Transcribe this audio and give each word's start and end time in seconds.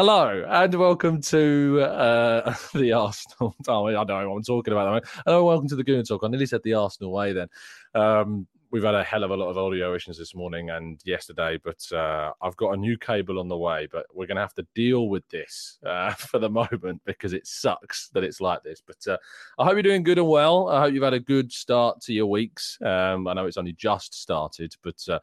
Hello 0.00 0.46
and 0.48 0.74
welcome 0.76 1.20
to 1.20 1.82
uh, 1.82 2.54
the 2.74 2.90
Arsenal. 2.90 3.54
Oh, 3.68 3.86
I 3.86 3.92
don't 3.92 4.08
know 4.08 4.30
what 4.30 4.36
I'm 4.36 4.42
talking 4.42 4.72
about. 4.72 5.04
Hello, 5.26 5.44
welcome 5.44 5.68
to 5.68 5.76
the 5.76 5.84
Gooner 5.84 6.08
Talk. 6.08 6.22
I 6.24 6.28
nearly 6.28 6.46
said 6.46 6.62
the 6.64 6.72
Arsenal 6.72 7.12
way 7.12 7.34
then. 7.34 7.48
Um, 7.94 8.46
we've 8.70 8.82
had 8.82 8.94
a 8.94 9.04
hell 9.04 9.24
of 9.24 9.30
a 9.30 9.36
lot 9.36 9.50
of 9.50 9.58
audio 9.58 9.94
issues 9.94 10.16
this 10.16 10.34
morning 10.34 10.70
and 10.70 11.02
yesterday, 11.04 11.58
but 11.62 11.84
uh, 11.92 12.32
I've 12.40 12.56
got 12.56 12.72
a 12.72 12.78
new 12.78 12.96
cable 12.96 13.38
on 13.38 13.48
the 13.48 13.58
way. 13.58 13.88
But 13.92 14.06
we're 14.14 14.26
going 14.26 14.36
to 14.36 14.40
have 14.40 14.54
to 14.54 14.66
deal 14.74 15.10
with 15.10 15.28
this 15.28 15.78
uh, 15.84 16.12
for 16.14 16.38
the 16.38 16.48
moment 16.48 17.02
because 17.04 17.34
it 17.34 17.46
sucks 17.46 18.08
that 18.14 18.24
it's 18.24 18.40
like 18.40 18.62
this. 18.62 18.80
But 18.80 19.06
uh, 19.06 19.18
I 19.58 19.64
hope 19.64 19.74
you're 19.74 19.82
doing 19.82 20.02
good 20.02 20.16
and 20.16 20.28
well. 20.28 20.70
I 20.70 20.80
hope 20.80 20.94
you've 20.94 21.02
had 21.02 21.12
a 21.12 21.20
good 21.20 21.52
start 21.52 22.00
to 22.04 22.14
your 22.14 22.24
weeks. 22.24 22.78
Um, 22.82 23.28
I 23.28 23.34
know 23.34 23.44
it's 23.44 23.58
only 23.58 23.74
just 23.74 24.14
started, 24.14 24.74
but 24.82 25.06
uh, 25.10 25.18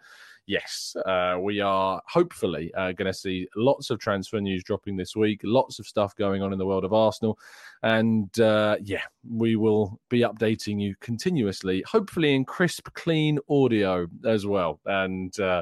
yes, 0.47 0.95
uh, 1.05 1.37
we 1.39 1.59
are 1.59 2.01
hopefully 2.07 2.73
uh, 2.73 2.93
going 2.93 3.05
to 3.05 3.13
see 3.13 3.47
lots 3.55 3.89
of 3.89 3.99
transfer 3.99 4.39
news 4.39 4.63
dropping 4.63 4.95
this 4.95 5.15
week, 5.15 5.41
lots 5.43 5.77
of 5.77 5.85
stuff 5.85 6.15
going 6.15 6.41
on 6.41 6.53
in 6.53 6.57
the 6.57 6.65
world 6.65 6.85
of 6.85 6.93
Arsenal. 6.93 7.37
And 7.83 8.37
uh, 8.39 8.77
yeah, 8.81 9.03
we 9.29 9.57
will 9.57 9.99
be 10.09 10.21
updating 10.21 10.81
you 10.81 10.95
continuously, 11.01 11.83
hopefully 11.85 12.33
in 12.33 12.45
crisp, 12.45 12.87
clean 12.93 13.37
audio 13.49 14.07
as 14.25 14.45
well. 14.45 14.79
And 14.85 15.37
uh, 15.39 15.61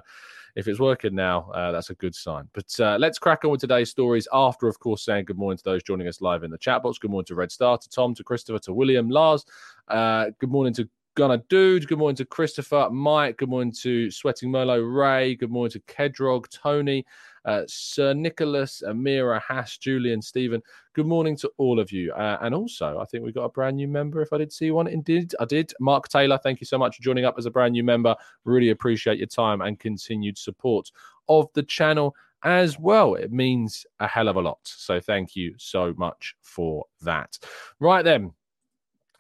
if 0.56 0.68
it's 0.68 0.80
working 0.80 1.16
now, 1.16 1.50
uh, 1.52 1.72
that's 1.72 1.90
a 1.90 1.96
good 1.96 2.16
sign. 2.16 2.48
But 2.54 2.80
uh, 2.80 2.98
let's 3.00 3.20
crack 3.20 3.44
on 3.44 3.52
with 3.52 3.62
today's 3.62 3.90
stories. 3.90 4.28
After, 4.32 4.68
of 4.68 4.80
course, 4.80 5.04
saying 5.04 5.26
good 5.26 5.38
morning 5.38 5.58
to 5.58 5.64
those 5.64 5.84
joining 5.84 6.08
us 6.08 6.22
live 6.22 6.44
in 6.44 6.52
the 6.52 6.58
chat 6.60 6.84
box. 6.84 7.00
Good 7.00 7.12
morning 7.12 7.26
to 7.26 7.36
Red 7.36 7.52
Star, 7.52 7.78
to 7.78 7.90
Tom, 7.90 8.14
to 8.16 8.24
Christopher, 8.24 8.60
to 8.60 8.74
William, 8.74 9.10
Lars. 9.10 9.46
Good 9.90 10.50
morning 10.50 10.74
to 10.76 10.88
Gunnar 11.16 11.42
Dude. 11.48 11.88
Good 11.88 11.98
morning 11.98 12.18
to 12.18 12.26
Christopher, 12.26 12.90
Mike. 12.92 13.38
Good 13.38 13.48
morning 13.48 13.74
to 13.82 14.12
Sweating 14.12 14.52
Merlo, 14.52 14.84
Ray. 14.84 15.36
Good 15.36 15.50
morning 15.50 15.72
to 15.72 15.80
Kedrog, 15.82 16.50
Tony, 16.50 17.06
uh, 17.46 17.62
Sir 17.68 18.14
Nicholas, 18.14 18.84
Amira, 18.86 19.42
Hash, 19.42 19.78
Julian, 19.78 20.22
Stephen. 20.22 20.62
Good 20.92 21.08
morning 21.08 21.38
to 21.38 21.50
all 21.58 21.80
of 21.80 21.90
you. 21.90 22.12
Uh, 22.12 22.40
and 22.42 22.54
also, 22.54 23.00
I 23.00 23.06
think 23.06 23.24
we 23.24 23.32
got 23.32 23.46
a 23.46 23.50
brand 23.50 23.78
new 23.78 23.88
member. 23.88 24.22
If 24.22 24.34
I 24.34 24.40
did 24.40 24.52
see 24.52 24.72
one, 24.72 24.88
indeed, 24.88 25.34
I 25.40 25.46
did. 25.46 25.72
Mark 25.80 26.10
Taylor, 26.10 26.38
thank 26.38 26.60
you 26.60 26.66
so 26.66 26.78
much 26.78 26.98
for 26.98 27.04
joining 27.04 27.24
up 27.24 27.36
as 27.38 27.46
a 27.46 27.52
brand 27.52 27.72
new 27.72 27.84
member. 27.84 28.14
Really 28.44 28.72
appreciate 28.72 29.18
your 29.18 29.28
time 29.28 29.62
and 29.62 29.80
continued 29.80 30.38
support 30.38 30.92
of 31.30 31.48
the 31.54 31.64
channel 31.64 32.14
as 32.44 32.78
well. 32.78 33.16
It 33.16 33.32
means 33.32 33.86
a 34.02 34.08
hell 34.08 34.28
of 34.28 34.36
a 34.36 34.42
lot. 34.42 34.60
So 34.64 35.00
thank 35.00 35.34
you 35.34 35.56
so 35.58 35.94
much 35.98 36.36
for 36.42 36.84
that. 37.04 37.40
Right 37.80 38.04
then. 38.04 38.34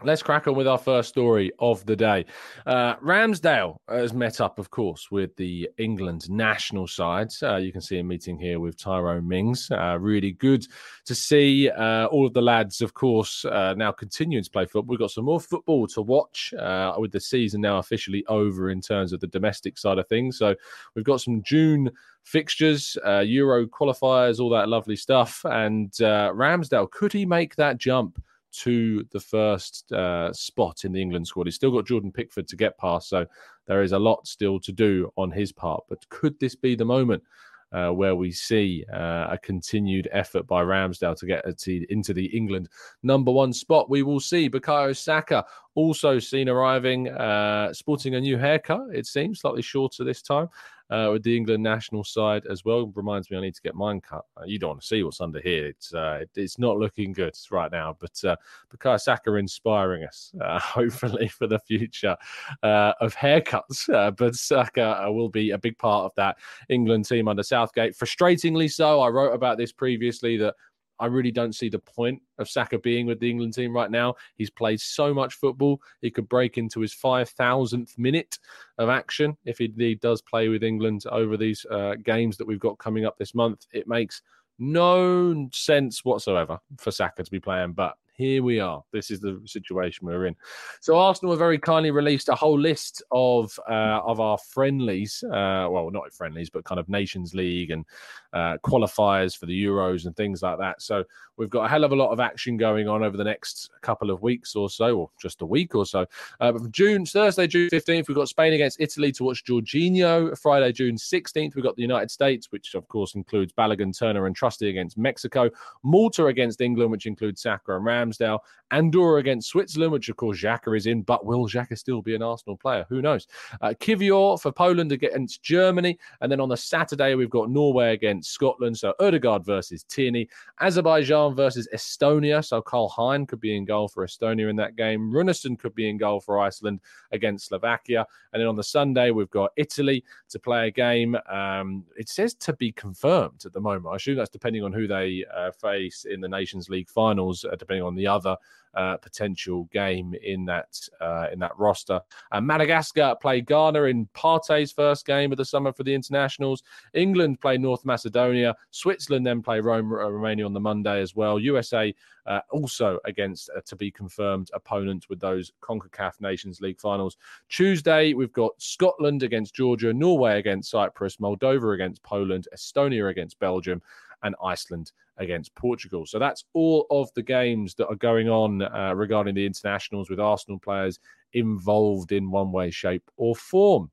Let's 0.04 0.22
crack 0.22 0.48
on 0.48 0.56
with 0.56 0.68
our 0.68 0.78
first 0.78 1.10
story 1.10 1.52
of 1.60 1.86
the 1.86 1.96
day. 1.96 2.26
Uh, 2.66 2.96
Ramsdale 2.98 3.78
has 3.88 4.14
met 4.14 4.42
up, 4.42 4.60
of 4.60 4.70
course, 4.70 5.10
with 5.10 5.36
the 5.38 5.70
England 5.78 6.30
national 6.30 6.88
side. 6.88 7.30
Uh, 7.42 7.56
you 7.56 7.72
can 7.72 7.80
see 7.80 8.00
a 8.00 8.04
meeting 8.04 8.38
here 8.38 8.60
with 8.60 8.78
Tyrone 8.78 9.26
Mings. 9.26 9.70
Uh, 9.72 9.98
really 10.00 10.34
good 10.34 10.68
to 11.06 11.16
see 11.16 11.70
uh, 11.70 12.08
all 12.08 12.28
of 12.28 12.34
the 12.34 12.42
lads, 12.42 12.82
of 12.82 12.94
course, 12.94 13.46
uh, 13.46 13.74
now 13.78 13.92
continuing 13.92 14.44
to 14.44 14.50
play 14.50 14.66
football. 14.66 14.92
We've 14.92 15.00
got 15.00 15.12
some 15.12 15.26
more 15.26 15.40
football 15.40 15.88
to 15.88 16.02
watch 16.02 16.54
uh, 16.60 16.94
with 16.98 17.14
the 17.14 17.22
season 17.22 17.62
now 17.62 17.78
officially 17.78 18.26
over 18.28 18.70
in 18.70 18.82
terms 18.82 19.14
of 19.14 19.22
the 19.22 19.28
domestic 19.28 19.78
side 19.78 19.98
of 19.98 20.08
things. 20.10 20.38
So 20.38 20.56
we've 20.94 21.06
got 21.06 21.22
some 21.22 21.42
June 21.42 21.90
fixtures, 22.24 22.98
Euro 23.06 23.66
qualifiers, 23.66 24.40
all 24.40 24.50
that 24.50 24.68
lovely 24.68 24.98
stuff. 24.98 25.46
And 25.46 25.92
Ramsdale, 25.92 26.92
could 26.92 27.14
he 27.14 27.26
make 27.26 27.56
that 27.56 27.78
jump? 27.78 28.22
To 28.60 29.06
the 29.12 29.20
first 29.20 29.92
uh, 29.92 30.32
spot 30.34 30.86
in 30.86 30.92
the 30.92 31.02
England 31.02 31.28
squad. 31.28 31.48
He's 31.48 31.56
still 31.56 31.72
got 31.72 31.88
Jordan 31.88 32.12
Pickford 32.12 32.48
to 32.48 32.56
get 32.56 32.78
past, 32.78 33.10
so 33.10 33.26
there 33.68 33.84
is 33.84 33.92
a 33.92 34.00
lot 34.00 34.28
still 34.28 34.60
to 34.62 34.72
do 34.72 35.12
on 35.18 35.32
his 35.32 35.52
part. 35.52 35.84
But 35.90 36.08
could 36.10 36.40
this 36.40 36.56
be 36.56 36.76
the 36.76 36.86
moment 36.86 37.24
uh, 37.72 37.90
where 37.90 38.16
we 38.16 38.32
see 38.32 38.86
uh, 38.94 39.28
a 39.32 39.40
continued 39.42 40.08
effort 40.12 40.48
by 40.48 40.64
Ramsdale 40.64 41.18
to 41.18 41.26
get 41.26 41.46
into 41.90 42.14
the 42.14 42.26
England 42.26 42.70
number 43.04 43.32
one 43.32 43.54
spot? 43.54 43.90
We 43.90 44.04
will 44.04 44.20
see. 44.20 44.50
Bukayo 44.50 44.96
Saka 44.96 45.46
also 45.74 46.20
seen 46.20 46.48
arriving, 46.48 47.10
uh, 47.10 47.74
sporting 47.74 48.16
a 48.16 48.22
new 48.22 48.38
haircut, 48.38 48.82
it 48.94 49.06
seems, 49.06 49.42
slightly 49.42 49.62
shorter 49.62 50.04
this 50.04 50.22
time 50.22 50.50
uh, 50.90 51.10
with 51.12 51.24
the 51.24 51.36
England 51.36 51.64
national 51.64 52.04
side 52.04 52.46
as 52.50 52.64
well. 52.64 52.92
Reminds 52.96 53.30
me, 53.30 53.38
I 53.38 53.42
need 53.42 53.56
to 53.56 53.62
get 53.62 53.76
mine 53.76 54.02
cut. 54.02 54.26
Uh, 54.38 54.46
you 54.46 54.60
don't 54.60 54.70
want 54.70 54.82
to 54.82 54.88
see 54.88 55.04
what's 55.04 55.22
under 55.22 55.42
here. 55.42 55.68
It's 55.68 55.94
uh, 55.94 56.20
it, 56.22 56.30
it's 56.36 56.60
not 56.60 56.78
looking 56.78 57.14
good 57.14 57.36
right 57.52 57.72
now. 57.72 57.96
But 58.00 58.24
uh, 58.24 58.36
Bukayo 58.72 59.00
Saka 59.00 59.34
inspiring 59.36 60.04
us, 60.04 60.32
uh, 60.42 60.60
hopefully 60.64 61.28
for 61.28 61.48
the 61.48 61.60
future 61.60 62.16
uh, 62.64 62.94
of 63.02 63.16
haircuts. 63.16 63.90
Uh, 63.94 64.12
but 64.12 64.36
Saka 64.36 65.06
will 65.12 65.30
be 65.30 65.52
a 65.52 65.58
big 65.58 65.78
part 65.78 66.06
of 66.06 66.12
that 66.16 66.38
England 66.70 67.06
team 67.06 67.28
under 67.28 67.44
Southgate. 67.44 67.96
Frustratingly 67.96 68.72
so. 68.72 69.02
I 69.02 69.10
wrote 69.10 69.34
about 69.34 69.58
this 69.58 69.72
previously 69.72 70.38
that 70.38 70.56
I 71.00 71.08
really 71.08 71.32
don't 71.32 71.56
see 71.56 71.70
the 71.70 71.80
point 71.80 72.22
of 72.38 72.50
Saka 72.50 72.80
being 72.80 73.06
with 73.06 73.20
the 73.20 73.30
England 73.30 73.54
team 73.54 73.74
right 73.74 73.92
now. 73.92 74.16
He's 74.36 74.50
played 74.50 74.80
so 74.80 75.14
much 75.14 75.34
football. 75.34 75.82
He 76.02 76.12
could 76.12 76.30
break 76.30 76.58
into 76.58 76.80
his 76.80 76.94
5,000th 76.94 77.98
minute 77.98 78.40
of 78.78 78.90
action 78.90 79.38
if 79.46 79.58
he 79.58 79.66
indeed 79.66 80.00
does 80.00 80.22
play 80.22 80.48
with 80.48 80.64
England 80.64 81.04
over 81.12 81.38
these 81.38 81.66
uh, 81.70 81.96
games 82.04 82.38
that 82.38 82.48
we've 82.48 82.60
got 82.60 82.78
coming 82.78 83.06
up 83.06 83.18
this 83.18 83.36
month. 83.36 83.66
It 83.74 83.88
makes 83.88 84.22
no 84.58 85.50
sense 85.52 86.06
whatsoever 86.06 86.60
for 86.78 86.92
Saka 86.92 87.24
to 87.24 87.32
be 87.32 87.40
playing, 87.40 87.74
but 87.74 87.96
here 88.16 88.44
we 88.44 88.60
are. 88.60 88.84
This 88.92 89.12
is 89.12 89.20
the 89.20 89.42
situation 89.46 90.08
we're 90.08 90.26
in. 90.26 90.36
So 90.82 90.98
Arsenal 90.98 91.32
have 91.34 91.40
very 91.40 91.60
kindly 91.60 91.92
released 91.92 92.30
a 92.30 92.36
whole 92.36 92.60
list 92.60 93.04
of 93.12 93.58
uh, 93.70 94.02
of 94.04 94.20
our 94.20 94.38
friendlies. 94.38 95.24
Uh, 95.24 95.68
well, 95.70 95.90
not 95.92 96.14
friendlies, 96.14 96.50
but 96.50 96.64
kind 96.64 96.80
of 96.80 96.90
Nations 96.90 97.34
League 97.34 97.72
and 97.72 97.86
uh, 98.34 98.58
qualifiers 98.64 99.38
for 99.38 99.46
the 99.46 99.66
Euros 99.66 100.06
and 100.06 100.16
things 100.16 100.42
like 100.42 100.58
that. 100.60 100.82
So 100.82 101.04
we've 101.38 101.50
got 101.50 101.66
a 101.66 101.68
hell 101.70 101.84
of 101.84 101.92
a 101.92 101.96
lot 101.96 102.12
of 102.12 102.20
action 102.20 102.58
going 102.58 102.88
on 102.88 103.04
over 103.04 103.18
the 103.18 103.24
next 103.24 103.70
couple 103.82 104.12
of 104.12 104.22
weeks 104.22 104.56
or 104.56 104.70
so, 104.70 104.98
or 104.98 105.10
just 105.22 105.42
a 105.42 105.46
week 105.46 105.76
or 105.76 105.86
so. 105.86 106.02
Uh, 106.40 106.52
but 106.52 106.62
from 106.62 106.72
June 106.72 107.06
Thursday, 107.06 107.48
June 107.48 107.70
fifteenth, 107.70 108.08
we've 108.08 108.18
got 108.18 108.30
Spain 108.30 108.54
against 108.54 108.80
Italy 108.80 109.12
to 109.14 109.24
watch 109.24 109.44
Jorginho. 109.46 110.38
Friday, 110.40 110.72
June 110.72 110.98
sixteenth, 110.98 111.56
we've 111.56 111.64
got 111.64 111.76
the 111.76 111.82
United 111.82 112.12
States, 112.12 112.52
which 112.52 112.76
of 112.76 112.88
course 112.88 113.16
includes 113.16 113.54
Balogun, 113.54 113.98
Turner, 113.98 114.26
and 114.26 114.36
Trusty 114.36 114.70
against 114.70 114.98
Mexico. 114.98 115.50
Malta 115.84 116.28
against 116.28 116.62
England, 116.62 116.92
which 116.92 117.06
includes 117.06 117.42
Saka 117.42 117.76
and 117.76 117.86
Ramsdale. 118.06 118.40
Andorra 118.72 119.20
against 119.20 119.50
Switzerland, 119.50 119.92
which 119.92 120.10
of 120.10 120.16
course 120.16 120.42
Xhaka 120.42 120.76
is 120.76 120.88
in, 120.88 121.04
but 121.04 121.26
will 121.26 121.48
Xhaka 121.48 121.78
still 121.78 122.02
be 122.02 122.16
an 122.16 122.24
Arsenal 122.24 122.58
player? 122.58 122.86
Who 122.90 123.02
knows? 123.02 123.28
Uh, 123.62 123.74
Kivior 123.80 124.42
for 124.42 124.52
Poland 124.52 124.92
against 124.92 125.44
Germany, 125.44 125.98
and 126.22 126.32
then 126.32 126.40
on 126.40 126.50
the 126.50 126.58
Saturday 126.58 127.16
we've 127.16 127.30
got 127.30 127.50
Norway 127.50 127.94
against 127.94 128.32
Scotland. 128.32 128.78
So 128.78 128.94
Odegaard 129.00 129.46
versus 129.46 129.84
Tierney, 129.84 130.28
Azerbaijan 130.60 131.36
versus 131.36 131.68
Estonia. 131.74 132.44
So 132.44 132.62
Karl 132.62 132.90
Hein 132.90 133.28
could 133.28 133.40
be 133.40 133.56
in 133.56 133.66
goal 133.66 133.88
for 133.88 134.06
Estonia 134.06 134.50
in 134.50 134.56
that 134.56 134.76
game. 134.76 135.12
Runarsson 135.12 135.58
could 135.60 135.76
be 135.76 135.90
in 135.90 135.98
goal 135.98 136.20
for 136.20 136.40
Iceland 136.40 136.80
against 137.12 137.48
Slovakia, 137.48 138.06
and 138.34 138.42
then 138.42 138.48
on 138.48 138.56
the 138.56 138.64
Sunday 138.64 139.12
we've 139.12 139.30
got 139.30 139.52
Italy 139.58 140.04
to 140.30 140.40
play 140.40 140.68
a 140.68 140.72
game. 140.72 141.16
Um, 141.30 141.86
it 141.98 142.10
says 142.10 142.34
to 142.36 142.54
be 142.54 142.72
confirmed 142.72 143.46
at 143.46 143.54
the 143.54 143.62
moment. 143.62 143.94
I 143.94 143.98
assume 143.98 144.16
that's 144.16 144.30
depending 144.30 144.64
on 144.64 144.74
who 144.74 144.88
they 144.88 145.24
uh, 145.34 145.52
face 145.52 146.06
in 146.06 146.20
the 146.20 146.28
Nations 146.28 146.68
League 146.68 146.90
finals, 146.90 147.46
uh, 147.46 147.56
depending 147.56 147.84
on 147.84 147.95
the 147.96 148.08
other 148.08 148.36
uh, 148.76 148.98
potential 148.98 149.70
game 149.72 150.14
in 150.24 150.46
that 150.46 150.78
uh, 151.00 151.28
in 151.32 151.40
that 151.40 151.58
roster. 151.58 152.02
Uh, 152.32 152.42
Madagascar 152.42 153.16
play 153.22 153.42
Ghana 153.42 153.84
in 153.84 154.08
Partey's 154.14 154.72
first 154.72 155.06
game 155.06 155.32
of 155.32 155.38
the 155.38 155.46
summer 155.46 155.72
for 155.72 155.84
the 155.84 155.94
internationals. 155.94 156.64
England 156.94 157.40
play 157.40 157.58
North 157.58 157.86
Macedonia. 157.86 158.56
Switzerland 158.72 159.26
then 159.26 159.42
play 159.42 159.60
Rome, 159.60 159.92
uh, 159.92 160.10
Romania 160.10 160.46
on 160.46 160.54
the 160.54 160.60
Monday 160.60 161.02
as 161.02 161.16
well. 161.16 161.40
USA 161.40 161.94
uh, 162.26 162.42
also 162.52 163.00
against 163.06 163.50
uh, 163.56 163.62
to 163.66 163.76
be 163.76 163.92
confirmed 163.92 164.50
opponent 164.54 165.06
with 165.10 165.20
those 165.20 165.52
CONCACAF 165.62 166.20
Nations 166.20 166.60
League 166.60 166.80
finals. 166.80 167.18
Tuesday, 167.50 168.14
we've 168.14 168.34
got 168.34 168.52
Scotland 168.58 169.24
against 169.24 169.56
Georgia, 169.56 169.94
Norway 169.94 170.40
against 170.40 170.72
Cyprus, 170.72 171.18
Moldova 171.18 171.74
against 171.74 172.04
Poland, 172.04 172.48
Estonia 172.54 173.10
against 173.10 173.40
Belgium, 173.40 173.82
and 174.26 174.36
Iceland 174.44 174.92
against 175.18 175.56
Portugal. 175.56 176.06
So 176.06 176.20
that's 176.20 176.44
all 176.54 176.86
of 176.90 177.10
the 177.16 177.24
games 177.24 177.76
that 177.76 177.88
are 177.88 177.96
going 177.96 178.28
on 178.28 178.62
uh, 178.62 178.94
regarding 178.96 179.36
the 179.36 179.46
internationals 179.46 180.10
with 180.10 180.20
Arsenal 180.20 180.60
players 180.60 181.00
involved 181.32 182.12
in 182.12 182.30
one 182.30 182.52
way, 182.52 182.72
shape, 182.72 183.10
or 183.16 183.36
form. 183.36 183.90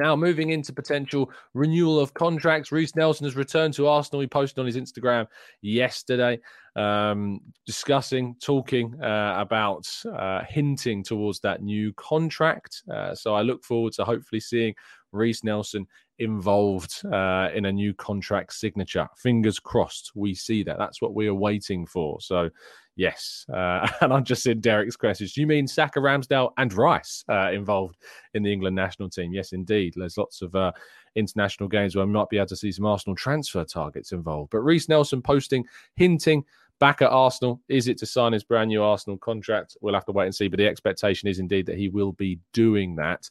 Now, 0.00 0.16
moving 0.16 0.50
into 0.50 0.72
potential 0.72 1.30
renewal 1.52 2.00
of 2.00 2.14
contracts, 2.14 2.72
Reiss 2.72 2.96
Nelson 2.96 3.26
has 3.26 3.36
returned 3.36 3.74
to 3.74 3.86
Arsenal. 3.86 4.20
He 4.20 4.26
posted 4.26 4.58
on 4.58 4.66
his 4.66 4.76
Instagram 4.76 5.28
yesterday, 5.62 6.40
um, 6.74 7.40
discussing, 7.64 8.34
talking 8.42 9.00
uh, 9.00 9.36
about, 9.38 9.88
uh, 10.12 10.42
hinting 10.48 11.04
towards 11.04 11.38
that 11.40 11.62
new 11.62 11.92
contract. 11.92 12.82
Uh, 12.92 13.14
so 13.14 13.36
I 13.36 13.42
look 13.42 13.62
forward 13.62 13.92
to 13.94 14.04
hopefully 14.04 14.40
seeing 14.40 14.74
Reiss 15.14 15.44
Nelson 15.44 15.86
involved 16.18 17.04
uh, 17.06 17.48
in 17.54 17.66
a 17.66 17.72
new 17.72 17.94
contract 17.94 18.52
signature. 18.52 19.08
Fingers 19.16 19.58
crossed, 19.58 20.12
we 20.14 20.34
see 20.34 20.62
that. 20.62 20.78
That's 20.78 21.00
what 21.00 21.14
we 21.14 21.26
are 21.26 21.34
waiting 21.34 21.86
for. 21.86 22.20
So 22.20 22.50
Yes. 22.96 23.44
Uh, 23.52 23.86
and 24.00 24.12
I'm 24.12 24.24
just 24.24 24.46
in 24.46 24.60
Derek's 24.60 24.96
questions. 24.96 25.32
Do 25.32 25.40
you 25.40 25.46
mean 25.46 25.66
Saka, 25.66 26.00
Ramsdale, 26.00 26.52
and 26.58 26.72
Rice 26.72 27.24
uh, 27.28 27.50
involved 27.50 27.96
in 28.34 28.42
the 28.42 28.52
England 28.52 28.76
national 28.76 29.10
team? 29.10 29.32
Yes, 29.32 29.52
indeed. 29.52 29.94
There's 29.96 30.18
lots 30.18 30.42
of 30.42 30.54
uh, 30.54 30.72
international 31.16 31.68
games 31.68 31.94
where 31.94 32.04
I 32.04 32.06
might 32.06 32.28
be 32.28 32.38
able 32.38 32.46
to 32.46 32.56
see 32.56 32.72
some 32.72 32.86
Arsenal 32.86 33.16
transfer 33.16 33.64
targets 33.64 34.12
involved. 34.12 34.50
But 34.50 34.60
Reiss 34.60 34.88
Nelson 34.88 35.22
posting, 35.22 35.64
hinting 35.96 36.44
back 36.84 37.00
at 37.00 37.08
Arsenal. 37.08 37.62
Is 37.66 37.88
it 37.88 37.96
to 37.96 38.04
sign 38.04 38.34
his 38.34 38.44
brand 38.44 38.68
new 38.68 38.82
Arsenal 38.82 39.16
contract? 39.16 39.74
We'll 39.80 39.94
have 39.94 40.04
to 40.04 40.12
wait 40.12 40.26
and 40.26 40.34
see. 40.34 40.48
But 40.48 40.58
the 40.58 40.68
expectation 40.68 41.30
is 41.30 41.38
indeed 41.38 41.64
that 41.64 41.78
he 41.78 41.88
will 41.88 42.12
be 42.12 42.38
doing 42.52 42.94
that. 42.96 43.26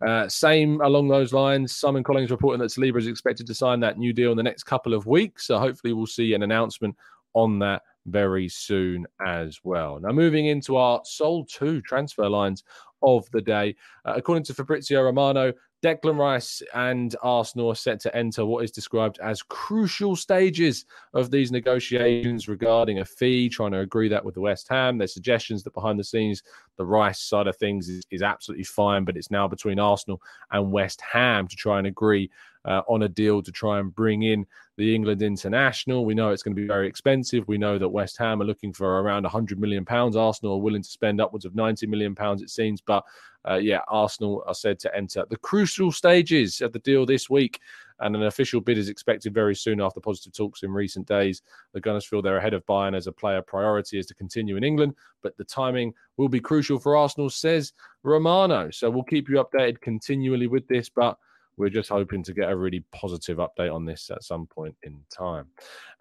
Uh, 0.00 0.26
same 0.26 0.80
along 0.80 1.08
those 1.08 1.34
lines. 1.34 1.76
Simon 1.76 2.02
Collins 2.02 2.30
reporting 2.30 2.60
that 2.60 2.70
Saliba 2.70 2.96
is 2.96 3.06
expected 3.06 3.46
to 3.46 3.54
sign 3.54 3.78
that 3.80 3.98
new 3.98 4.14
deal 4.14 4.30
in 4.30 4.38
the 4.38 4.42
next 4.42 4.62
couple 4.62 4.94
of 4.94 5.04
weeks. 5.04 5.46
So 5.46 5.58
hopefully 5.58 5.92
we'll 5.92 6.06
see 6.06 6.32
an 6.32 6.44
announcement 6.44 6.96
on 7.34 7.58
that 7.58 7.82
very 8.06 8.48
soon 8.48 9.06
as 9.22 9.60
well. 9.64 10.00
Now, 10.00 10.12
moving 10.12 10.46
into 10.46 10.76
our 10.76 11.02
Sol 11.04 11.44
2 11.44 11.82
transfer 11.82 12.26
lines 12.26 12.64
of 13.02 13.30
the 13.32 13.42
day. 13.42 13.76
Uh, 14.06 14.14
according 14.16 14.44
to 14.44 14.54
Fabrizio 14.54 15.02
Romano, 15.02 15.52
Declan 15.84 16.18
Rice 16.18 16.62
and 16.72 17.14
Arsenal 17.22 17.68
are 17.68 17.74
set 17.74 18.00
to 18.00 18.16
enter 18.16 18.46
what 18.46 18.64
is 18.64 18.70
described 18.70 19.18
as 19.22 19.42
crucial 19.42 20.16
stages 20.16 20.86
of 21.12 21.30
these 21.30 21.52
negotiations 21.52 22.48
regarding 22.48 23.00
a 23.00 23.04
fee, 23.04 23.50
trying 23.50 23.72
to 23.72 23.80
agree 23.80 24.08
that 24.08 24.24
with 24.24 24.34
the 24.34 24.40
West 24.40 24.66
Ham. 24.70 24.96
There's 24.96 25.12
suggestions 25.12 25.62
that 25.62 25.74
behind 25.74 25.98
the 25.98 26.04
scenes, 26.04 26.42
the 26.78 26.86
Rice 26.86 27.20
side 27.20 27.48
of 27.48 27.56
things 27.56 27.90
is, 27.90 28.02
is 28.10 28.22
absolutely 28.22 28.64
fine, 28.64 29.04
but 29.04 29.14
it's 29.14 29.30
now 29.30 29.46
between 29.46 29.78
Arsenal 29.78 30.22
and 30.52 30.72
West 30.72 31.02
Ham 31.12 31.46
to 31.48 31.54
try 31.54 31.76
and 31.76 31.86
agree 31.86 32.30
uh, 32.64 32.82
on 32.88 33.02
a 33.02 33.08
deal 33.08 33.42
to 33.42 33.52
try 33.52 33.78
and 33.78 33.94
bring 33.94 34.22
in 34.22 34.46
the 34.76 34.94
England 34.94 35.22
international. 35.22 36.04
We 36.04 36.14
know 36.14 36.30
it's 36.30 36.42
going 36.42 36.56
to 36.56 36.60
be 36.60 36.66
very 36.66 36.88
expensive. 36.88 37.46
We 37.46 37.58
know 37.58 37.78
that 37.78 37.88
West 37.88 38.16
Ham 38.18 38.40
are 38.42 38.46
looking 38.46 38.72
for 38.72 39.00
around 39.00 39.22
100 39.22 39.58
million 39.58 39.84
pounds. 39.84 40.16
Arsenal 40.16 40.54
are 40.54 40.62
willing 40.62 40.82
to 40.82 40.88
spend 40.88 41.20
upwards 41.20 41.44
of 41.44 41.54
90 41.54 41.86
million 41.86 42.14
pounds, 42.14 42.42
it 42.42 42.50
seems. 42.50 42.80
But 42.80 43.04
uh, 43.48 43.56
yeah, 43.56 43.80
Arsenal 43.88 44.42
are 44.46 44.54
said 44.54 44.78
to 44.80 44.96
enter 44.96 45.24
the 45.28 45.36
crucial 45.36 45.92
stages 45.92 46.60
of 46.60 46.72
the 46.72 46.78
deal 46.80 47.04
this 47.06 47.28
week. 47.28 47.60
And 48.00 48.16
an 48.16 48.24
official 48.24 48.60
bid 48.60 48.76
is 48.76 48.88
expected 48.88 49.32
very 49.32 49.54
soon 49.54 49.80
after 49.80 50.00
positive 50.00 50.32
talks 50.32 50.64
in 50.64 50.72
recent 50.72 51.06
days. 51.06 51.42
The 51.74 51.80
Gunners 51.80 52.04
feel 52.04 52.22
they're 52.22 52.38
ahead 52.38 52.54
of 52.54 52.66
Bayern 52.66 52.96
as 52.96 53.06
a 53.06 53.12
player 53.12 53.40
priority 53.40 53.98
is 53.98 54.06
to 54.06 54.14
continue 54.14 54.56
in 54.56 54.64
England, 54.64 54.94
but 55.22 55.36
the 55.36 55.44
timing 55.44 55.94
will 56.16 56.28
be 56.28 56.40
crucial 56.40 56.80
for 56.80 56.96
Arsenal, 56.96 57.30
says 57.30 57.72
Romano. 58.02 58.70
So 58.72 58.90
we'll 58.90 59.04
keep 59.04 59.28
you 59.28 59.36
updated 59.44 59.80
continually 59.80 60.48
with 60.48 60.66
this, 60.66 60.88
but 60.88 61.16
we're 61.56 61.70
just 61.70 61.88
hoping 61.88 62.22
to 62.24 62.32
get 62.32 62.50
a 62.50 62.56
really 62.56 62.84
positive 62.92 63.38
update 63.38 63.72
on 63.72 63.84
this 63.84 64.10
at 64.10 64.24
some 64.24 64.46
point 64.46 64.74
in 64.82 65.00
time. 65.10 65.46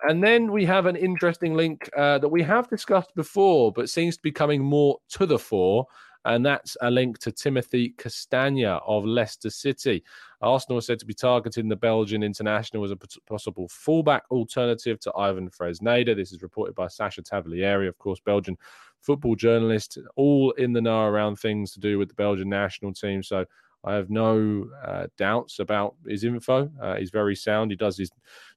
And 0.07 0.23
then 0.23 0.51
we 0.51 0.65
have 0.65 0.85
an 0.85 0.95
interesting 0.95 1.55
link 1.55 1.89
uh, 1.95 2.19
that 2.19 2.29
we 2.29 2.43
have 2.43 2.69
discussed 2.69 3.13
before, 3.15 3.71
but 3.71 3.89
seems 3.89 4.17
to 4.17 4.23
be 4.23 4.31
coming 4.31 4.63
more 4.63 4.97
to 5.09 5.25
the 5.25 5.39
fore. 5.39 5.85
And 6.25 6.45
that's 6.45 6.77
a 6.81 6.89
link 6.89 7.19
to 7.19 7.33
Timothy 7.33 7.93
Castagne 7.97 8.79
of 8.87 9.03
Leicester 9.03 9.49
City. 9.49 10.03
Arsenal 10.41 10.77
is 10.77 10.85
said 10.85 10.99
to 10.99 11.05
be 11.05 11.13
targeting 11.13 11.67
the 11.67 11.75
Belgian 11.75 12.23
international 12.23 12.85
as 12.85 12.91
a 12.91 12.97
possible 13.27 13.67
fullback 13.67 14.23
alternative 14.31 14.99
to 15.01 15.13
Ivan 15.17 15.49
Fresneda. 15.49 16.15
This 16.15 16.31
is 16.31 16.41
reported 16.41 16.75
by 16.75 16.87
Sacha 16.87 17.21
Tavolieri, 17.21 17.89
of 17.89 17.97
course, 17.97 18.21
Belgian 18.21 18.57
football 19.01 19.35
journalist, 19.35 19.97
all 20.15 20.51
in 20.51 20.71
the 20.71 20.81
know 20.81 21.03
around 21.03 21.35
things 21.35 21.73
to 21.73 21.79
do 21.81 21.99
with 21.99 22.07
the 22.07 22.15
Belgian 22.15 22.47
national 22.47 22.93
team. 22.93 23.21
So 23.21 23.43
I 23.83 23.93
have 23.95 24.09
no 24.09 24.69
uh, 24.85 25.07
doubts 25.17 25.59
about 25.59 25.95
his 26.07 26.23
info. 26.23 26.71
Uh, 26.81 26.95
he's 26.95 27.09
very 27.09 27.35
sound. 27.35 27.71
He 27.71 27.77
does 27.77 27.97
his 27.97 28.11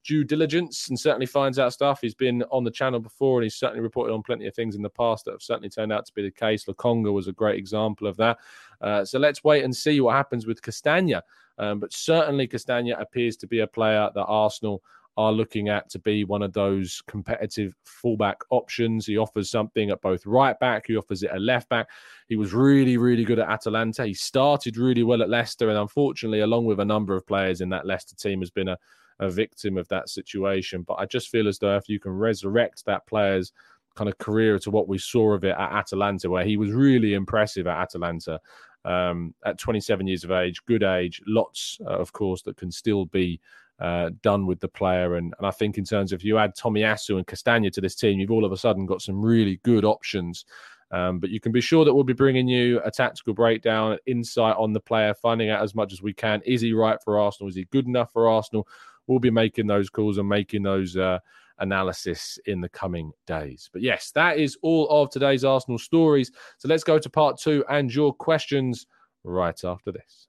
due 0.05 0.23
diligence 0.23 0.89
and 0.89 0.99
certainly 0.99 1.27
finds 1.27 1.59
out 1.59 1.73
stuff. 1.73 2.01
He's 2.01 2.15
been 2.15 2.45
on 2.51 2.63
the 2.63 2.71
channel 2.71 3.01
before 3.01 3.39
and 3.39 3.45
he's 3.45 3.57
certainly 3.57 3.81
reported 3.81 4.13
on 4.13 4.23
plenty 4.23 4.47
of 4.47 4.55
things 4.55 4.77
in 4.77 4.83
the 4.83 4.91
past 4.91 5.25
that 5.25 5.33
have 5.33 5.43
certainly 5.43 5.69
turned 5.69 5.93
out 5.93 6.07
to 6.07 6.15
be 6.15 6.23
the 6.23 6.31
case. 6.31 6.67
Lokonga 6.67 7.13
was 7.13 7.27
a 7.27 7.33
great 7.33 7.59
example 7.59 8.07
of 8.07 8.17
that. 8.19 8.39
Uh, 8.81 9.05
so 9.05 9.19
let's 9.19 9.43
wait 9.43 9.65
and 9.65 9.75
see 9.75 10.01
what 10.01 10.15
happens 10.15 10.47
with 10.47 10.63
Castagne. 10.63 11.21
Um, 11.59 11.81
but 11.81 11.93
certainly, 11.93 12.47
Castagne 12.47 13.01
appears 13.01 13.37
to 13.39 13.47
be 13.47 13.61
a 13.61 13.67
player 13.67 14.11
that 14.15 14.25
Arsenal 14.25 14.83
are 15.17 15.33
looking 15.33 15.69
at 15.69 15.89
to 15.91 15.99
be 15.99 16.25
one 16.25 16.43
of 16.43 16.53
those 16.53 17.03
competitive 17.07 17.75
fullback 17.85 18.39
options. 18.51 19.07
He 19.07 19.17
offers 19.17 19.51
something 19.51 19.91
at 19.91 20.01
both 20.03 20.27
right 20.27 20.59
back, 20.59 20.87
he 20.87 20.97
offers 20.97 21.23
it 21.23 21.31
at 21.31 21.41
left 21.41 21.69
back. 21.69 21.89
He 22.29 22.37
was 22.37 22.53
really, 22.53 22.97
really 22.97 23.25
good 23.25 23.39
at 23.39 23.49
Atalanta. 23.49 24.07
He 24.07 24.15
started 24.15 24.77
really 24.77 25.03
well 25.03 25.23
at 25.23 25.31
Leicester, 25.31 25.69
and 25.69 25.79
unfortunately, 25.79 26.41
along 26.41 26.67
with 26.67 26.81
a 26.81 26.85
number 26.85 27.15
of 27.15 27.27
players 27.27 27.61
in 27.61 27.69
that 27.71 27.87
Leicester 27.87 28.17
team, 28.17 28.41
has 28.41 28.51
been 28.51 28.69
a, 28.69 28.79
a 29.21 29.31
victim 29.31 29.79
of 29.79 29.89
that 29.89 30.09
situation. 30.09 30.83
But 30.83 30.95
I 30.95 31.07
just 31.07 31.29
feel 31.29 31.49
as 31.49 31.59
though 31.59 31.77
if 31.77 31.89
you 31.89 31.99
can 31.99 32.13
resurrect 32.13 32.85
that 32.85 33.07
player's 33.07 33.53
kind 33.95 34.11
of 34.11 34.19
career 34.19 34.59
to 34.59 34.71
what 34.71 34.89
we 34.89 34.99
saw 34.99 35.33
of 35.33 35.45
it 35.45 35.57
at 35.59 35.73
Atalanta, 35.73 36.29
where 36.29 36.45
he 36.45 36.57
was 36.57 36.71
really 36.71 37.15
impressive 37.15 37.67
at 37.67 37.79
Atalanta. 37.79 38.39
Um, 38.85 39.35
at 39.45 39.59
27 39.59 40.07
years 40.07 40.23
of 40.23 40.31
age, 40.31 40.65
good 40.67 40.85
age, 40.85 41.21
lots, 41.27 41.81
uh, 41.85 41.99
of 41.99 42.13
course, 42.13 42.43
that 42.43 42.57
can 42.57 42.71
still 42.71 43.07
be 43.07 43.41
uh, 43.79 44.11
done 44.23 44.47
with 44.47 44.61
the 44.61 44.69
player. 44.69 45.17
And, 45.17 45.35
and 45.39 45.47
I 45.47 45.51
think 45.51 45.79
in 45.79 45.85
terms 45.85 46.13
of 46.13 46.23
you 46.23 46.39
add 46.39 46.57
Tomiyasu 46.57 47.17
and 47.17 47.27
Castagne 47.27 47.71
to 47.71 47.81
this 47.81 47.95
team, 47.95 48.19
you've 48.19 48.31
all 48.31 48.45
of 48.45 48.53
a 48.53 48.57
sudden 48.57 48.87
got 48.87 49.03
some 49.03 49.21
really 49.21 49.61
good 49.63 49.85
options. 49.85 50.45
Um, 50.93 51.19
but 51.19 51.31
you 51.31 51.41
can 51.41 51.53
be 51.53 51.61
sure 51.61 51.85
that 51.85 51.93
we'll 51.93 52.05
be 52.05 52.13
bringing 52.13 52.47
you 52.47 52.81
a 52.85 52.91
tactical 52.91 53.35
breakdown, 53.35 53.99
insight 54.07 54.57
on 54.57 54.73
the 54.73 54.81
player, 54.81 55.15
finding 55.15 55.51
out 55.51 55.63
as 55.63 55.75
much 55.75 55.93
as 55.93 56.01
we 56.01 56.13
can. 56.13 56.41
Is 56.43 56.61
he 56.61 56.73
right 56.73 56.99
for 57.03 57.19
Arsenal? 57.19 57.49
Is 57.49 57.57
he 57.57 57.65
good 57.65 57.87
enough 57.87 58.13
for 58.13 58.29
Arsenal? 58.29 58.69
We'll 59.07 59.19
be 59.19 59.31
making 59.31 59.67
those 59.67 59.91
calls 59.91 60.19
and 60.19 60.29
making 60.29 60.63
those 60.63 60.97
uh, 60.97 61.19
analysis 61.59 62.39
in 62.47 62.61
the 62.61 62.69
coming 62.69 63.13
days. 63.27 63.69
But 63.73 63.83
yes, 63.83 64.11
that 64.13 64.39
is 64.39 64.57
all 64.63 64.89
of 64.89 65.11
today's 65.11 65.45
Arsenal 65.45 65.79
stories. 65.79 66.31
So 66.59 66.69
let's 66.69 66.85
go 66.85 66.99
to 66.99 67.11
part 67.11 67.39
two 67.39 67.65
and 67.69 67.93
your 67.93 68.13
questions 68.15 68.87
right 69.25 69.59
after 69.65 69.91
this. 69.91 70.29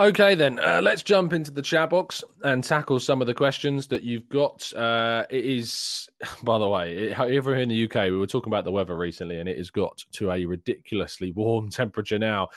Okay, 0.00 0.34
then 0.34 0.58
uh, 0.60 0.80
let's 0.82 1.02
jump 1.02 1.34
into 1.34 1.50
the 1.50 1.60
chat 1.60 1.90
box 1.90 2.24
and 2.42 2.64
tackle 2.64 2.98
some 2.98 3.20
of 3.20 3.26
the 3.26 3.34
questions 3.34 3.86
that 3.88 4.02
you've 4.02 4.26
got. 4.30 4.72
Uh, 4.72 5.26
it 5.28 5.44
is, 5.44 6.08
by 6.42 6.58
the 6.58 6.66
way, 6.66 6.96
it, 6.96 7.20
over 7.20 7.52
here 7.54 7.62
in 7.62 7.68
the 7.68 7.84
UK, 7.84 8.04
we 8.04 8.16
were 8.16 8.26
talking 8.26 8.50
about 8.50 8.64
the 8.64 8.72
weather 8.72 8.96
recently, 8.96 9.40
and 9.40 9.48
it 9.48 9.58
has 9.58 9.68
got 9.68 10.02
to 10.12 10.30
a 10.30 10.46
ridiculously 10.46 11.32
warm 11.32 11.68
temperature 11.70 12.18
now. 12.18 12.48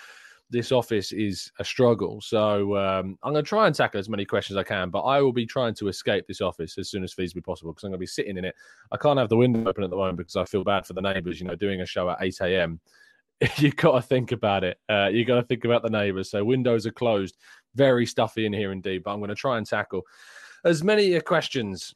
This 0.52 0.72
office 0.72 1.12
is 1.12 1.52
a 1.60 1.66
struggle, 1.66 2.22
so 2.22 2.78
um, 2.78 3.18
I'm 3.24 3.34
going 3.34 3.44
to 3.44 3.50
try 3.50 3.68
and 3.68 3.76
tackle 3.76 4.00
as 4.00 4.08
many 4.08 4.24
questions 4.24 4.56
as 4.56 4.62
I 4.62 4.64
can. 4.64 4.90
But 4.90 5.02
I 5.02 5.20
will 5.20 5.34
be 5.34 5.46
trying 5.46 5.74
to 5.76 5.90
escape 5.90 6.26
this 6.28 6.40
office 6.40 6.78
as 6.78 6.90
soon 6.90 7.04
as 7.04 7.14
feasibly 7.14 7.44
possible 7.44 7.74
because 7.74 7.84
I'm 7.84 7.90
going 7.90 7.98
to 8.00 8.04
be 8.04 8.08
sitting 8.08 8.38
in 8.38 8.46
it. 8.46 8.56
I 8.90 8.96
can't 8.96 9.20
have 9.20 9.28
the 9.28 9.36
window 9.36 9.70
open 9.70 9.84
at 9.84 9.90
the 9.90 9.98
moment 9.98 10.18
because 10.18 10.38
I 10.38 10.46
feel 10.46 10.64
bad 10.64 10.86
for 10.86 10.94
the 10.94 11.02
neighbours. 11.02 11.42
You 11.42 11.48
know, 11.48 11.56
doing 11.56 11.82
a 11.82 11.86
show 11.86 12.10
at 12.10 12.20
8 12.22 12.40
a.m 12.40 12.80
you 13.58 13.72
got 13.72 13.94
to 13.94 14.02
think 14.02 14.32
about 14.32 14.64
it. 14.64 14.78
Uh, 14.90 15.10
you 15.12 15.26
got 15.26 15.36
to 15.36 15.44
think 15.44 15.66
about 15.66 15.84
the 15.84 15.90
neighbours. 15.90 16.32
So 16.32 16.44
windows 16.44 16.86
are 16.86 16.92
closed. 16.92 17.38
Very 17.76 18.06
stuffy 18.06 18.46
in 18.46 18.54
here 18.54 18.72
indeed. 18.72 19.04
But 19.04 19.14
I'm 19.14 19.20
going 19.20 19.30
to 19.30 19.36
try 19.36 19.58
and 19.58 19.66
tackle 19.66 20.04
as 20.66 20.84
many 20.84 21.20
questions 21.22 21.94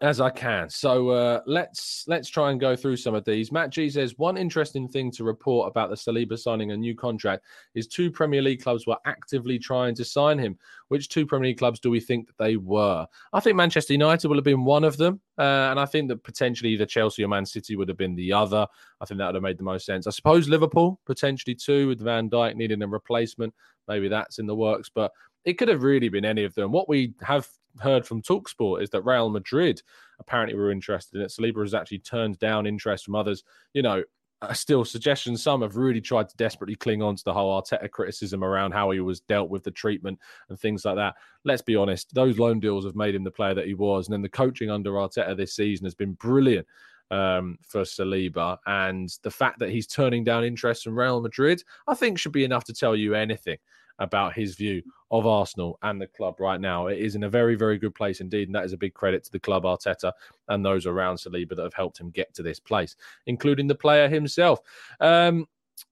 as 0.00 0.20
I 0.20 0.30
can. 0.30 0.70
So 0.70 1.10
uh, 1.10 1.40
let's 1.46 2.04
let's 2.06 2.28
try 2.28 2.52
and 2.52 2.60
go 2.60 2.76
through 2.76 2.96
some 2.96 3.14
of 3.14 3.24
these. 3.24 3.50
Matt 3.50 3.70
G 3.70 3.90
says 3.90 4.16
one 4.16 4.36
interesting 4.36 4.86
thing 4.86 5.10
to 5.12 5.24
report 5.24 5.68
about 5.68 5.90
the 5.90 5.96
Saliba 5.96 6.38
signing 6.38 6.70
a 6.70 6.76
new 6.76 6.94
contract 6.94 7.44
is 7.74 7.88
two 7.88 8.10
Premier 8.10 8.40
League 8.40 8.62
clubs 8.62 8.86
were 8.86 8.98
actively 9.06 9.58
trying 9.58 9.96
to 9.96 10.04
sign 10.04 10.38
him. 10.38 10.56
Which 10.86 11.08
two 11.08 11.26
Premier 11.26 11.48
League 11.48 11.58
clubs 11.58 11.80
do 11.80 11.90
we 11.90 11.98
think 11.98 12.28
that 12.28 12.38
they 12.38 12.56
were? 12.56 13.06
I 13.32 13.40
think 13.40 13.56
Manchester 13.56 13.92
United 13.92 14.28
will 14.28 14.36
have 14.36 14.44
been 14.44 14.64
one 14.64 14.84
of 14.84 14.96
them, 14.96 15.20
uh, 15.36 15.42
and 15.70 15.80
I 15.80 15.84
think 15.84 16.08
that 16.08 16.22
potentially 16.22 16.70
either 16.70 16.86
Chelsea 16.86 17.24
or 17.24 17.28
Man 17.28 17.44
City 17.44 17.74
would 17.74 17.88
have 17.88 17.98
been 17.98 18.14
the 18.14 18.32
other. 18.32 18.66
I 19.00 19.04
think 19.04 19.18
that 19.18 19.26
would 19.26 19.34
have 19.34 19.42
made 19.42 19.58
the 19.58 19.64
most 19.64 19.84
sense. 19.84 20.06
I 20.06 20.10
suppose 20.10 20.48
Liverpool 20.48 21.00
potentially 21.06 21.56
too, 21.56 21.88
with 21.88 22.00
Van 22.00 22.30
Dijk 22.30 22.54
needing 22.54 22.82
a 22.82 22.86
replacement. 22.86 23.52
Maybe 23.88 24.08
that's 24.08 24.38
in 24.38 24.46
the 24.46 24.54
works, 24.54 24.90
but 24.94 25.10
it 25.44 25.54
could 25.54 25.68
have 25.68 25.82
really 25.82 26.08
been 26.08 26.24
any 26.24 26.44
of 26.44 26.54
them. 26.54 26.70
What 26.70 26.88
we 26.88 27.14
have 27.22 27.48
heard 27.80 28.06
from 28.06 28.22
Talksport 28.22 28.82
is 28.82 28.90
that 28.90 29.02
Real 29.02 29.30
Madrid 29.30 29.82
apparently 30.20 30.56
were 30.56 30.70
interested 30.70 31.16
in 31.16 31.22
it. 31.22 31.30
Saliba 31.30 31.62
has 31.62 31.74
actually 31.74 32.00
turned 32.00 32.38
down 32.38 32.66
interest 32.66 33.04
from 33.04 33.14
others. 33.14 33.44
You 33.72 33.82
know, 33.82 34.02
uh, 34.40 34.52
still 34.52 34.84
suggestions. 34.84 35.42
Some 35.42 35.62
have 35.62 35.76
really 35.76 36.00
tried 36.00 36.28
to 36.28 36.36
desperately 36.36 36.76
cling 36.76 37.02
on 37.02 37.16
to 37.16 37.24
the 37.24 37.32
whole 37.32 37.60
Arteta 37.60 37.90
criticism 37.90 38.44
around 38.44 38.72
how 38.72 38.90
he 38.90 39.00
was 39.00 39.20
dealt 39.20 39.50
with 39.50 39.64
the 39.64 39.70
treatment 39.70 40.18
and 40.48 40.58
things 40.58 40.84
like 40.84 40.96
that. 40.96 41.14
Let's 41.44 41.62
be 41.62 41.76
honest, 41.76 42.14
those 42.14 42.38
loan 42.38 42.60
deals 42.60 42.84
have 42.84 42.94
made 42.94 43.14
him 43.14 43.24
the 43.24 43.30
player 43.30 43.54
that 43.54 43.66
he 43.66 43.74
was. 43.74 44.06
And 44.06 44.12
then 44.12 44.22
the 44.22 44.28
coaching 44.28 44.70
under 44.70 44.92
Arteta 44.92 45.36
this 45.36 45.54
season 45.54 45.86
has 45.86 45.94
been 45.94 46.12
brilliant 46.12 46.66
um, 47.10 47.58
for 47.62 47.82
Saliba. 47.82 48.58
And 48.66 49.08
the 49.22 49.30
fact 49.30 49.58
that 49.58 49.70
he's 49.70 49.86
turning 49.86 50.24
down 50.24 50.44
interest 50.44 50.84
from 50.84 50.98
Real 50.98 51.20
Madrid, 51.20 51.62
I 51.88 51.94
think 51.94 52.18
should 52.18 52.32
be 52.32 52.44
enough 52.44 52.64
to 52.64 52.74
tell 52.74 52.94
you 52.94 53.14
anything 53.14 53.58
about 53.98 54.34
his 54.34 54.54
view 54.54 54.82
of 55.10 55.26
Arsenal 55.26 55.78
and 55.82 56.00
the 56.00 56.06
club 56.06 56.38
right 56.40 56.60
now. 56.60 56.88
It 56.88 56.98
is 56.98 57.14
in 57.14 57.24
a 57.24 57.28
very, 57.28 57.54
very 57.54 57.78
good 57.78 57.94
place 57.94 58.20
indeed. 58.20 58.48
And 58.48 58.54
that 58.54 58.64
is 58.64 58.72
a 58.72 58.78
big 58.78 58.94
credit 58.94 59.24
to 59.24 59.32
the 59.32 59.40
club, 59.40 59.64
Arteta, 59.64 60.12
and 60.48 60.64
those 60.64 60.86
around 60.86 61.16
Saliba 61.16 61.56
that 61.56 61.62
have 61.62 61.74
helped 61.74 61.98
him 61.98 62.10
get 62.10 62.34
to 62.34 62.42
this 62.42 62.60
place, 62.60 62.96
including 63.26 63.66
the 63.66 63.74
player 63.74 64.08
himself. 64.08 64.60
Um, 65.00 65.46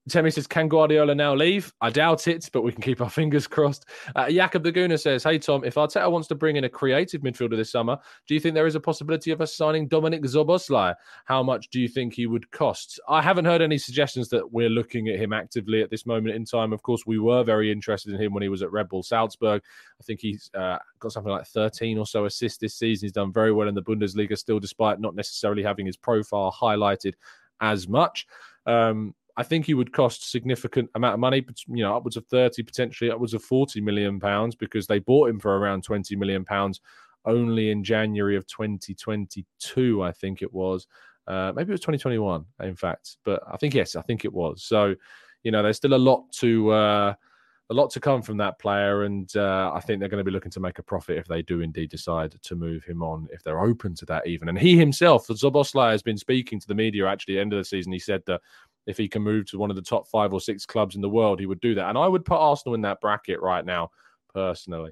Temi 0.09 0.31
says, 0.31 0.47
can 0.47 0.67
Guardiola 0.67 1.15
now 1.15 1.33
leave? 1.33 1.73
I 1.81 1.89
doubt 1.89 2.27
it, 2.27 2.49
but 2.53 2.61
we 2.61 2.71
can 2.71 2.81
keep 2.81 3.01
our 3.01 3.09
fingers 3.09 3.47
crossed. 3.47 3.85
Uh, 4.15 4.29
Jakob 4.29 4.65
Laguna 4.65 4.97
says, 4.97 5.23
hey, 5.23 5.37
Tom, 5.37 5.63
if 5.63 5.75
Arteta 5.75 6.09
wants 6.11 6.27
to 6.29 6.35
bring 6.35 6.55
in 6.55 6.63
a 6.63 6.69
creative 6.69 7.21
midfielder 7.21 7.57
this 7.57 7.71
summer, 7.71 7.97
do 8.27 8.33
you 8.33 8.39
think 8.39 8.55
there 8.55 8.67
is 8.67 8.75
a 8.75 8.79
possibility 8.79 9.31
of 9.31 9.41
us 9.41 9.55
signing 9.55 9.87
Dominik 9.87 10.23
Szoboszlai? 10.23 10.95
How 11.25 11.43
much 11.43 11.69
do 11.69 11.79
you 11.79 11.87
think 11.87 12.13
he 12.13 12.27
would 12.27 12.49
cost? 12.51 12.99
I 13.07 13.21
haven't 13.21 13.45
heard 13.45 13.61
any 13.61 13.77
suggestions 13.77 14.29
that 14.29 14.51
we're 14.51 14.69
looking 14.69 15.09
at 15.09 15.19
him 15.19 15.33
actively 15.33 15.81
at 15.81 15.89
this 15.89 16.05
moment 16.05 16.35
in 16.35 16.45
time. 16.45 16.73
Of 16.73 16.81
course, 16.83 17.03
we 17.05 17.19
were 17.19 17.43
very 17.43 17.71
interested 17.71 18.13
in 18.13 18.21
him 18.21 18.33
when 18.33 18.43
he 18.43 18.49
was 18.49 18.61
at 18.61 18.71
Red 18.71 18.89
Bull 18.89 19.03
Salzburg. 19.03 19.61
I 19.99 20.03
think 20.03 20.19
he's 20.21 20.49
uh, 20.53 20.77
got 20.99 21.11
something 21.11 21.31
like 21.31 21.47
13 21.47 21.97
or 21.97 22.05
so 22.05 22.25
assists 22.25 22.57
this 22.57 22.75
season. 22.75 23.05
He's 23.05 23.13
done 23.13 23.31
very 23.31 23.51
well 23.51 23.67
in 23.67 23.75
the 23.75 23.83
Bundesliga 23.83 24.37
still, 24.37 24.59
despite 24.59 24.99
not 24.99 25.15
necessarily 25.15 25.63
having 25.63 25.85
his 25.85 25.97
profile 25.97 26.55
highlighted 26.57 27.13
as 27.61 27.87
much. 27.87 28.27
Um, 28.65 29.15
I 29.37 29.43
think 29.43 29.65
he 29.65 29.75
would 29.75 29.93
cost 29.93 30.23
a 30.23 30.25
significant 30.25 30.89
amount 30.95 31.13
of 31.13 31.19
money, 31.19 31.45
you 31.67 31.83
know, 31.83 31.95
upwards 31.95 32.17
of 32.17 32.25
30, 32.25 32.63
potentially 32.63 33.11
upwards 33.11 33.35
of 33.35 33.43
40 33.43 33.81
million 33.81 34.19
pounds 34.19 34.55
because 34.55 34.87
they 34.87 34.97
bought 34.97 35.29
him 35.29 35.39
for 35.39 35.57
around 35.57 35.83
20 35.83 36.15
million 36.15 36.43
pounds 36.43 36.81
only 37.25 37.69
in 37.69 37.83
January 37.83 38.35
of 38.35 38.47
2022, 38.47 40.03
I 40.03 40.11
think 40.11 40.41
it 40.41 40.51
was. 40.51 40.87
Uh, 41.27 41.51
maybe 41.55 41.69
it 41.69 41.73
was 41.73 41.81
2021, 41.81 42.45
in 42.63 42.75
fact, 42.75 43.17
but 43.25 43.43
I 43.51 43.57
think 43.57 43.75
yes, 43.75 43.95
I 43.95 44.01
think 44.01 44.25
it 44.25 44.33
was. 44.33 44.63
So, 44.63 44.95
you 45.43 45.51
know, 45.51 45.61
there's 45.61 45.77
still 45.77 45.93
a 45.93 45.95
lot 45.95 46.23
to 46.39 46.71
uh, 46.71 47.13
a 47.69 47.73
lot 47.73 47.89
to 47.91 47.99
come 47.99 48.21
from 48.21 48.37
that 48.37 48.59
player, 48.59 49.03
and 49.03 49.29
uh, 49.35 49.71
I 49.73 49.81
think 49.81 49.99
they're 49.99 50.07
going 50.07 50.23
to 50.23 50.29
be 50.29 50.31
looking 50.31 50.51
to 50.51 50.61
make 50.61 50.79
a 50.79 50.83
profit 50.83 51.17
if 51.17 51.27
they 51.27 51.41
do 51.41 51.59
indeed 51.59 51.89
decide 51.89 52.33
to 52.41 52.55
move 52.55 52.85
him 52.85 53.03
on, 53.03 53.27
if 53.31 53.43
they're 53.43 53.59
open 53.59 53.93
to 53.95 54.05
that 54.05 54.25
even. 54.25 54.47
And 54.47 54.57
he 54.57 54.77
himself, 54.77 55.27
Szoboszlai, 55.27 55.91
has 55.91 56.01
been 56.01 56.17
speaking 56.17 56.61
to 56.61 56.67
the 56.67 56.75
media 56.75 57.07
actually 57.07 57.35
at 57.35 57.37
the 57.39 57.41
end 57.41 57.53
of 57.53 57.59
the 57.59 57.65
season. 57.65 57.91
He 57.91 57.99
said 57.99 58.23
that 58.27 58.39
if 58.87 58.97
he 58.97 59.07
can 59.07 59.21
move 59.21 59.45
to 59.47 59.59
one 59.59 59.69
of 59.69 59.75
the 59.75 59.81
top 59.81 60.07
five 60.07 60.33
or 60.33 60.41
six 60.41 60.65
clubs 60.65 60.95
in 60.95 61.01
the 61.01 61.09
world, 61.09 61.39
he 61.39 61.45
would 61.45 61.59
do 61.59 61.75
that. 61.75 61.89
And 61.89 61.97
I 61.97 62.07
would 62.07 62.25
put 62.25 62.37
Arsenal 62.37 62.73
in 62.73 62.81
that 62.81 63.01
bracket 63.01 63.41
right 63.41 63.65
now, 63.65 63.91
personally. 64.33 64.91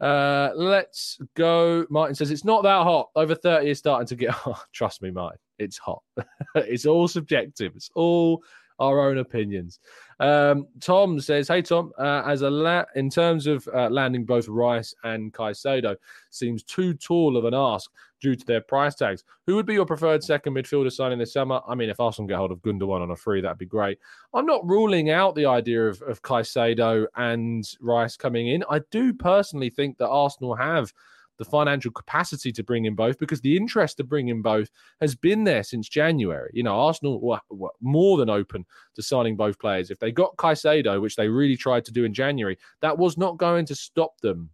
Uh, 0.00 0.50
let's 0.54 1.18
go. 1.36 1.84
Martin 1.90 2.14
says 2.14 2.30
it's 2.30 2.44
not 2.44 2.62
that 2.62 2.82
hot. 2.82 3.10
Over 3.14 3.34
30 3.34 3.68
is 3.70 3.78
starting 3.78 4.06
to 4.06 4.16
get 4.16 4.30
hot. 4.30 4.64
Trust 4.72 5.02
me, 5.02 5.10
Martin, 5.10 5.38
it's 5.58 5.76
hot. 5.76 6.02
it's 6.54 6.86
all 6.86 7.08
subjective. 7.08 7.72
It's 7.74 7.90
all 7.94 8.42
our 8.82 9.08
own 9.08 9.18
opinions. 9.18 9.78
Um, 10.20 10.66
Tom 10.80 11.20
says, 11.20 11.48
"Hey 11.48 11.62
Tom, 11.62 11.92
uh, 11.98 12.22
as 12.26 12.42
a 12.42 12.50
la- 12.50 12.84
in 12.94 13.10
terms 13.10 13.46
of 13.46 13.66
uh, 13.74 13.88
landing 13.88 14.24
both 14.24 14.48
Rice 14.48 14.94
and 15.04 15.32
Caicedo, 15.32 15.96
seems 16.30 16.62
too 16.62 16.94
tall 16.94 17.36
of 17.36 17.44
an 17.44 17.54
ask 17.54 17.90
due 18.20 18.36
to 18.36 18.46
their 18.46 18.60
price 18.60 18.94
tags. 18.94 19.24
Who 19.46 19.56
would 19.56 19.66
be 19.66 19.74
your 19.74 19.86
preferred 19.86 20.22
second 20.22 20.54
midfielder 20.54 20.92
signing 20.92 21.18
this 21.18 21.32
summer? 21.32 21.60
I 21.66 21.74
mean, 21.74 21.90
if 21.90 21.98
Arsenal 21.98 22.28
get 22.28 22.36
hold 22.36 22.52
of 22.52 22.62
Gundogan 22.62 23.02
on 23.02 23.10
a 23.10 23.16
free, 23.16 23.40
that'd 23.40 23.58
be 23.58 23.66
great. 23.66 23.98
I'm 24.32 24.46
not 24.46 24.68
ruling 24.68 25.10
out 25.10 25.34
the 25.34 25.46
idea 25.46 25.88
of, 25.88 26.00
of 26.02 26.22
Caicedo 26.22 27.06
and 27.16 27.64
Rice 27.80 28.16
coming 28.16 28.48
in. 28.48 28.62
I 28.70 28.80
do 28.92 29.12
personally 29.12 29.70
think 29.70 29.98
that 29.98 30.08
Arsenal 30.08 30.54
have." 30.54 30.92
The 31.38 31.44
financial 31.44 31.90
capacity 31.90 32.52
to 32.52 32.62
bring 32.62 32.84
in 32.84 32.94
both 32.94 33.18
because 33.18 33.40
the 33.40 33.56
interest 33.56 33.96
to 33.96 34.04
bring 34.04 34.28
in 34.28 34.42
both 34.42 34.70
has 35.00 35.14
been 35.14 35.44
there 35.44 35.62
since 35.62 35.88
January. 35.88 36.50
You 36.52 36.62
know, 36.62 36.74
Arsenal 36.74 37.20
were, 37.20 37.40
were, 37.50 37.70
more 37.80 38.16
than 38.18 38.30
open 38.30 38.64
to 38.94 39.02
signing 39.02 39.36
both 39.36 39.58
players. 39.58 39.90
If 39.90 39.98
they 39.98 40.12
got 40.12 40.36
Caicedo, 40.36 41.00
which 41.00 41.16
they 41.16 41.28
really 41.28 41.56
tried 41.56 41.84
to 41.86 41.92
do 41.92 42.04
in 42.04 42.14
January, 42.14 42.58
that 42.80 42.98
was 42.98 43.16
not 43.16 43.38
going 43.38 43.66
to 43.66 43.74
stop 43.74 44.20
them 44.20 44.50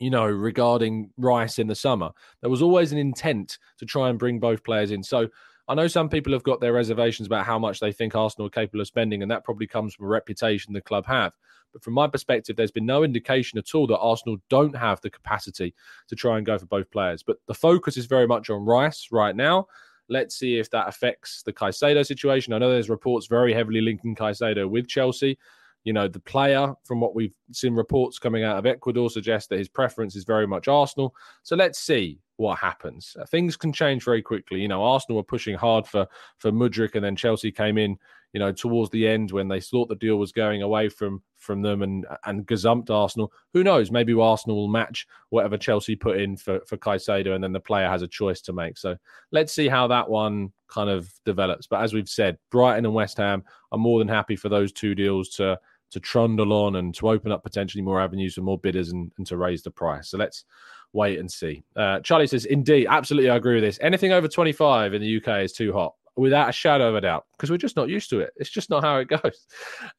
you 0.00 0.10
know, 0.10 0.26
regarding 0.26 1.10
Rice 1.16 1.58
in 1.58 1.66
the 1.66 1.74
summer. 1.74 2.10
There 2.40 2.50
was 2.50 2.62
always 2.62 2.92
an 2.92 2.98
intent 2.98 3.58
to 3.78 3.86
try 3.86 4.08
and 4.08 4.18
bring 4.18 4.38
both 4.38 4.62
players 4.62 4.90
in. 4.90 5.02
So 5.02 5.28
I 5.68 5.74
know 5.74 5.86
some 5.86 6.08
people 6.08 6.32
have 6.32 6.42
got 6.42 6.60
their 6.60 6.72
reservations 6.72 7.26
about 7.26 7.44
how 7.44 7.58
much 7.58 7.78
they 7.78 7.92
think 7.92 8.14
Arsenal 8.14 8.46
are 8.46 8.50
capable 8.50 8.80
of 8.80 8.86
spending, 8.86 9.22
and 9.22 9.30
that 9.30 9.44
probably 9.44 9.66
comes 9.66 9.94
from 9.94 10.06
a 10.06 10.08
reputation 10.08 10.72
the 10.72 10.80
club 10.80 11.04
have. 11.06 11.34
But 11.74 11.84
from 11.84 11.92
my 11.92 12.06
perspective, 12.08 12.56
there's 12.56 12.70
been 12.70 12.86
no 12.86 13.02
indication 13.02 13.58
at 13.58 13.74
all 13.74 13.86
that 13.88 13.98
Arsenal 13.98 14.38
don't 14.48 14.74
have 14.74 15.02
the 15.02 15.10
capacity 15.10 15.74
to 16.08 16.16
try 16.16 16.38
and 16.38 16.46
go 16.46 16.56
for 16.56 16.64
both 16.64 16.90
players. 16.90 17.22
But 17.22 17.36
the 17.46 17.54
focus 17.54 17.98
is 17.98 18.06
very 18.06 18.26
much 18.26 18.48
on 18.48 18.64
Rice 18.64 19.08
right 19.12 19.36
now. 19.36 19.66
Let's 20.08 20.38
see 20.38 20.58
if 20.58 20.70
that 20.70 20.88
affects 20.88 21.42
the 21.42 21.52
Caicedo 21.52 22.04
situation. 22.06 22.54
I 22.54 22.58
know 22.58 22.70
there's 22.70 22.88
reports 22.88 23.26
very 23.26 23.52
heavily 23.52 23.82
linking 23.82 24.16
Caicedo 24.16 24.68
with 24.68 24.88
Chelsea. 24.88 25.38
You 25.88 25.94
know, 25.94 26.06
the 26.06 26.20
player, 26.20 26.74
from 26.84 27.00
what 27.00 27.14
we've 27.14 27.32
seen 27.50 27.72
reports 27.72 28.18
coming 28.18 28.44
out 28.44 28.58
of 28.58 28.66
Ecuador, 28.66 29.08
suggests 29.08 29.48
that 29.48 29.58
his 29.58 29.70
preference 29.70 30.16
is 30.16 30.24
very 30.24 30.46
much 30.46 30.68
Arsenal. 30.68 31.14
So 31.44 31.56
let's 31.56 31.78
see 31.78 32.18
what 32.36 32.58
happens. 32.58 33.16
Uh, 33.18 33.24
things 33.24 33.56
can 33.56 33.72
change 33.72 34.04
very 34.04 34.20
quickly. 34.20 34.60
You 34.60 34.68
know, 34.68 34.84
Arsenal 34.84 35.16
were 35.16 35.22
pushing 35.22 35.56
hard 35.56 35.86
for 35.86 36.06
for 36.36 36.52
Mudryk, 36.52 36.94
and 36.94 37.02
then 37.02 37.16
Chelsea 37.16 37.50
came 37.50 37.78
in. 37.78 37.96
You 38.34 38.40
know, 38.40 38.52
towards 38.52 38.90
the 38.90 39.08
end 39.08 39.30
when 39.30 39.48
they 39.48 39.62
thought 39.62 39.88
the 39.88 39.94
deal 39.94 40.16
was 40.16 40.30
going 40.32 40.60
away 40.60 40.90
from 40.90 41.22
from 41.36 41.62
them 41.62 41.80
and 41.80 42.04
and 42.26 42.46
gazumped 42.46 42.90
Arsenal. 42.90 43.32
Who 43.54 43.64
knows? 43.64 43.90
Maybe 43.90 44.12
Arsenal 44.12 44.56
will 44.56 44.68
match 44.68 45.06
whatever 45.30 45.56
Chelsea 45.56 45.96
put 45.96 46.20
in 46.20 46.36
for 46.36 46.60
for 46.66 46.76
Caicedo, 46.76 47.34
and 47.34 47.42
then 47.42 47.54
the 47.54 47.60
player 47.60 47.88
has 47.88 48.02
a 48.02 48.08
choice 48.08 48.42
to 48.42 48.52
make. 48.52 48.76
So 48.76 48.94
let's 49.32 49.54
see 49.54 49.68
how 49.68 49.86
that 49.86 50.10
one 50.10 50.52
kind 50.66 50.90
of 50.90 51.10
develops. 51.24 51.66
But 51.66 51.80
as 51.80 51.94
we've 51.94 52.10
said, 52.10 52.36
Brighton 52.50 52.84
and 52.84 52.92
West 52.92 53.16
Ham 53.16 53.42
are 53.72 53.78
more 53.78 53.98
than 53.98 54.08
happy 54.08 54.36
for 54.36 54.50
those 54.50 54.72
two 54.72 54.94
deals 54.94 55.30
to 55.30 55.58
to 55.90 56.00
trundle 56.00 56.52
on 56.52 56.76
and 56.76 56.94
to 56.94 57.08
open 57.08 57.32
up 57.32 57.42
potentially 57.42 57.82
more 57.82 58.00
avenues 58.00 58.34
for 58.34 58.42
more 58.42 58.58
bidders 58.58 58.90
and, 58.90 59.10
and 59.18 59.26
to 59.26 59.36
raise 59.36 59.62
the 59.62 59.70
price. 59.70 60.10
So 60.10 60.18
let's 60.18 60.44
wait 60.92 61.18
and 61.18 61.30
see. 61.30 61.62
Uh, 61.76 62.00
Charlie 62.00 62.26
says, 62.26 62.44
indeed, 62.44 62.86
absolutely, 62.88 63.30
I 63.30 63.36
agree 63.36 63.54
with 63.54 63.64
this. 63.64 63.78
Anything 63.80 64.12
over 64.12 64.28
25 64.28 64.94
in 64.94 65.02
the 65.02 65.16
UK 65.16 65.44
is 65.44 65.52
too 65.52 65.72
hot, 65.72 65.94
without 66.16 66.48
a 66.48 66.52
shadow 66.52 66.88
of 66.88 66.96
a 66.96 67.00
doubt, 67.00 67.26
because 67.32 67.50
we're 67.50 67.58
just 67.58 67.76
not 67.76 67.88
used 67.88 68.10
to 68.10 68.20
it. 68.20 68.32
It's 68.36 68.50
just 68.50 68.70
not 68.70 68.82
how 68.84 68.98
it 68.98 69.08
goes. 69.22 69.46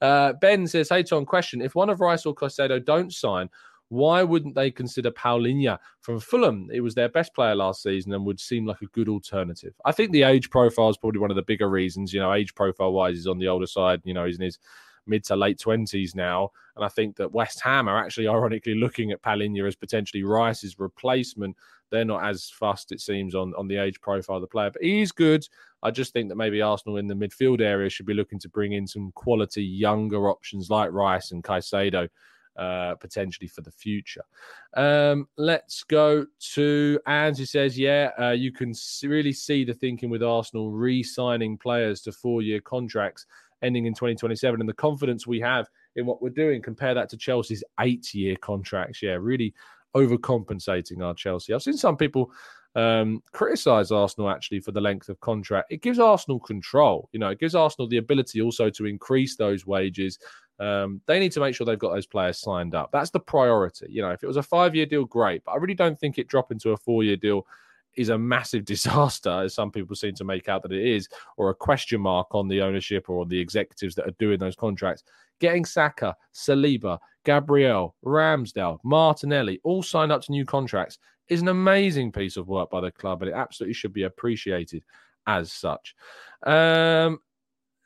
Uh, 0.01 0.34
ben 0.34 0.67
says, 0.67 0.89
hey, 0.89 1.03
Tom, 1.03 1.25
question. 1.25 1.62
If 1.62 1.75
one 1.75 1.89
of 1.89 2.01
Rice 2.01 2.25
or 2.25 2.36
Caicedo 2.36 2.84
don't 2.84 3.13
sign, 3.13 3.50
why 3.89 4.22
wouldn't 4.22 4.53
they 4.53 4.69
consider 4.69 5.10
Palhinha 5.10 5.79
from 6.01 6.19
Fulham? 6.19 6.69
It 6.72 6.81
was 6.81 6.93
their 6.93 7.10
best 7.10 7.34
player 7.34 7.55
last 7.55 7.81
season 7.81 8.13
and 8.13 8.24
would 8.24 8.39
seem 8.39 8.65
like 8.65 8.81
a 8.81 8.88
good 8.88 9.10
alternative. 9.10 9.74
I 9.84 9.91
think 9.91 10.12
the 10.12 10.24
age 10.24 10.51
profile 10.51 10.89
is 10.89 10.98
probably 10.98 11.19
one 11.19 11.31
of 11.31 11.36
the 11.36 11.41
bigger 11.41 11.67
reasons. 11.67 12.13
You 12.13 12.19
know, 12.19 12.31
age 12.31 12.53
profile 12.53 12.93
wise, 12.93 13.15
he's 13.15 13.27
on 13.27 13.39
the 13.39 13.48
older 13.48 13.65
side. 13.65 14.01
You 14.03 14.13
know, 14.13 14.25
he's 14.25 14.38
in 14.38 14.46
his 14.46 14.60
mid 15.06 15.24
to 15.25 15.36
late 15.36 15.60
20s 15.60 16.15
now. 16.15 16.51
And 16.75 16.86
I 16.86 16.88
think 16.88 17.15
that 17.18 17.32
West 17.32 17.62
Ham 17.62 17.88
are 17.88 17.98
actually 17.98 18.27
ironically 18.27 18.75
looking 18.75 19.12
at 19.12 19.22
Palhinha 19.22 19.68
as 19.68 19.75
potentially 19.75 20.24
Rice's 20.24 20.79
replacement. 20.79 21.56
They're 21.89 22.06
not 22.06 22.24
as 22.24 22.50
fussed, 22.50 22.91
it 22.91 23.01
seems, 23.01 23.36
on, 23.36 23.53
on 23.58 23.68
the 23.68 23.77
age 23.77 24.00
profile 24.01 24.38
of 24.38 24.41
the 24.41 24.48
player, 24.48 24.72
but 24.72 24.84
he's 24.84 25.12
good. 25.12 25.48
I 25.82 25.91
just 25.91 26.13
think 26.13 26.29
that 26.29 26.36
maybe 26.36 26.62
Arsenal 26.62 26.98
in 26.98 27.08
the 27.08 27.15
midfield 27.15 27.62
area 27.62 27.89
should 27.89 28.06
be 28.06 28.13
looking 28.13 28.39
to 28.39 28.50
bring 28.50 28.74
in 28.74 28.86
some 28.86 29.12
quality 29.13 29.63
younger 29.63 30.29
options 30.29 30.70
like 30.70 30.91
Rice 30.91 31.32
and 31.32 31.44
Caicedo. 31.44 32.10
Uh, 32.58 32.94
potentially 32.96 33.48
for 33.48 33.62
the 33.62 33.72
future. 33.72 34.24
Um, 34.74 35.29
let's 35.38 35.82
go 35.84 36.25
to 36.56 37.00
who 37.08 37.46
says, 37.46 37.79
Yeah, 37.79 38.10
uh, 38.20 38.32
you 38.32 38.51
can 38.51 38.74
really 39.01 39.32
see 39.32 39.63
the 39.63 39.74
thinking 39.74 40.10
with 40.10 40.22
Arsenal 40.22 40.70
re 40.70 41.01
signing 41.01 41.58
players 41.58 42.01
to 42.01 42.12
four 42.12 42.41
year 42.41 42.60
contracts 42.60 43.25
ending 43.62 43.86
in 43.86 43.94
2027 43.94 44.60
and 44.60 44.70
the 44.70 44.74
confidence 44.74 45.28
we 45.28 45.39
have 45.39 45.68
in 45.96 46.06
what 46.06 46.22
we're 46.22 46.30
doing. 46.30 46.62
Compare 46.62 46.94
that 46.94 47.10
to 47.10 47.18
Chelsea's 47.18 47.63
eight 47.80 48.13
year 48.13 48.36
contracts. 48.36 49.01
Yeah, 49.01 49.18
really 49.20 49.54
overcompensating 49.96 51.04
our 51.04 51.13
Chelsea. 51.13 51.54
I've 51.54 51.63
seen 51.63 51.78
some 51.78 51.98
people 51.98 52.32
um, 52.75 53.24
criticize 53.32 53.92
Arsenal 53.92 54.30
actually 54.30 54.60
for 54.60 54.72
the 54.72 54.82
length 54.82 55.10
of 55.10 55.20
contract. 55.20 55.72
It 55.72 55.82
gives 55.82 56.00
Arsenal 56.00 56.39
control. 56.39 57.10
You 57.12 57.20
know, 57.20 57.30
it 57.30 57.39
gives 57.39 57.56
Arsenal 57.56 57.88
the 57.88 57.98
ability 57.98 58.42
also 58.42 58.70
to 58.70 58.86
increase 58.86 59.36
those 59.36 59.66
wages. 59.66 60.20
Um, 60.60 61.01
they 61.06 61.20
need 61.20 61.32
to 61.34 61.39
make 61.39 61.56
sure 61.56 61.66
they've 61.66 61.80
got 61.80 61.94
those 61.94 62.06
players 62.06 62.39
signed 62.39 62.75
up. 62.75 62.92
That's 62.92 63.10
the 63.10 63.20
priority. 63.20 63.88
You 63.89 64.01
know, 64.01 64.12
if 64.12 64.24
it 64.24 64.28
was 64.28 64.38
a 64.38 64.44
five 64.44 64.75
year 64.75 64.86
deal, 64.86 65.06
great. 65.06 65.44
But 65.46 65.54
I 65.54 65.58
really 65.58 65.74
don't 65.74 66.00
think 66.00 66.18
it 66.18 66.28
drop 66.28 66.51
into 66.51 66.72
a 66.72 66.78
four 66.78 67.04
year 67.04 67.16
deal 67.16 67.48
is 67.96 68.10
a 68.10 68.17
massive 68.17 68.65
disaster, 68.74 69.29
as 69.29 69.53
some 69.53 69.72
people 69.72 69.96
seem 69.96 70.15
to 70.15 70.24
make 70.24 70.50
out 70.50 70.63
that 70.63 70.72
it 70.72 70.86
is, 70.86 71.08
or 71.38 71.50
a 71.50 71.55
question 71.55 72.01
mark 72.01 72.27
on 72.31 72.48
the 72.48 72.62
ownership 72.62 73.10
or 73.10 73.22
on 73.22 73.29
the 73.29 73.39
executives 73.39 73.96
that 73.96 74.08
are 74.08 74.15
doing 74.19 74.39
those 74.39 74.55
contracts. 74.55 75.03
Getting 75.39 75.65
Saka, 75.65 76.15
Saliba, 76.34 77.00
Gabriel, 77.24 77.96
Ramsdale, 78.05 78.79
Martinelli 78.84 79.60
all 79.63 79.84
signed 79.84 80.12
up 80.12 80.22
to 80.24 80.31
new 80.31 80.46
contracts 80.46 80.98
is 81.29 81.41
an 81.41 81.48
amazing 81.48 82.12
piece 82.12 82.38
of 82.38 82.48
work 82.48 82.69
by 82.69 82.81
the 82.81 82.91
club, 82.91 83.22
and 83.22 83.31
it 83.31 83.36
absolutely 83.36 83.74
should 83.74 83.93
be 83.93 84.03
appreciated 84.03 84.84
as 85.27 85.51
such. 85.51 85.96
Um, 86.46 87.19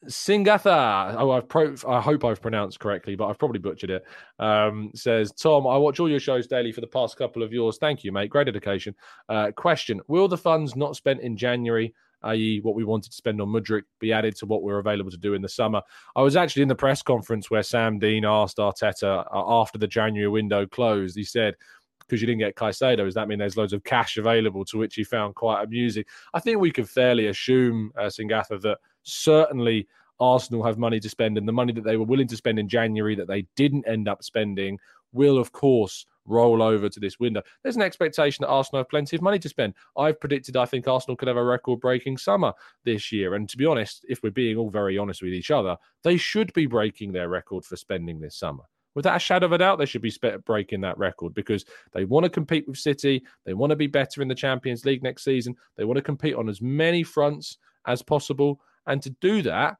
Singatha, 0.07 1.15
oh, 1.17 1.31
I've 1.31 1.47
pro- 1.47 1.75
I 1.87 2.01
hope 2.01 2.25
I've 2.25 2.41
pronounced 2.41 2.79
correctly, 2.79 3.15
but 3.15 3.27
I've 3.27 3.39
probably 3.39 3.59
butchered 3.59 3.89
it. 3.89 4.05
Um, 4.39 4.91
says 4.93 5.31
Tom, 5.31 5.65
I 5.65 5.77
watch 5.77 5.99
all 5.99 6.09
your 6.09 6.19
shows 6.19 6.47
daily 6.47 6.71
for 6.71 6.81
the 6.81 6.87
past 6.87 7.17
couple 7.17 7.43
of 7.43 7.53
yours. 7.53 7.77
Thank 7.77 8.03
you, 8.03 8.11
mate. 8.11 8.29
Great 8.29 8.45
dedication. 8.45 8.95
Uh, 9.29 9.51
question: 9.55 10.01
Will 10.07 10.27
the 10.27 10.37
funds 10.37 10.75
not 10.75 10.95
spent 10.95 11.21
in 11.21 11.37
January, 11.37 11.93
i.e., 12.23 12.59
what 12.61 12.75
we 12.75 12.83
wanted 12.83 13.11
to 13.11 13.17
spend 13.17 13.39
on 13.41 13.47
Mudryk, 13.47 13.83
be 13.99 14.11
added 14.11 14.35
to 14.37 14.45
what 14.45 14.63
we're 14.63 14.79
available 14.79 15.11
to 15.11 15.17
do 15.17 15.33
in 15.33 15.41
the 15.41 15.49
summer? 15.49 15.81
I 16.15 16.21
was 16.21 16.35
actually 16.35 16.63
in 16.63 16.69
the 16.69 16.75
press 16.75 17.01
conference 17.01 17.49
where 17.49 17.63
Sam 17.63 17.99
Dean 17.99 18.25
asked 18.25 18.57
Arteta 18.57 19.25
uh, 19.33 19.61
after 19.61 19.77
the 19.77 19.87
January 19.87 20.29
window 20.29 20.65
closed. 20.65 21.15
He 21.15 21.23
said 21.23 21.55
because 21.99 22.21
you 22.21 22.27
didn't 22.27 22.39
get 22.39 22.55
Caicedo, 22.55 23.05
does 23.05 23.13
that 23.13 23.29
mean 23.29 23.39
there's 23.39 23.55
loads 23.55 23.71
of 23.71 23.83
cash 23.85 24.17
available? 24.17 24.65
To 24.65 24.77
which 24.77 24.95
he 24.95 25.05
found 25.05 25.35
quite 25.35 25.63
amusing. 25.63 26.03
I 26.33 26.41
think 26.41 26.59
we 26.59 26.69
could 26.69 26.89
fairly 26.89 27.27
assume, 27.27 27.93
uh, 27.97 28.07
Singatha, 28.07 28.61
that 28.61 28.79
certainly 29.03 29.87
Arsenal 30.19 30.63
have 30.63 30.77
money 30.77 30.99
to 30.99 31.09
spend, 31.09 31.37
and 31.37 31.47
the 31.47 31.51
money 31.51 31.73
that 31.73 31.83
they 31.83 31.97
were 31.97 32.05
willing 32.05 32.27
to 32.27 32.37
spend 32.37 32.59
in 32.59 32.69
January 32.69 33.15
that 33.15 33.27
they 33.27 33.45
didn't 33.55 33.87
end 33.87 34.07
up 34.07 34.23
spending 34.23 34.79
will, 35.11 35.37
of 35.37 35.51
course, 35.51 36.05
roll 36.25 36.61
over 36.61 36.89
to 36.89 36.99
this 36.99 37.19
window. 37.19 37.41
There's 37.61 37.75
an 37.75 37.81
expectation 37.81 38.43
that 38.43 38.49
Arsenal 38.49 38.79
have 38.79 38.89
plenty 38.89 39.15
of 39.15 39.21
money 39.21 39.39
to 39.39 39.49
spend. 39.49 39.73
I've 39.97 40.19
predicted 40.19 40.55
I 40.55 40.65
think 40.65 40.87
Arsenal 40.87 41.17
could 41.17 41.27
have 41.27 41.37
a 41.37 41.43
record 41.43 41.79
breaking 41.79 42.17
summer 42.17 42.53
this 42.85 43.11
year. 43.11 43.35
And 43.35 43.49
to 43.49 43.57
be 43.57 43.65
honest, 43.65 44.05
if 44.07 44.23
we're 44.23 44.31
being 44.31 44.57
all 44.57 44.69
very 44.69 44.97
honest 44.97 45.21
with 45.21 45.33
each 45.33 45.51
other, 45.51 45.77
they 46.03 46.17
should 46.17 46.53
be 46.53 46.65
breaking 46.65 47.11
their 47.11 47.29
record 47.29 47.65
for 47.65 47.75
spending 47.75 48.19
this 48.19 48.37
summer. 48.37 48.63
Without 48.95 49.17
a 49.17 49.19
shadow 49.19 49.47
of 49.47 49.53
a 49.53 49.57
doubt, 49.57 49.79
they 49.79 49.85
should 49.85 50.03
be 50.03 50.13
breaking 50.45 50.81
that 50.81 50.97
record 50.97 51.33
because 51.33 51.65
they 51.93 52.05
want 52.05 52.25
to 52.25 52.29
compete 52.29 52.67
with 52.67 52.77
City. 52.77 53.23
They 53.43 53.55
want 53.55 53.71
to 53.71 53.75
be 53.75 53.87
better 53.87 54.21
in 54.21 54.27
the 54.27 54.35
Champions 54.35 54.85
League 54.85 55.01
next 55.01 55.23
season. 55.23 55.55
They 55.75 55.83
want 55.83 55.97
to 55.97 56.03
compete 56.03 56.35
on 56.35 56.47
as 56.47 56.61
many 56.61 57.01
fronts 57.01 57.57
as 57.87 58.03
possible. 58.03 58.61
And 58.85 59.01
to 59.03 59.09
do 59.21 59.41
that, 59.43 59.77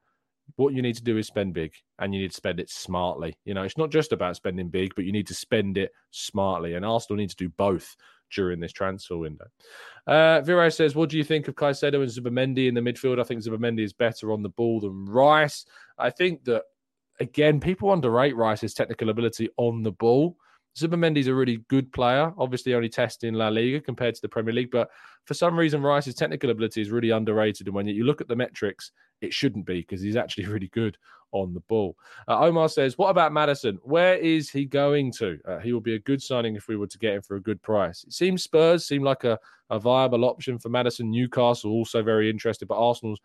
what 0.55 0.73
you 0.73 0.81
need 0.81 0.95
to 0.95 1.03
do 1.03 1.17
is 1.17 1.27
spend 1.27 1.53
big 1.53 1.73
and 1.99 2.13
you 2.13 2.21
need 2.21 2.31
to 2.31 2.37
spend 2.37 2.59
it 2.59 2.69
smartly. 2.69 3.35
You 3.45 3.53
know, 3.53 3.63
it's 3.63 3.77
not 3.77 3.91
just 3.91 4.11
about 4.11 4.35
spending 4.35 4.69
big, 4.69 4.93
but 4.95 5.05
you 5.05 5.11
need 5.11 5.27
to 5.27 5.33
spend 5.33 5.77
it 5.77 5.91
smartly. 6.11 6.75
And 6.75 6.85
Arsenal 6.85 7.17
need 7.17 7.29
to 7.29 7.35
do 7.35 7.49
both 7.49 7.95
during 8.33 8.59
this 8.59 8.71
transfer 8.71 9.17
window. 9.17 9.45
Uh, 10.07 10.41
Viro 10.41 10.69
says, 10.69 10.95
What 10.95 11.09
do 11.09 11.17
you 11.17 11.23
think 11.23 11.47
of 11.47 11.55
Caicedo 11.55 12.01
and 12.01 12.11
Zubimendi 12.11 12.67
in 12.67 12.73
the 12.73 12.81
midfield? 12.81 13.19
I 13.19 13.23
think 13.23 13.43
Zubimendi 13.43 13.83
is 13.83 13.93
better 13.93 14.31
on 14.31 14.43
the 14.43 14.49
ball 14.49 14.81
than 14.81 15.05
Rice. 15.05 15.65
I 15.97 16.09
think 16.09 16.43
that, 16.45 16.63
again, 17.19 17.59
people 17.59 17.91
underrate 17.91 18.35
Rice's 18.35 18.73
technical 18.73 19.09
ability 19.09 19.49
on 19.57 19.83
the 19.83 19.91
ball. 19.91 20.35
Zubimendi's 20.77 21.27
a 21.27 21.35
really 21.35 21.57
good 21.67 21.91
player, 21.91 22.33
obviously 22.37 22.73
only 22.73 22.89
testing 22.89 23.33
La 23.33 23.49
Liga 23.49 23.79
compared 23.79 24.15
to 24.15 24.21
the 24.21 24.29
Premier 24.29 24.53
League, 24.53 24.71
but 24.71 24.89
for 25.25 25.33
some 25.33 25.57
reason 25.57 25.81
Rice's 25.81 26.15
technical 26.15 26.49
ability 26.49 26.81
is 26.81 26.89
really 26.89 27.11
underrated. 27.11 27.67
And 27.67 27.75
when 27.75 27.87
you 27.87 28.05
look 28.05 28.21
at 28.21 28.27
the 28.27 28.35
metrics, 28.35 28.91
it 29.21 29.33
shouldn't 29.33 29.65
be 29.65 29.81
because 29.81 30.01
he's 30.01 30.15
actually 30.15 30.45
really 30.47 30.69
good 30.69 30.97
on 31.31 31.53
the 31.53 31.59
ball. 31.61 31.97
Uh, 32.27 32.39
Omar 32.39 32.69
says, 32.69 32.97
What 32.97 33.09
about 33.09 33.33
Maddison? 33.33 33.79
Where 33.83 34.15
is 34.15 34.49
he 34.49 34.65
going 34.65 35.11
to? 35.13 35.39
Uh, 35.47 35.59
he 35.59 35.73
will 35.73 35.81
be 35.81 35.95
a 35.95 35.99
good 35.99 36.21
signing 36.21 36.55
if 36.55 36.67
we 36.67 36.77
were 36.77 36.87
to 36.87 36.97
get 36.97 37.15
him 37.15 37.21
for 37.21 37.35
a 37.35 37.41
good 37.41 37.61
price. 37.61 38.03
It 38.03 38.13
seems 38.13 38.43
Spurs 38.43 38.85
seem 38.85 39.03
like 39.03 39.23
a, 39.23 39.39
a 39.69 39.79
viable 39.79 40.25
option 40.25 40.59
for 40.59 40.69
Maddison. 40.69 41.09
Newcastle 41.11 41.71
also 41.71 42.03
very 42.03 42.29
interested, 42.29 42.67
but 42.67 42.77
Arsenal's 42.77 43.19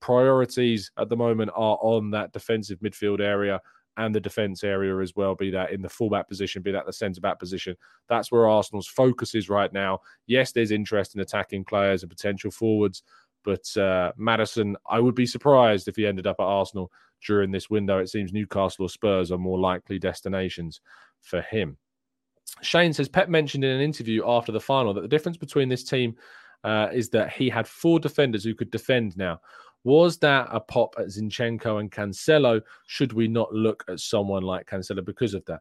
priorities 0.00 0.90
at 0.98 1.08
the 1.08 1.16
moment 1.16 1.50
are 1.54 1.78
on 1.80 2.10
that 2.10 2.32
defensive 2.32 2.80
midfield 2.80 3.20
area 3.20 3.60
and 3.96 4.14
the 4.14 4.20
defence 4.20 4.64
area 4.64 4.98
as 4.98 5.14
well, 5.14 5.34
be 5.34 5.50
that 5.50 5.72
in 5.72 5.82
the 5.82 5.88
fullback 5.88 6.28
position, 6.28 6.62
be 6.62 6.72
that 6.72 6.86
the 6.86 6.92
centre 6.92 7.20
back 7.20 7.38
position. 7.38 7.76
That's 8.08 8.32
where 8.32 8.48
Arsenal's 8.48 8.88
focus 8.88 9.34
is 9.34 9.48
right 9.48 9.72
now. 9.72 10.00
Yes, 10.26 10.52
there's 10.52 10.70
interest 10.70 11.14
in 11.14 11.20
attacking 11.20 11.64
players 11.64 12.02
and 12.02 12.10
potential 12.10 12.50
forwards, 12.50 13.02
but 13.44 13.76
uh, 13.76 14.12
Maddison, 14.16 14.76
I 14.88 15.00
would 15.00 15.14
be 15.14 15.26
surprised 15.26 15.88
if 15.88 15.96
he 15.96 16.06
ended 16.06 16.26
up 16.26 16.36
at 16.40 16.44
Arsenal 16.44 16.90
during 17.26 17.50
this 17.50 17.70
window. 17.70 17.98
It 17.98 18.08
seems 18.08 18.32
Newcastle 18.32 18.86
or 18.86 18.88
Spurs 18.88 19.30
are 19.30 19.38
more 19.38 19.58
likely 19.58 19.98
destinations 19.98 20.80
for 21.20 21.42
him. 21.42 21.76
Shane 22.60 22.92
says 22.92 23.08
Pep 23.08 23.28
mentioned 23.28 23.64
in 23.64 23.70
an 23.70 23.80
interview 23.80 24.22
after 24.26 24.52
the 24.52 24.60
final 24.60 24.92
that 24.94 25.00
the 25.00 25.08
difference 25.08 25.36
between 25.36 25.68
this 25.68 25.84
team 25.84 26.16
uh, 26.64 26.88
is 26.92 27.08
that 27.10 27.32
he 27.32 27.48
had 27.48 27.66
four 27.66 27.98
defenders 27.98 28.44
who 28.44 28.54
could 28.54 28.70
defend 28.70 29.16
now. 29.16 29.40
Was 29.84 30.18
that 30.18 30.48
a 30.50 30.60
pop 30.60 30.94
at 30.98 31.06
Zinchenko 31.06 31.80
and 31.80 31.90
Cancelo? 31.90 32.62
Should 32.86 33.12
we 33.12 33.26
not 33.26 33.52
look 33.52 33.84
at 33.88 34.00
someone 34.00 34.42
like 34.42 34.68
Cancelo 34.68 35.04
because 35.04 35.34
of 35.34 35.44
that? 35.46 35.60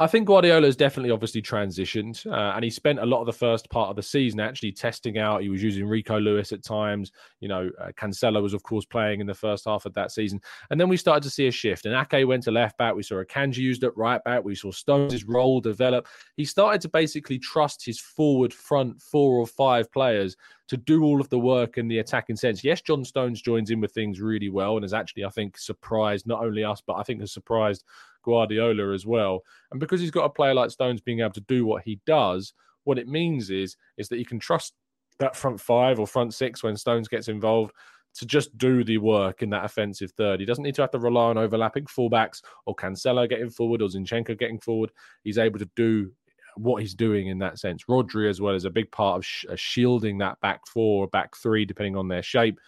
I 0.00 0.06
think 0.06 0.28
Guardiola 0.28 0.64
has 0.66 0.76
definitely 0.76 1.10
obviously 1.10 1.42
transitioned, 1.42 2.24
uh, 2.30 2.54
and 2.54 2.62
he 2.62 2.70
spent 2.70 3.00
a 3.00 3.06
lot 3.06 3.18
of 3.20 3.26
the 3.26 3.32
first 3.32 3.68
part 3.68 3.90
of 3.90 3.96
the 3.96 4.02
season 4.02 4.38
actually 4.38 4.70
testing 4.70 5.18
out. 5.18 5.42
He 5.42 5.48
was 5.48 5.60
using 5.60 5.88
Rico 5.88 6.20
Lewis 6.20 6.52
at 6.52 6.62
times. 6.62 7.10
You 7.40 7.48
know, 7.48 7.68
uh, 7.80 7.90
Cancelo 7.96 8.40
was 8.40 8.54
of 8.54 8.62
course 8.62 8.84
playing 8.84 9.20
in 9.20 9.26
the 9.26 9.34
first 9.34 9.64
half 9.64 9.86
of 9.86 9.94
that 9.94 10.12
season, 10.12 10.40
and 10.70 10.80
then 10.80 10.88
we 10.88 10.96
started 10.96 11.24
to 11.24 11.30
see 11.30 11.48
a 11.48 11.50
shift. 11.50 11.84
And 11.84 11.96
Ake 11.96 12.28
went 12.28 12.44
to 12.44 12.52
left 12.52 12.78
back. 12.78 12.94
We 12.94 13.02
saw 13.02 13.24
Akanji 13.24 13.56
used 13.56 13.82
at 13.82 13.96
right 13.96 14.22
back. 14.22 14.44
We 14.44 14.54
saw 14.54 14.70
Stones' 14.70 15.24
role 15.24 15.60
develop. 15.60 16.06
He 16.36 16.44
started 16.44 16.80
to 16.82 16.88
basically 16.88 17.40
trust 17.40 17.84
his 17.84 17.98
forward 17.98 18.54
front 18.54 19.02
four 19.02 19.36
or 19.38 19.48
five 19.48 19.90
players 19.90 20.36
to 20.68 20.76
do 20.76 21.02
all 21.02 21.20
of 21.20 21.28
the 21.30 21.38
work 21.38 21.78
in 21.78 21.88
the 21.88 21.98
attacking 21.98 22.36
sense. 22.36 22.62
Yes, 22.62 22.82
John 22.82 23.04
Stones 23.04 23.42
joins 23.42 23.70
in 23.70 23.80
with 23.80 23.92
things 23.92 24.20
really 24.20 24.50
well 24.50 24.76
and 24.76 24.84
has 24.84 24.92
actually, 24.92 25.24
I 25.24 25.30
think, 25.30 25.58
surprised 25.58 26.26
not 26.26 26.44
only 26.44 26.62
us, 26.62 26.82
but 26.86 26.94
I 26.94 27.02
think 27.02 27.20
has 27.20 27.32
surprised 27.32 27.84
Guardiola 28.24 28.92
as 28.92 29.06
well. 29.06 29.40
And 29.70 29.80
because 29.80 30.00
he's 30.00 30.10
got 30.10 30.24
a 30.24 30.30
player 30.30 30.54
like 30.54 30.70
Stones 30.70 31.00
being 31.00 31.20
able 31.20 31.32
to 31.32 31.40
do 31.42 31.64
what 31.64 31.82
he 31.84 32.00
does, 32.06 32.52
what 32.84 32.98
it 32.98 33.08
means 33.08 33.50
is 33.50 33.76
is 33.96 34.08
that 34.08 34.18
you 34.18 34.24
can 34.24 34.38
trust 34.38 34.74
that 35.18 35.36
front 35.36 35.60
five 35.60 35.98
or 35.98 36.06
front 36.06 36.34
six 36.34 36.62
when 36.62 36.76
Stones 36.76 37.08
gets 37.08 37.28
involved 37.28 37.72
to 38.14 38.26
just 38.26 38.56
do 38.56 38.82
the 38.82 38.98
work 38.98 39.42
in 39.42 39.50
that 39.50 39.64
offensive 39.64 40.10
third. 40.12 40.40
He 40.40 40.46
doesn't 40.46 40.64
need 40.64 40.74
to 40.76 40.82
have 40.82 40.90
to 40.92 40.98
rely 40.98 41.26
on 41.26 41.38
overlapping 41.38 41.84
fullbacks 41.84 42.40
or 42.66 42.74
Cancelo 42.74 43.28
getting 43.28 43.50
forward 43.50 43.82
or 43.82 43.88
Zinchenko 43.88 44.38
getting 44.38 44.58
forward. 44.58 44.90
He's 45.22 45.38
able 45.38 45.58
to 45.58 45.70
do 45.76 46.10
what 46.56 46.82
he's 46.82 46.94
doing 46.94 47.28
in 47.28 47.38
that 47.38 47.58
sense. 47.58 47.84
Rodri 47.88 48.28
as 48.28 48.40
well 48.40 48.54
is 48.54 48.64
a 48.64 48.70
big 48.70 48.90
part 48.90 49.18
of 49.18 49.24
sh- 49.24 49.44
uh, 49.48 49.56
shielding 49.56 50.18
that 50.18 50.40
back 50.40 50.66
four 50.66 51.04
or 51.04 51.08
back 51.08 51.36
three, 51.36 51.64
depending 51.64 51.96
on 51.96 52.08
their 52.08 52.22
shape. 52.22 52.58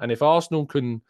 And 0.00 0.10
if 0.10 0.22
Arsenal 0.22 0.66
can 0.66 1.02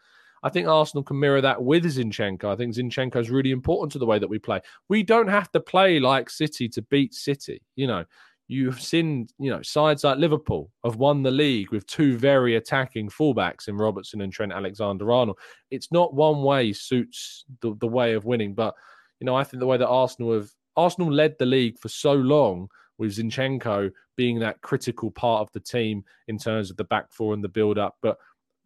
I 0.43 0.49
think 0.49 0.67
Arsenal 0.67 1.03
can 1.03 1.19
mirror 1.19 1.41
that 1.41 1.61
with 1.61 1.85
Zinchenko. 1.85 2.45
I 2.45 2.55
think 2.55 2.75
Zinchenko 2.75 3.17
is 3.17 3.29
really 3.29 3.51
important 3.51 3.91
to 3.93 3.99
the 3.99 4.05
way 4.05 4.19
that 4.19 4.29
we 4.29 4.39
play. 4.39 4.61
We 4.89 5.03
don't 5.03 5.27
have 5.27 5.51
to 5.51 5.59
play 5.59 5.99
like 5.99 6.29
City 6.29 6.69
to 6.69 6.81
beat 6.83 7.13
City. 7.13 7.61
You 7.75 7.87
know, 7.87 8.05
you've 8.47 8.81
seen, 8.81 9.27
you 9.39 9.49
know, 9.49 9.61
sides 9.61 10.03
like 10.03 10.17
Liverpool 10.17 10.71
have 10.83 10.95
won 10.95 11.23
the 11.23 11.31
league 11.31 11.71
with 11.71 11.85
two 11.87 12.17
very 12.17 12.55
attacking 12.55 13.09
fullbacks 13.09 13.67
in 13.67 13.77
Robertson 13.77 14.21
and 14.21 14.31
Trent 14.31 14.53
Alexander 14.53 15.11
Arnold. 15.11 15.37
It's 15.71 15.91
not 15.91 16.13
one 16.13 16.43
way 16.43 16.71
suits 16.73 17.45
the, 17.61 17.75
the 17.79 17.87
way 17.87 18.13
of 18.13 18.25
winning, 18.25 18.53
but 18.53 18.73
you 19.19 19.25
know, 19.25 19.35
I 19.35 19.43
think 19.43 19.59
the 19.59 19.67
way 19.67 19.77
that 19.77 19.87
Arsenal 19.87 20.33
have 20.33 20.49
Arsenal 20.75 21.11
led 21.11 21.35
the 21.39 21.45
league 21.45 21.79
for 21.79 21.89
so 21.89 22.13
long 22.13 22.69
with 22.97 23.17
Zinchenko 23.17 23.91
being 24.15 24.39
that 24.39 24.61
critical 24.61 25.11
part 25.11 25.41
of 25.41 25.51
the 25.51 25.59
team 25.59 26.03
in 26.27 26.37
terms 26.37 26.69
of 26.69 26.77
the 26.77 26.83
back 26.83 27.11
four 27.11 27.33
and 27.33 27.43
the 27.43 27.49
build 27.49 27.77
up. 27.77 27.95
But 28.01 28.17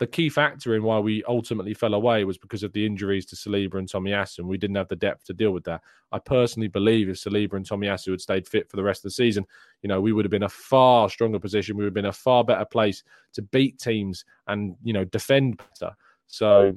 the 0.01 0.07
key 0.07 0.29
factor 0.29 0.73
in 0.73 0.81
why 0.81 0.97
we 0.97 1.23
ultimately 1.25 1.75
fell 1.75 1.93
away 1.93 2.23
was 2.23 2.35
because 2.35 2.63
of 2.63 2.73
the 2.73 2.83
injuries 2.83 3.23
to 3.23 3.35
Saliba 3.35 3.75
and 3.75 3.87
Tomiyasu. 3.87 4.39
And 4.39 4.47
we 4.47 4.57
didn't 4.57 4.77
have 4.77 4.87
the 4.87 4.95
depth 4.95 5.25
to 5.25 5.33
deal 5.33 5.51
with 5.51 5.63
that. 5.65 5.81
I 6.11 6.17
personally 6.17 6.69
believe 6.69 7.07
if 7.07 7.17
Saliba 7.17 7.53
and 7.53 7.69
Tomiyasu 7.69 8.09
had 8.09 8.19
stayed 8.19 8.47
fit 8.47 8.67
for 8.67 8.77
the 8.77 8.83
rest 8.83 9.01
of 9.01 9.03
the 9.03 9.11
season, 9.11 9.45
you 9.83 9.87
know, 9.87 10.01
we 10.01 10.11
would 10.11 10.25
have 10.25 10.31
been 10.31 10.41
a 10.41 10.49
far 10.49 11.07
stronger 11.07 11.37
position. 11.37 11.77
We 11.77 11.83
would 11.83 11.89
have 11.89 11.93
been 11.93 12.05
a 12.05 12.11
far 12.11 12.43
better 12.43 12.65
place 12.65 13.03
to 13.33 13.43
beat 13.43 13.77
teams 13.77 14.25
and, 14.47 14.75
you 14.81 14.91
know, 14.91 15.05
defend 15.05 15.57
better. 15.57 15.93
So 16.25 16.75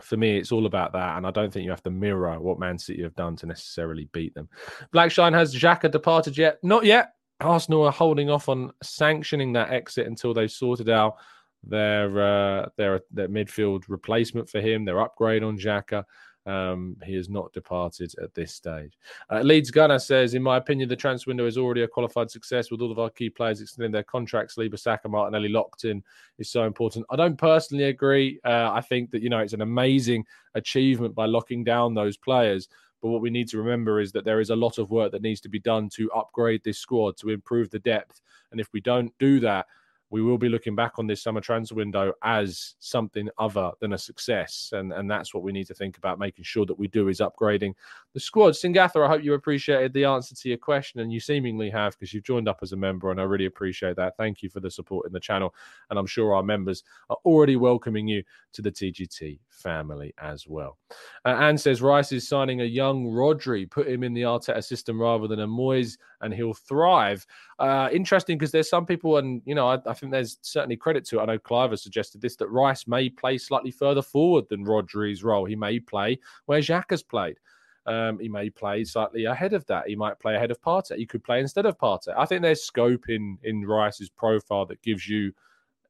for 0.00 0.16
me, 0.16 0.38
it's 0.38 0.52
all 0.52 0.66
about 0.66 0.92
that. 0.92 1.16
And 1.16 1.26
I 1.26 1.32
don't 1.32 1.52
think 1.52 1.64
you 1.64 1.70
have 1.70 1.82
to 1.82 1.90
mirror 1.90 2.38
what 2.38 2.60
Man 2.60 2.78
City 2.78 3.02
have 3.02 3.16
done 3.16 3.34
to 3.38 3.46
necessarily 3.46 4.08
beat 4.12 4.34
them. 4.34 4.48
Blackshine 4.94 5.34
has 5.34 5.52
Xhaka 5.52 5.90
departed 5.90 6.38
yet? 6.38 6.60
Not 6.62 6.84
yet. 6.84 7.14
Arsenal 7.40 7.86
are 7.86 7.92
holding 7.92 8.30
off 8.30 8.48
on 8.48 8.70
sanctioning 8.84 9.52
that 9.54 9.72
exit 9.72 10.06
until 10.06 10.32
they've 10.32 10.52
sorted 10.52 10.88
out 10.88 11.16
their 11.64 12.20
uh, 12.20 12.68
their 12.76 13.00
their 13.10 13.28
midfield 13.28 13.84
replacement 13.88 14.48
for 14.48 14.60
him, 14.60 14.84
their 14.84 15.00
upgrade 15.00 15.42
on 15.42 15.58
Xhaka. 15.58 16.04
Um, 16.46 16.96
he 17.04 17.14
has 17.14 17.28
not 17.28 17.52
departed 17.52 18.14
at 18.22 18.34
this 18.34 18.54
stage. 18.54 18.98
Uh, 19.30 19.40
Leeds 19.40 19.70
Gunner 19.70 19.98
says, 19.98 20.32
in 20.32 20.42
my 20.42 20.56
opinion, 20.56 20.88
the 20.88 20.96
transfer 20.96 21.28
window 21.30 21.46
is 21.46 21.58
already 21.58 21.82
a 21.82 21.88
qualified 21.88 22.30
success 22.30 22.70
with 22.70 22.80
all 22.80 22.90
of 22.90 22.98
our 22.98 23.10
key 23.10 23.28
players 23.28 23.60
extending 23.60 23.92
their 23.92 24.02
contracts. 24.02 24.56
Saliba, 24.56 24.78
Saka, 24.78 25.06
Martinelli 25.06 25.50
locked 25.50 25.84
in 25.84 26.02
is 26.38 26.50
so 26.50 26.64
important. 26.64 27.04
I 27.10 27.16
don't 27.16 27.36
personally 27.36 27.84
agree. 27.84 28.40
Uh, 28.42 28.70
I 28.72 28.80
think 28.80 29.10
that 29.10 29.22
you 29.22 29.28
know 29.28 29.40
it's 29.40 29.52
an 29.52 29.60
amazing 29.60 30.24
achievement 30.54 31.14
by 31.14 31.26
locking 31.26 31.62
down 31.62 31.94
those 31.94 32.16
players. 32.16 32.68
But 33.02 33.08
what 33.08 33.22
we 33.22 33.30
need 33.30 33.48
to 33.48 33.58
remember 33.58 34.00
is 34.00 34.12
that 34.12 34.24
there 34.24 34.40
is 34.40 34.50
a 34.50 34.56
lot 34.56 34.78
of 34.78 34.90
work 34.90 35.12
that 35.12 35.22
needs 35.22 35.40
to 35.42 35.48
be 35.48 35.60
done 35.60 35.88
to 35.90 36.10
upgrade 36.12 36.62
this 36.64 36.78
squad 36.78 37.16
to 37.18 37.30
improve 37.30 37.70
the 37.70 37.78
depth. 37.78 38.20
And 38.50 38.60
if 38.60 38.68
we 38.72 38.80
don't 38.80 39.12
do 39.18 39.40
that, 39.40 39.66
we 40.10 40.22
will 40.22 40.38
be 40.38 40.48
looking 40.48 40.74
back 40.74 40.98
on 40.98 41.06
this 41.06 41.22
summer 41.22 41.40
transfer 41.40 41.76
window 41.76 42.12
as 42.22 42.74
something 42.80 43.28
other 43.38 43.70
than 43.80 43.92
a 43.92 43.98
success. 43.98 44.70
And, 44.72 44.92
and 44.92 45.08
that's 45.08 45.32
what 45.32 45.44
we 45.44 45.52
need 45.52 45.68
to 45.68 45.74
think 45.74 45.96
about 45.98 46.18
making 46.18 46.44
sure 46.44 46.66
that 46.66 46.78
we 46.78 46.88
do 46.88 47.08
is 47.08 47.20
upgrading 47.20 47.74
the 48.12 48.20
squad. 48.20 48.50
Singatha, 48.50 49.04
I 49.04 49.08
hope 49.08 49.22
you 49.22 49.34
appreciated 49.34 49.92
the 49.92 50.04
answer 50.04 50.34
to 50.34 50.48
your 50.48 50.58
question, 50.58 51.00
and 51.00 51.12
you 51.12 51.20
seemingly 51.20 51.70
have 51.70 51.92
because 51.92 52.12
you've 52.12 52.24
joined 52.24 52.48
up 52.48 52.58
as 52.62 52.72
a 52.72 52.76
member, 52.76 53.12
and 53.12 53.20
I 53.20 53.24
really 53.24 53.46
appreciate 53.46 53.96
that. 53.96 54.16
Thank 54.16 54.42
you 54.42 54.50
for 54.50 54.60
the 54.60 54.70
support 54.70 55.06
in 55.06 55.12
the 55.12 55.20
channel. 55.20 55.54
And 55.90 55.98
I'm 55.98 56.06
sure 56.06 56.34
our 56.34 56.42
members 56.42 56.82
are 57.08 57.18
already 57.24 57.56
welcoming 57.56 58.08
you 58.08 58.24
to 58.52 58.62
the 58.62 58.72
TGT 58.72 59.38
family 59.48 60.12
as 60.18 60.48
well. 60.48 60.78
Uh, 61.24 61.28
Anne 61.28 61.58
says 61.58 61.82
Rice 61.82 62.10
is 62.10 62.26
signing 62.26 62.62
a 62.62 62.64
young 62.64 63.06
Rodri, 63.06 63.70
put 63.70 63.86
him 63.86 64.02
in 64.02 64.12
the 64.12 64.22
Arteta 64.22 64.62
system 64.64 65.00
rather 65.00 65.28
than 65.28 65.40
a 65.40 65.46
Moyes, 65.46 65.98
and 66.20 66.32
he'll 66.34 66.54
thrive. 66.54 67.26
Uh, 67.58 67.88
interesting 67.92 68.38
because 68.38 68.52
there's 68.52 68.68
some 68.68 68.86
people, 68.86 69.18
and 69.18 69.42
you 69.44 69.54
know, 69.54 69.68
I, 69.68 69.78
I, 69.86 69.94
think 69.94 70.12
there's 70.12 70.38
certainly 70.42 70.76
credit 70.76 71.04
to 71.06 71.18
it. 71.18 71.22
I 71.22 71.26
know 71.26 71.38
Clive 71.38 71.70
has 71.70 71.82
suggested 71.82 72.20
this 72.20 72.36
that 72.36 72.48
Rice 72.48 72.86
may 72.86 73.08
play 73.08 73.38
slightly 73.38 73.70
further 73.70 74.02
forward 74.02 74.48
than 74.48 74.64
Rodri's 74.64 75.24
role. 75.24 75.44
He 75.44 75.56
may 75.56 75.80
play 75.80 76.18
where 76.46 76.60
Xhaka's 76.60 77.02
played. 77.02 77.38
Um, 77.86 78.18
he 78.18 78.28
may 78.28 78.50
play 78.50 78.84
slightly 78.84 79.24
ahead 79.24 79.54
of 79.54 79.66
that. 79.66 79.88
He 79.88 79.96
might 79.96 80.18
play 80.20 80.36
ahead 80.36 80.50
of 80.50 80.60
Partey. 80.60 80.96
He 80.96 81.06
could 81.06 81.24
play 81.24 81.40
instead 81.40 81.66
of 81.66 81.78
Partey. 81.78 82.14
I 82.16 82.26
think 82.26 82.42
there's 82.42 82.62
scope 82.62 83.08
in 83.08 83.38
in 83.42 83.66
Rice's 83.66 84.10
profile 84.10 84.66
that 84.66 84.82
gives 84.82 85.08
you 85.08 85.32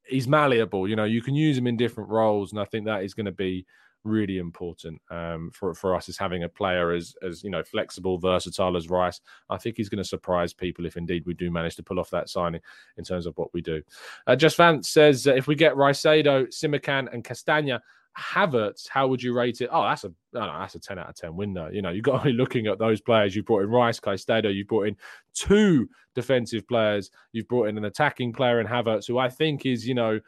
he's 0.05 0.29
malleable. 0.29 0.89
You 0.89 0.97
know, 0.97 1.05
you 1.05 1.23
can 1.23 1.35
use 1.35 1.57
him 1.57 1.67
in 1.67 1.77
different 1.77 2.11
roles, 2.11 2.53
and 2.53 2.61
I 2.61 2.65
think 2.65 2.87
that 2.87 3.05
is 3.05 3.15
going 3.15 3.27
to 3.27 3.33
be 3.33 3.67
really 4.05 4.39
important 4.39 5.01
um, 5.11 5.51
for 5.53 5.75
for 5.75 5.95
us 5.95 6.09
is 6.09 6.19
having 6.19 6.45
a 6.45 6.49
player 6.49 6.93
as 6.93 7.15
as 7.23 7.45
you 7.45 7.51
know 7.51 7.63
flexible, 7.63 8.19
versatile 8.19 8.77
as 8.77 8.89
Rice. 8.89 9.21
I 9.49 9.59
think 9.59 9.77
he's 9.77 9.89
going 9.89 10.03
to 10.03 10.09
surprise 10.09 10.53
people 10.53 10.87
if 10.87 10.97
indeed 10.97 11.25
we 11.27 11.35
do 11.35 11.51
manage 11.51 11.77
to 11.77 11.83
pull 11.83 12.01
off 12.01 12.11
that 12.11 12.29
signing 12.29 12.61
in 12.97 13.05
terms 13.05 13.27
of 13.27 13.37
what 13.37 13.53
we 13.53 13.61
do. 13.61 13.83
Uh, 14.27 14.37
Just 14.37 14.57
Vance 14.57 14.89
says 14.89 15.27
uh, 15.27 15.35
if 15.35 15.47
we 15.47 15.55
get 15.55 15.75
Caicedo, 15.75 16.47
Simakan, 16.49 17.13
and 17.13 17.25
Castagne. 17.25 17.81
Havertz, 18.19 18.89
how 18.89 19.07
would 19.07 19.23
you 19.23 19.33
rate 19.33 19.61
it? 19.61 19.69
Oh, 19.73 19.83
that's 19.85 20.03
a 20.03 20.09
oh, 20.09 20.13
that's 20.33 20.75
a 20.75 20.81
ten 20.81 20.99
out 20.99 21.09
of 21.09 21.15
ten 21.15 21.37
window. 21.37 21.71
You 21.71 21.81
know, 21.81 21.91
you've 21.91 22.05
got 22.05 22.19
to 22.19 22.25
be 22.25 22.33
looking 22.33 22.67
at 22.67 22.79
those 22.79 23.01
players. 23.01 23.37
You 23.37 23.45
brought 23.45 23.63
in 23.63 23.71
Rice, 23.71 24.01
Caicedo. 24.01 24.53
You 24.53 24.65
brought 24.65 24.89
in 24.89 24.97
two 25.33 25.89
defensive 26.15 26.67
players. 26.67 27.11
You've 27.33 27.47
brought 27.47 27.69
in 27.69 27.79
an 27.79 27.85
attacking 27.85 28.33
player 28.33 28.61
in 28.61 28.67
Havertz, 28.67 29.07
who 29.07 29.19
I 29.19 29.29
think 29.29 29.65
is 29.65 29.87
you 29.87 29.95
know 29.95 30.21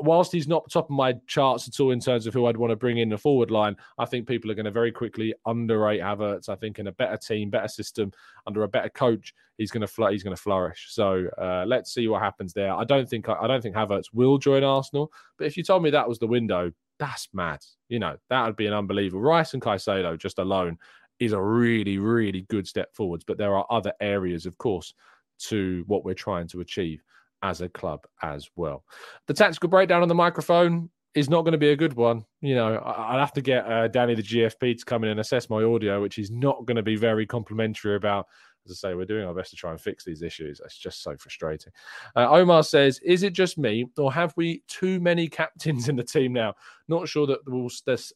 whilst 0.00 0.32
he's 0.32 0.48
not 0.48 0.70
top 0.70 0.86
of 0.86 0.96
my 0.96 1.14
charts 1.26 1.68
at 1.68 1.80
all 1.80 1.90
in 1.90 2.00
terms 2.00 2.26
of 2.26 2.34
who 2.34 2.46
I'd 2.46 2.56
want 2.56 2.70
to 2.70 2.76
bring 2.76 2.98
in 2.98 3.08
the 3.08 3.18
forward 3.18 3.50
line, 3.50 3.76
I 3.98 4.04
think 4.04 4.26
people 4.26 4.50
are 4.50 4.54
going 4.54 4.64
to 4.64 4.70
very 4.70 4.92
quickly 4.92 5.34
underrate 5.46 6.00
Havertz. 6.00 6.48
I 6.48 6.56
think 6.56 6.78
in 6.78 6.86
a 6.86 6.92
better 6.92 7.16
team, 7.16 7.50
better 7.50 7.68
system, 7.68 8.12
under 8.46 8.62
a 8.62 8.68
better 8.68 8.88
coach, 8.88 9.34
he's 9.58 9.70
going 9.70 9.82
to 9.82 9.86
fl- 9.86 10.06
he's 10.06 10.22
going 10.22 10.36
to 10.36 10.42
flourish. 10.42 10.86
So 10.90 11.26
uh, 11.38 11.64
let's 11.66 11.92
see 11.92 12.08
what 12.08 12.22
happens 12.22 12.52
there. 12.52 12.72
I 12.72 12.84
don't 12.84 13.08
think 13.08 13.28
I 13.28 13.46
don't 13.46 13.62
think 13.62 13.76
Havertz 13.76 14.12
will 14.12 14.38
join 14.38 14.64
Arsenal, 14.64 15.12
but 15.38 15.46
if 15.46 15.56
you 15.56 15.62
told 15.62 15.82
me 15.82 15.90
that 15.90 16.08
was 16.08 16.18
the 16.18 16.26
window, 16.26 16.72
that's 16.98 17.28
mad. 17.32 17.60
You 17.88 17.98
know 17.98 18.16
that 18.30 18.46
would 18.46 18.56
be 18.56 18.66
an 18.66 18.74
unbelievable. 18.74 19.22
Rice 19.22 19.54
and 19.54 19.62
Caicedo 19.62 20.18
just 20.18 20.38
alone 20.38 20.78
is 21.20 21.32
a 21.32 21.40
really 21.40 21.98
really 21.98 22.42
good 22.48 22.66
step 22.66 22.94
forwards, 22.94 23.24
but 23.24 23.38
there 23.38 23.56
are 23.56 23.66
other 23.70 23.92
areas, 24.00 24.46
of 24.46 24.58
course, 24.58 24.94
to 25.38 25.84
what 25.86 26.04
we're 26.04 26.14
trying 26.14 26.48
to 26.48 26.60
achieve 26.60 27.02
as 27.44 27.60
a 27.60 27.68
club 27.68 28.06
as 28.22 28.48
well. 28.56 28.84
The 29.26 29.34
tactical 29.34 29.68
breakdown 29.68 30.02
on 30.02 30.08
the 30.08 30.14
microphone 30.14 30.88
is 31.14 31.30
not 31.30 31.42
going 31.42 31.52
to 31.52 31.58
be 31.58 31.70
a 31.70 31.76
good 31.76 31.92
one. 31.92 32.24
You 32.40 32.56
know, 32.56 32.76
I'll 32.78 33.20
have 33.20 33.34
to 33.34 33.42
get 33.42 33.66
uh, 33.70 33.86
Danny 33.86 34.14
the 34.14 34.22
GFP 34.22 34.78
to 34.78 34.84
come 34.84 35.04
in 35.04 35.10
and 35.10 35.20
assess 35.20 35.48
my 35.48 35.62
audio, 35.62 36.02
which 36.02 36.18
is 36.18 36.30
not 36.30 36.64
going 36.66 36.76
to 36.76 36.82
be 36.82 36.96
very 36.96 37.26
complimentary 37.26 37.94
about. 37.94 38.26
As 38.66 38.72
I 38.82 38.88
say, 38.88 38.94
we're 38.94 39.04
doing 39.04 39.26
our 39.26 39.34
best 39.34 39.50
to 39.50 39.56
try 39.56 39.72
and 39.72 39.80
fix 39.80 40.04
these 40.04 40.22
issues. 40.22 40.58
It's 40.64 40.78
just 40.78 41.02
so 41.02 41.14
frustrating. 41.18 41.70
Uh, 42.16 42.30
Omar 42.30 42.62
says, 42.62 42.98
"Is 43.00 43.22
it 43.22 43.34
just 43.34 43.58
me, 43.58 43.84
or 43.98 44.10
have 44.10 44.32
we 44.38 44.62
too 44.66 44.98
many 45.00 45.28
captains 45.28 45.90
in 45.90 45.96
the 45.96 46.02
team 46.02 46.32
now? 46.32 46.54
Not 46.88 47.06
sure 47.06 47.26
that 47.26 47.40
we'll 47.46 47.68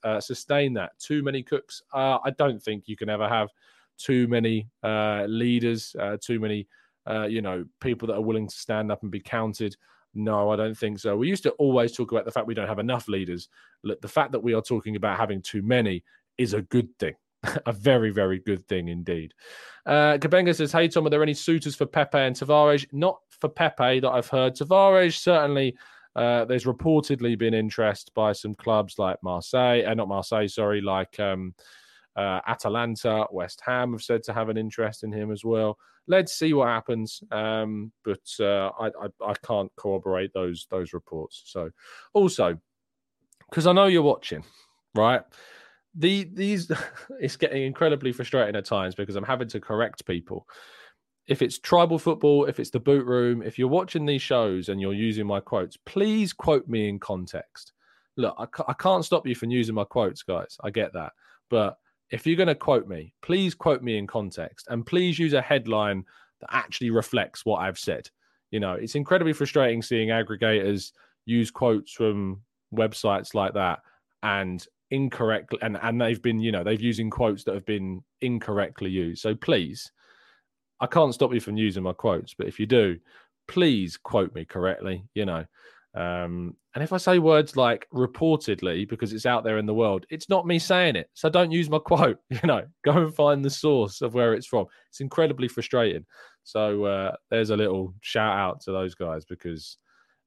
uh, 0.05 0.21
sustain 0.21 0.73
that. 0.73 0.99
Too 0.99 1.23
many 1.23 1.43
cooks. 1.43 1.83
Uh, 1.93 2.19
I 2.25 2.31
don't 2.31 2.63
think 2.63 2.85
you 2.89 2.97
can 2.97 3.11
ever 3.11 3.29
have 3.29 3.51
too 3.99 4.27
many 4.27 4.71
uh, 4.83 5.27
leaders, 5.29 5.95
uh, 6.01 6.17
too 6.19 6.41
many." 6.41 6.67
Uh, 7.09 7.27
you 7.27 7.43
know, 7.43 7.65
people 7.81 8.09
that 8.09 8.15
are 8.15 8.23
willing 8.23 8.49
to 8.49 8.55
stand 8.55 8.93
up 8.93 9.03
and 9.03 9.11
be 9.11 9.21
counted. 9.21 9.77
No, 10.15 10.51
I 10.51 10.57
don't 10.57 10.77
think 10.77 10.99
so. 10.99 11.17
We 11.17 11.29
used 11.29 11.43
to 11.45 11.51
always 11.53 11.93
talk 11.93 12.13
about 12.13 12.25
the 12.25 12.31
fact 12.31 12.47
we 12.47 12.55
don't 12.55 12.69
have 12.69 12.79
enough 12.79 13.09
leaders. 13.09 13.49
Look, 13.85 14.01
the 14.01 14.09
fact 14.09 14.33
that 14.33 14.43
we 14.43 14.55
are 14.55 14.63
talking 14.63 14.97
about 14.97 15.19
having 15.19 15.43
too 15.43 15.63
many 15.63 16.05
is 16.39 16.55
a 16.55 16.63
good 16.63 16.89
thing. 16.99 17.15
a 17.67 17.73
very, 17.73 18.11
very 18.11 18.41
good 18.41 18.67
thing 18.67 18.89
indeed. 18.89 19.33
Uh, 19.87 20.19
Kabenga 20.19 20.55
says, 20.55 20.73
Hey, 20.73 20.89
Tom, 20.89 21.07
are 21.07 21.11
there 21.11 21.23
any 21.23 21.35
suitors 21.35 21.77
for 21.77 21.87
Pepe 21.87 22.19
and 22.19 22.35
Tavares? 22.35 22.87
Not 22.93 23.21
for 23.29 23.49
Pepe 23.49 24.01
that 24.01 24.11
I've 24.11 24.29
heard. 24.29 24.55
Tavares, 24.55 25.19
certainly, 25.19 25.77
uh, 26.17 26.45
there's 26.47 26.65
reportedly 26.65 27.39
been 27.39 27.55
interest 27.55 28.13
by 28.15 28.33
some 28.33 28.55
clubs 28.55 28.99
like 28.99 29.23
Marseille, 29.23 29.85
uh, 29.87 29.95
not 29.95 30.09
Marseille, 30.09 30.49
sorry, 30.49 30.81
like 30.81 31.19
um, 31.21 31.55
Uh, 32.19 32.41
Atalanta, 32.49 33.27
West 33.31 33.63
Ham 33.65 33.93
have 33.93 34.03
said 34.03 34.25
to 34.25 34.33
have 34.33 34.49
an 34.49 34.57
interest 34.57 35.05
in 35.05 35.13
him 35.13 35.31
as 35.31 35.45
well. 35.45 35.79
Let's 36.09 36.33
see 36.33 36.53
what 36.53 36.67
happens, 36.67 37.23
um, 37.31 37.93
but 38.05 38.19
uh, 38.41 38.71
I, 38.81 38.87
I, 38.87 39.09
I 39.25 39.35
can't 39.47 39.71
corroborate 39.77 40.33
those 40.35 40.67
those 40.69 40.93
reports. 40.93 41.45
So, 41.47 41.71
also 42.15 42.59
because 43.49 43.69
I 43.69 43.73
know 43.73 43.87
you're 43.87 44.03
watching, 44.03 44.45
right? 44.97 45.23
The 45.95 46.29
these 46.33 46.73
it's 47.21 47.37
getting 47.37 47.63
incredibly 47.63 48.13
frustrating 48.13 48.57
at 48.57 48.65
times 48.65 48.97
because 48.97 49.15
I'm 49.15 49.25
having 49.25 49.49
to 49.49 49.61
correct 49.61 50.05
people. 50.05 50.49
If 51.29 51.41
it's 51.41 51.61
tribal 51.61 52.01
football, 52.01 52.47
if 52.47 52.59
it's 52.59 52.71
the 52.71 52.81
boot 52.81 53.07
room, 53.07 53.43
if 53.43 53.61
you're 53.61 53.69
watching 53.69 54.07
these 54.07 54.23
shows 54.23 54.71
and 54.71 54.81
you're 54.81 54.93
using 54.93 55.27
my 55.27 55.41
quotes, 55.41 55.77
please 55.77 56.33
quote 56.33 56.67
me 56.67 56.89
in 56.89 56.99
context. 56.99 57.75
Look, 58.17 58.35
I, 58.39 58.47
I 58.67 58.73
can't 58.73 59.05
stop 59.05 59.25
you 59.25 59.35
from 59.37 59.51
using 59.51 59.75
my 59.77 59.85
quotes, 59.85 60.23
guys. 60.23 60.57
I 60.65 60.71
get 60.71 60.93
that, 60.95 61.13
but 61.49 61.77
if 62.11 62.27
you're 62.27 62.37
going 62.37 62.49
to 62.49 62.55
quote 62.55 62.89
me, 62.89 63.15
please 63.23 63.55
quote 63.55 63.83
me 63.83 63.99
in 63.99 64.07
context 64.07 64.67
and 64.71 64.87
please 64.87 65.19
use 65.19 65.33
a 65.33 65.43
headline 65.43 66.05
that 66.41 66.55
actually 66.55 66.91
reflects 66.91 67.45
what 67.45 67.59
I've 67.59 67.79
said. 67.79 68.09
You 68.51 68.61
know, 68.61 68.73
it's 68.73 68.95
incredibly 68.95 69.33
frustrating 69.33 69.83
seeing 69.83 70.09
aggregators 70.09 70.93
use 71.27 71.51
quotes 71.51 71.93
from 71.93 72.41
websites 72.75 73.35
like 73.35 73.55
that 73.55 73.81
and 74.23 74.67
incorrectly 74.91 75.59
and 75.61 75.79
and 75.83 76.01
they've 76.01 76.23
been 76.23 76.41
you 76.41 76.51
know 76.51 76.65
they've 76.65 76.81
using 76.81 77.11
quotes 77.11 77.45
that 77.45 77.55
have 77.55 77.67
been 77.67 78.03
incorrectly 78.23 78.89
used 78.89 79.21
so 79.21 79.35
please 79.35 79.93
i 80.81 80.87
can't 80.87 81.13
stop 81.13 81.33
you 81.33 81.41
from 81.41 81.59
using 81.59 81.83
my 81.83 81.93
quotes 81.93 82.33
but 82.33 82.47
if 82.47 82.59
you 82.59 82.65
do 82.65 82.97
please 83.49 83.99
quote 83.99 84.35
me 84.35 84.47
correctly 84.47 85.05
you 85.15 85.27
know 85.27 85.45
um 85.95 86.55
and 86.75 86.85
if 86.85 86.93
i 86.93 86.99
say 86.99 87.19
words 87.19 87.57
like 87.57 87.89
reportedly 87.95 88.87
because 88.87 89.13
it's 89.13 89.25
out 89.25 89.43
there 89.43 89.57
in 89.57 89.65
the 89.65 89.73
world 89.75 90.05
it's 90.11 90.29
not 90.29 90.47
me 90.47 90.59
saying 90.59 90.97
it. 90.97 91.09
So 91.15 91.29
don't 91.29 91.51
use 91.51 91.71
my 91.71 91.79
quote 91.85 92.19
you 92.31 92.41
know 92.45 92.65
go 92.85 92.93
and 92.93 93.15
find 93.15 93.45
the 93.45 93.51
source 93.51 94.03
of 94.03 94.15
where 94.15 94.35
it's 94.35 94.47
from. 94.47 94.67
It's 94.91 95.01
incredibly 95.01 95.49
frustrating. 95.49 96.05
So 96.45 96.85
uh 96.85 97.17
there's 97.31 97.51
a 97.51 97.57
little 97.57 97.95
shout 98.01 98.37
out 98.37 98.61
to 98.63 98.73
those 98.73 98.95
guys 98.95 99.25
because 99.25 99.79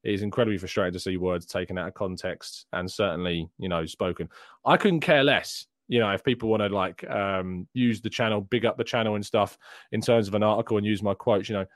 it 0.04 0.14
is 0.14 0.22
incredibly 0.22 0.58
frustrating 0.58 0.92
to 0.92 1.00
see 1.00 1.16
words 1.16 1.46
taken 1.46 1.78
out 1.78 1.88
of 1.88 1.94
context 1.94 2.66
and 2.72 2.90
certainly, 2.90 3.48
you 3.58 3.68
know, 3.68 3.86
spoken. 3.86 4.28
I 4.64 4.76
couldn't 4.76 5.00
care 5.00 5.22
less, 5.22 5.66
you 5.88 6.00
know, 6.00 6.10
if 6.10 6.24
people 6.24 6.48
want 6.48 6.62
to 6.62 6.68
like 6.68 7.08
um, 7.08 7.68
use 7.72 8.00
the 8.00 8.10
channel, 8.10 8.40
big 8.40 8.64
up 8.64 8.76
the 8.76 8.84
channel 8.84 9.14
and 9.14 9.24
stuff 9.24 9.56
in 9.92 10.00
terms 10.00 10.26
of 10.26 10.34
an 10.34 10.42
article 10.42 10.76
and 10.76 10.86
use 10.86 11.02
my 11.02 11.14
quotes, 11.14 11.48
you 11.48 11.54
know, 11.54 11.66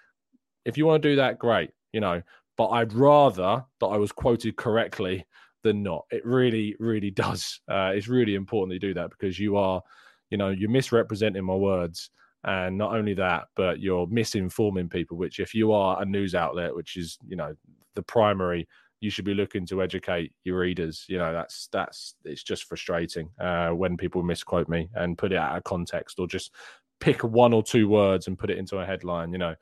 if 0.65 0.77
you 0.77 0.87
want 0.87 1.03
to 1.03 1.09
do 1.09 1.17
that, 1.17 1.39
great, 1.39 1.71
you 1.93 2.01
know, 2.01 2.21
but 2.57 2.69
I'd 2.69 2.93
rather 2.93 3.65
that 3.81 3.87
I 3.87 3.97
was 3.99 4.13
quoted 4.13 4.57
correctly 4.57 5.27
than 5.63 5.83
not. 5.83 6.05
It 6.11 6.25
really, 6.25 6.77
really 6.79 7.11
does. 7.25 7.61
Uh, 7.71 7.93
it's 7.95 8.09
really 8.09 8.35
important 8.35 8.71
that 8.71 8.87
you 8.87 8.93
do 8.93 8.95
that 8.95 9.11
because 9.11 9.39
you 9.39 9.57
are, 9.57 9.83
you 10.31 10.39
know, 10.39 10.51
you're 10.51 10.71
misrepresenting 10.71 11.45
my 11.45 11.55
words. 11.55 12.11
And 12.45 12.79
not 12.79 12.95
only 12.95 13.15
that, 13.15 13.47
but 13.57 13.81
you're 13.81 14.07
misinforming 14.07 14.89
people, 14.89 15.17
which 15.17 15.41
if 15.41 15.53
you 15.53 15.73
are 15.73 16.01
a 16.01 16.05
news 16.05 16.35
outlet, 16.35 16.77
which 16.77 16.97
is, 16.97 17.19
you 17.27 17.37
know, 17.37 17.55
the 17.97 18.03
primary 18.03 18.69
you 19.01 19.11
should 19.11 19.25
be 19.25 19.35
looking 19.35 19.67
to 19.67 19.83
educate 19.83 20.33
your 20.45 20.59
readers 20.59 21.05
you 21.09 21.19
know 21.19 21.33
that's 21.33 21.69
that's 21.73 22.15
it's 22.25 22.43
just 22.43 22.65
frustrating 22.65 23.29
uh, 23.41 23.71
when 23.71 23.97
people 23.97 24.23
misquote 24.23 24.69
me 24.69 24.89
and 24.95 25.19
put 25.19 25.33
it 25.33 25.39
out 25.39 25.57
of 25.57 25.65
context 25.65 26.19
or 26.19 26.27
just 26.27 26.53
pick 27.01 27.23
one 27.23 27.53
or 27.53 27.63
two 27.63 27.89
words 27.89 28.27
and 28.27 28.39
put 28.39 28.51
it 28.51 28.59
into 28.59 28.79
a 28.79 28.87
headline 28.87 29.33
you 29.33 29.39
know 29.39 29.55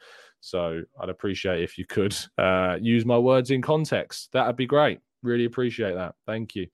so 0.44 0.82
i'd 1.00 1.08
appreciate 1.08 1.62
if 1.62 1.78
you 1.78 1.86
could 1.86 2.14
uh, 2.36 2.76
use 2.80 3.06
my 3.06 3.18
words 3.18 3.50
in 3.50 3.62
context. 3.62 4.30
That'd 4.32 4.56
be 4.56 4.66
great. 4.66 5.00
Really 5.22 5.46
appreciate 5.46 5.94
that. 5.94 6.16
Thank 6.26 6.54
you. 6.54 6.66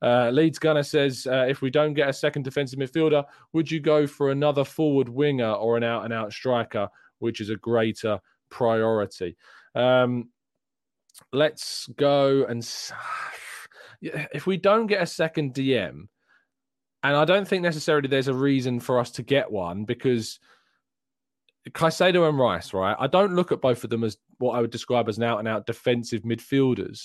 Uh, 0.00 0.30
leeds 0.30 0.60
gunner 0.60 0.84
says 0.84 1.26
uh, 1.28 1.46
if 1.48 1.60
we 1.60 1.68
don't 1.68 1.94
get 1.94 2.08
a 2.08 2.12
second 2.12 2.42
defensive 2.44 2.78
midfielder 2.78 3.24
would 3.52 3.68
you 3.70 3.80
go 3.80 4.06
for 4.06 4.30
another 4.30 4.64
forward 4.64 5.08
winger 5.08 5.50
or 5.50 5.76
an 5.76 5.82
out 5.82 6.04
and 6.04 6.14
out 6.14 6.32
striker 6.32 6.88
which 7.18 7.40
is 7.40 7.50
a 7.50 7.56
greater 7.56 8.20
priority? 8.50 9.36
Um, 9.74 10.28
let's 11.32 11.88
go 11.96 12.44
and 12.44 12.62
if 14.00 14.46
we 14.46 14.56
don't 14.56 14.86
get 14.86 15.02
a 15.02 15.06
second 15.06 15.54
DM, 15.54 16.06
and 17.02 17.16
I 17.16 17.24
don't 17.24 17.46
think 17.46 17.62
necessarily 17.62 18.08
there's 18.08 18.28
a 18.28 18.34
reason 18.34 18.78
for 18.78 19.00
us 19.00 19.10
to 19.12 19.22
get 19.24 19.50
one 19.50 19.84
because 19.84 20.38
Caicedo 21.70 22.28
and 22.28 22.38
Rice, 22.38 22.72
right? 22.72 22.96
I 22.98 23.06
don't 23.06 23.34
look 23.34 23.52
at 23.52 23.60
both 23.60 23.84
of 23.84 23.90
them 23.90 24.04
as 24.04 24.16
what 24.38 24.52
I 24.52 24.60
would 24.60 24.70
describe 24.70 25.08
as 25.08 25.18
an 25.18 25.24
out 25.24 25.38
and 25.38 25.48
out 25.48 25.66
defensive 25.66 26.22
midfielders. 26.22 27.02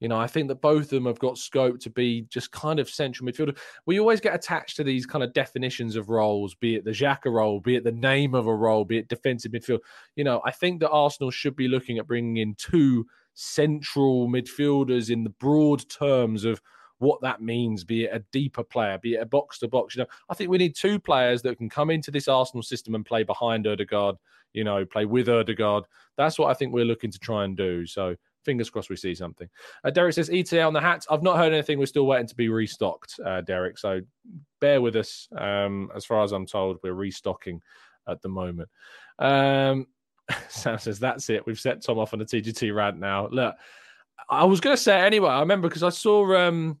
You 0.00 0.08
know, 0.08 0.18
I 0.18 0.26
think 0.26 0.48
that 0.48 0.60
both 0.60 0.84
of 0.84 0.90
them 0.90 1.06
have 1.06 1.20
got 1.20 1.38
scope 1.38 1.78
to 1.80 1.90
be 1.90 2.26
just 2.28 2.50
kind 2.50 2.80
of 2.80 2.90
central 2.90 3.28
midfielder. 3.28 3.56
We 3.86 4.00
always 4.00 4.20
get 4.20 4.34
attached 4.34 4.76
to 4.76 4.84
these 4.84 5.06
kind 5.06 5.22
of 5.22 5.32
definitions 5.32 5.96
of 5.96 6.10
roles, 6.10 6.54
be 6.54 6.74
it 6.74 6.84
the 6.84 6.90
Xhaka 6.90 7.32
role, 7.32 7.60
be 7.60 7.76
it 7.76 7.84
the 7.84 7.92
name 7.92 8.34
of 8.34 8.46
a 8.46 8.54
role, 8.54 8.84
be 8.84 8.98
it 8.98 9.08
defensive 9.08 9.52
midfield. 9.52 9.78
You 10.16 10.24
know, 10.24 10.42
I 10.44 10.50
think 10.50 10.80
that 10.80 10.90
Arsenal 10.90 11.30
should 11.30 11.56
be 11.56 11.68
looking 11.68 11.98
at 11.98 12.06
bringing 12.06 12.36
in 12.38 12.54
two 12.56 13.06
central 13.34 14.28
midfielders 14.28 15.10
in 15.10 15.24
the 15.24 15.30
broad 15.30 15.88
terms 15.88 16.44
of 16.44 16.60
what 17.04 17.20
that 17.20 17.40
means, 17.40 17.84
be 17.84 18.04
it 18.04 18.10
a 18.12 18.24
deeper 18.32 18.64
player, 18.64 18.98
be 18.98 19.14
it 19.14 19.22
a 19.22 19.26
box 19.26 19.58
to 19.58 19.68
box. 19.68 19.94
You 19.94 20.02
know, 20.02 20.08
I 20.28 20.34
think 20.34 20.50
we 20.50 20.58
need 20.58 20.74
two 20.74 20.98
players 20.98 21.42
that 21.42 21.58
can 21.58 21.68
come 21.68 21.90
into 21.90 22.10
this 22.10 22.28
Arsenal 22.28 22.62
system 22.62 22.94
and 22.94 23.04
play 23.04 23.22
behind 23.22 23.66
Odegaard, 23.66 24.16
you 24.52 24.64
know, 24.64 24.84
play 24.84 25.04
with 25.04 25.28
Odegaard. 25.28 25.84
That's 26.16 26.38
what 26.38 26.50
I 26.50 26.54
think 26.54 26.72
we're 26.72 26.84
looking 26.84 27.10
to 27.10 27.18
try 27.18 27.44
and 27.44 27.56
do. 27.56 27.86
So 27.86 28.16
fingers 28.44 28.70
crossed 28.70 28.90
we 28.90 28.96
see 28.96 29.14
something. 29.14 29.48
Uh, 29.84 29.90
Derek 29.90 30.14
says 30.14 30.30
ETA 30.30 30.62
on 30.62 30.72
the 30.72 30.80
hats. 30.80 31.06
I've 31.10 31.22
not 31.22 31.36
heard 31.36 31.52
anything. 31.52 31.78
We're 31.78 31.86
still 31.86 32.06
waiting 32.06 32.28
to 32.28 32.34
be 32.34 32.48
restocked, 32.48 33.18
uh, 33.24 33.40
Derek. 33.42 33.78
So 33.78 34.00
bear 34.60 34.80
with 34.80 34.96
us. 34.96 35.28
Um, 35.36 35.90
as 35.94 36.04
far 36.04 36.22
as 36.22 36.32
I'm 36.32 36.46
told, 36.46 36.78
we're 36.82 36.94
restocking 36.94 37.60
at 38.08 38.22
the 38.22 38.28
moment. 38.28 38.68
Um, 39.18 39.86
Sam 40.48 40.78
says, 40.78 40.98
that's 40.98 41.28
it. 41.30 41.46
We've 41.46 41.60
set 41.60 41.82
Tom 41.82 41.98
off 41.98 42.14
on 42.14 42.20
a 42.20 42.24
TGT 42.24 42.74
rant 42.74 42.98
now. 42.98 43.28
Look, 43.28 43.54
I 44.28 44.44
was 44.44 44.60
going 44.60 44.76
to 44.76 44.82
say 44.82 45.00
anyway. 45.00 45.30
I 45.30 45.40
remember 45.40 45.68
because 45.68 45.82
I 45.82 45.90
saw 45.90 46.36
um, 46.36 46.80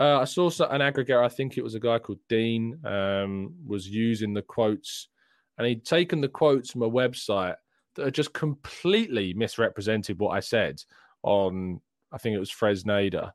uh, 0.00 0.20
I 0.20 0.24
saw 0.24 0.46
an 0.70 0.80
aggregator. 0.80 1.24
I 1.24 1.28
think 1.28 1.56
it 1.56 1.64
was 1.64 1.74
a 1.74 1.80
guy 1.80 1.98
called 1.98 2.20
Dean 2.28 2.78
um, 2.84 3.54
was 3.66 3.88
using 3.88 4.34
the 4.34 4.42
quotes, 4.42 5.08
and 5.56 5.66
he'd 5.66 5.84
taken 5.84 6.20
the 6.20 6.28
quotes 6.28 6.70
from 6.70 6.82
a 6.82 6.90
website 6.90 7.56
that 7.94 8.04
had 8.04 8.14
just 8.14 8.32
completely 8.32 9.34
misrepresented 9.34 10.18
what 10.18 10.30
I 10.30 10.40
said 10.40 10.80
on. 11.22 11.80
I 12.12 12.18
think 12.18 12.34
it 12.34 12.40
was 12.40 12.50
Fresneda. 12.50 13.32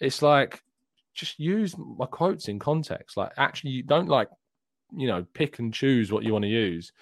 It's 0.00 0.22
like 0.22 0.62
just 1.14 1.38
use 1.38 1.76
my 1.78 2.06
quotes 2.06 2.48
in 2.48 2.58
context. 2.58 3.16
Like 3.16 3.32
actually, 3.36 3.70
you 3.70 3.82
don't 3.82 4.08
like 4.08 4.28
you 4.96 5.06
know 5.06 5.26
pick 5.34 5.58
and 5.58 5.72
choose 5.72 6.12
what 6.12 6.24
you 6.24 6.32
want 6.32 6.44
to 6.44 6.48
use 6.48 6.92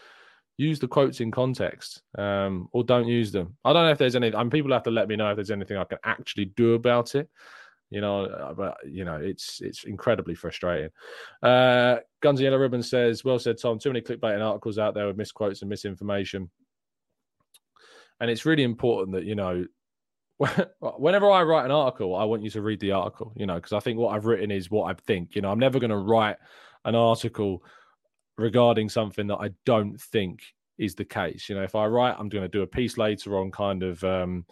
use 0.56 0.78
the 0.78 0.88
quotes 0.88 1.20
in 1.20 1.30
context 1.30 2.02
um, 2.16 2.68
or 2.72 2.84
don't 2.84 3.08
use 3.08 3.32
them. 3.32 3.56
I 3.64 3.72
don't 3.72 3.84
know 3.84 3.90
if 3.90 3.98
there's 3.98 4.16
any. 4.16 4.34
I 4.34 4.42
mean, 4.42 4.50
people 4.50 4.72
have 4.72 4.84
to 4.84 4.90
let 4.90 5.08
me 5.08 5.16
know 5.16 5.30
if 5.30 5.36
there's 5.36 5.50
anything 5.50 5.76
I 5.76 5.84
can 5.84 5.98
actually 6.04 6.46
do 6.46 6.74
about 6.74 7.14
it. 7.14 7.28
You 7.94 8.00
know, 8.00 8.24
uh, 8.24 8.52
but 8.54 8.76
you 8.84 9.04
know, 9.04 9.14
it's 9.14 9.60
it's 9.60 9.84
incredibly 9.84 10.34
frustrating. 10.34 10.90
Uh, 11.44 11.98
Guns 12.20 12.40
Yellow 12.40 12.56
Ribbon 12.56 12.82
says, 12.82 13.24
"Well 13.24 13.38
said, 13.38 13.56
Tom. 13.56 13.78
Too 13.78 13.90
many 13.90 14.00
clickbaiting 14.00 14.44
articles 14.44 14.80
out 14.80 14.94
there 14.94 15.06
with 15.06 15.16
misquotes 15.16 15.62
and 15.62 15.68
misinformation." 15.68 16.50
And 18.18 18.32
it's 18.32 18.44
really 18.44 18.64
important 18.64 19.14
that 19.14 19.26
you 19.26 19.36
know, 19.36 19.66
whenever 20.80 21.30
I 21.30 21.44
write 21.44 21.66
an 21.66 21.70
article, 21.70 22.16
I 22.16 22.24
want 22.24 22.42
you 22.42 22.50
to 22.50 22.62
read 22.62 22.80
the 22.80 22.90
article. 22.90 23.32
You 23.36 23.46
know, 23.46 23.54
because 23.54 23.72
I 23.72 23.78
think 23.78 23.96
what 23.96 24.12
I've 24.12 24.26
written 24.26 24.50
is 24.50 24.72
what 24.72 24.90
I 24.90 25.00
think. 25.06 25.36
You 25.36 25.42
know, 25.42 25.52
I'm 25.52 25.60
never 25.60 25.78
going 25.78 25.90
to 25.90 25.96
write 25.96 26.38
an 26.84 26.96
article 26.96 27.62
regarding 28.36 28.88
something 28.88 29.28
that 29.28 29.38
I 29.38 29.50
don't 29.64 30.00
think 30.00 30.42
is 30.78 30.96
the 30.96 31.04
case. 31.04 31.48
You 31.48 31.54
know, 31.54 31.62
if 31.62 31.76
I 31.76 31.86
write, 31.86 32.16
I'm 32.18 32.28
going 32.28 32.42
to 32.42 32.48
do 32.48 32.62
a 32.62 32.66
piece 32.66 32.98
later 32.98 33.38
on 33.38 33.52
kind 33.52 33.84
of 33.84 34.02
um, 34.02 34.46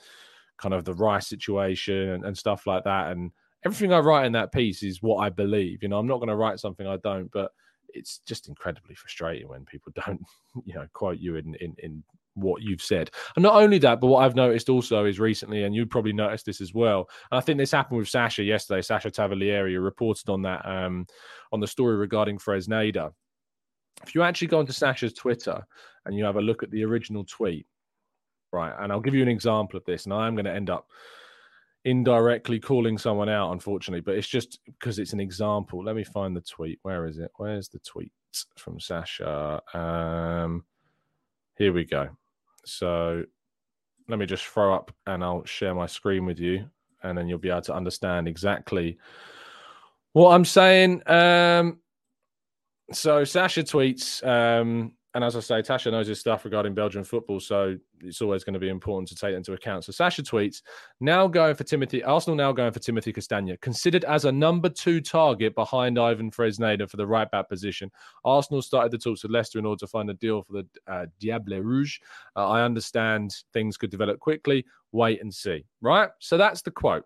kind 0.63 0.75
of 0.75 0.85
the 0.85 0.95
rice 0.95 1.29
situation 1.29 2.11
and, 2.11 2.25
and 2.25 2.37
stuff 2.37 2.67
like 2.67 2.85
that. 2.85 3.13
And 3.13 3.33
everything 3.65 3.93
I 3.93 3.99
write 3.99 4.27
in 4.27 4.33
that 4.33 4.53
piece 4.53 4.83
is 4.83 5.03
what 5.03 5.19
I 5.19 5.29
believe. 5.29 5.83
You 5.83 5.89
know, 5.89 5.99
I'm 5.99 6.07
not 6.07 6.19
going 6.19 6.29
to 6.29 6.37
write 6.37 6.61
something 6.61 6.87
I 6.87 6.97
don't, 6.99 7.31
but 7.33 7.51
it's 7.89 8.21
just 8.27 8.49
incredibly 8.49 8.95
frustrating 8.95 9.49
when 9.49 9.65
people 9.65 9.93
don't, 10.07 10.21
you 10.65 10.75
know, 10.75 10.87
quote 10.93 11.19
you 11.19 11.37
in 11.37 11.55
in, 11.57 11.75
in 11.79 12.03
what 12.35 12.63
you've 12.63 12.81
said. 12.81 13.11
And 13.37 13.43
not 13.43 13.57
only 13.57 13.79
that, 13.81 14.01
but 14.01 14.07
what 14.07 14.25
I've 14.25 14.35
noticed 14.35 14.71
also 14.71 15.05
is 15.05 15.21
recently, 15.21 15.65
and 15.65 15.75
you 15.75 15.85
probably 15.85 16.15
noticed 16.15 16.47
this 16.47 16.63
as 16.63 16.73
well. 16.73 17.07
And 17.31 17.37
I 17.37 17.41
think 17.43 17.59
this 17.59 17.73
happened 17.73 17.99
with 17.99 18.09
Sacha 18.09 18.43
yesterday. 18.43 18.81
Sacha 18.81 19.11
Tavolieri 19.11 19.83
reported 19.83 20.31
on 20.31 20.41
that 20.43 20.65
um, 20.65 21.07
on 21.53 21.61
the 21.61 21.67
story 21.67 21.97
regarding 21.97 22.39
Fresneda 22.39 23.11
if 24.05 24.15
you 24.15 24.23
actually 24.23 24.49
go 24.49 24.59
onto 24.59 24.73
Sacha's 24.73 25.13
Twitter 25.13 25.63
and 26.05 26.17
you 26.17 26.25
have 26.25 26.37
a 26.37 26.41
look 26.41 26.63
at 26.63 26.71
the 26.71 26.85
original 26.85 27.25
tweet, 27.25 27.67
right, 28.53 28.75
and 28.79 28.93
I'll 28.93 29.01
give 29.01 29.15
you 29.15 29.23
an 29.23 29.29
example 29.29 29.77
of 29.77 29.85
this, 29.85 30.05
and 30.05 30.13
I 30.15 30.27
am 30.27 30.35
going 30.35 30.45
to 30.45 30.55
end 30.55 30.71
up 30.71 30.89
indirectly 31.85 32.61
calling 32.61 32.97
someone 32.97 33.29
out, 33.29 33.53
unfortunately, 33.53 34.01
but 34.01 34.15
it's 34.15 34.29
just 34.29 34.61
because 34.67 34.99
it's 34.99 35.13
an 35.13 35.21
example. 35.21 35.85
Let 35.85 35.97
me 35.97 36.05
find 36.05 36.37
the 36.37 36.41
tweet. 36.41 36.79
Where 36.83 37.07
is 37.07 37.19
it? 37.19 37.31
Where's 37.37 37.69
the 37.69 37.81
tweet 37.81 38.13
from 38.57 38.79
Sacha? 38.79 39.61
Um, 39.75 40.65
here 41.57 41.73
we 41.73 41.85
go. 41.85 42.09
So 42.65 43.25
let 44.09 44.19
me 44.19 44.27
just 44.27 44.45
throw 44.45 44.75
up 44.75 44.93
and 45.07 45.25
I'll 45.25 45.45
share 45.45 45.75
my 45.75 45.87
screen 45.87 46.25
with 46.27 46.39
you, 46.39 46.69
and 47.03 47.19
then 47.19 47.29
you'll 47.29 47.39
be 47.39 47.51
able 47.51 47.63
to 47.63 47.75
understand 47.75 48.29
exactly 48.29 48.99
what 50.13 50.35
I'm 50.35 50.45
saying. 50.45 51.03
Um, 51.09 51.81
so 52.93 53.25
Sasha 53.25 53.63
tweets, 53.63 54.25
um, 54.27 54.93
and 55.15 55.23
as 55.23 55.37
I 55.37 55.41
say, 55.41 55.63
Sacha 55.63 55.91
knows 55.91 56.07
his 56.07 56.21
stuff 56.21 56.45
regarding 56.45 56.75
Belgian 56.75 57.05
football, 57.05 57.39
so 57.39 57.77
it's 58.01 58.23
always 58.23 58.45
going 58.45 58.55
to 58.55 58.61
be 58.61 58.71
important 58.71 59.09
to 59.09 59.15
take 59.15 59.35
into 59.35 59.53
account. 59.53 59.85
So 59.85 59.93
Sacha 59.93 60.23
tweets, 60.23 60.63
now 61.01 61.27
going 61.27 61.55
for 61.55 61.65
Timothy, 61.65 62.03
Arsenal 62.03 62.37
now 62.37 62.53
going 62.53 62.73
for 62.73 62.79
Timothy 62.79 63.13
Castagne, 63.13 63.61
considered 63.61 64.05
as 64.05 64.25
a 64.25 64.33
number 64.33 64.71
two 64.71 65.01
target 65.01 65.55
behind 65.55 65.99
Ivan 65.99 66.31
Fresneda 66.31 66.89
for 66.89 66.97
the 66.97 67.07
right 67.07 67.31
back 67.31 67.49
position. 67.49 67.91
Arsenal 68.25 68.63
started 68.63 68.91
the 68.91 68.99
talks 68.99 69.23
with 69.23 69.33
Leicester 69.33 69.59
in 69.59 69.67
order 69.67 69.81
to 69.81 69.87
find 69.87 70.09
a 70.09 70.15
deal 70.15 70.43
for 70.43 70.53
the 70.53 70.67
uh, 70.91 71.07
Diable 71.21 71.61
Rouge. 71.61 71.99
Uh, 72.35 72.49
I 72.49 72.63
understand 72.63 73.35
things 73.53 73.77
could 73.77 73.91
develop 73.91 74.19
quickly. 74.19 74.65
Wait 74.93 75.21
and 75.21 75.33
see. 75.33 75.65
Right? 75.83 76.09
So 76.21 76.37
that's 76.39 76.63
the 76.63 76.71
quote. 76.71 77.05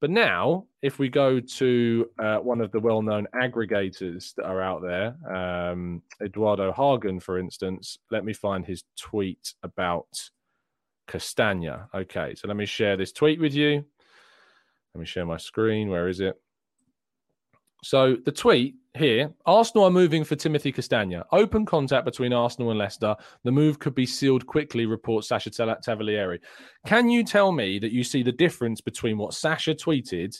But 0.00 0.10
now, 0.10 0.64
if 0.80 0.98
we 0.98 1.10
go 1.10 1.40
to 1.40 2.10
uh, 2.18 2.38
one 2.38 2.62
of 2.62 2.72
the 2.72 2.80
well 2.80 3.02
known 3.02 3.26
aggregators 3.34 4.34
that 4.36 4.46
are 4.46 4.62
out 4.62 4.80
there, 4.80 5.14
um, 5.30 6.02
Eduardo 6.22 6.72
Hagen, 6.72 7.20
for 7.20 7.38
instance, 7.38 7.98
let 8.10 8.24
me 8.24 8.32
find 8.32 8.64
his 8.64 8.82
tweet 8.98 9.54
about 9.62 10.30
Castagne. 11.06 11.86
Okay, 11.94 12.34
so 12.34 12.48
let 12.48 12.56
me 12.56 12.64
share 12.64 12.96
this 12.96 13.12
tweet 13.12 13.40
with 13.40 13.52
you. 13.52 13.84
Let 14.94 15.00
me 15.00 15.06
share 15.06 15.26
my 15.26 15.36
screen. 15.36 15.90
Where 15.90 16.08
is 16.08 16.20
it? 16.20 16.40
So 17.82 18.16
the 18.24 18.32
tweet 18.32 18.74
here 18.96 19.32
Arsenal 19.46 19.84
are 19.84 19.90
moving 19.90 20.24
for 20.24 20.36
Timothy 20.36 20.72
Castagne. 20.72 21.22
Open 21.32 21.64
contact 21.64 22.04
between 22.04 22.32
Arsenal 22.32 22.70
and 22.70 22.78
Leicester. 22.78 23.14
The 23.44 23.52
move 23.52 23.78
could 23.78 23.94
be 23.94 24.06
sealed 24.06 24.46
quickly, 24.46 24.86
reports 24.86 25.28
Sacha 25.28 25.50
Tavolieri. 25.50 26.40
Can 26.86 27.08
you 27.08 27.24
tell 27.24 27.52
me 27.52 27.78
that 27.78 27.92
you 27.92 28.02
see 28.02 28.22
the 28.22 28.32
difference 28.32 28.80
between 28.80 29.16
what 29.18 29.34
Sacha 29.34 29.74
tweeted 29.74 30.36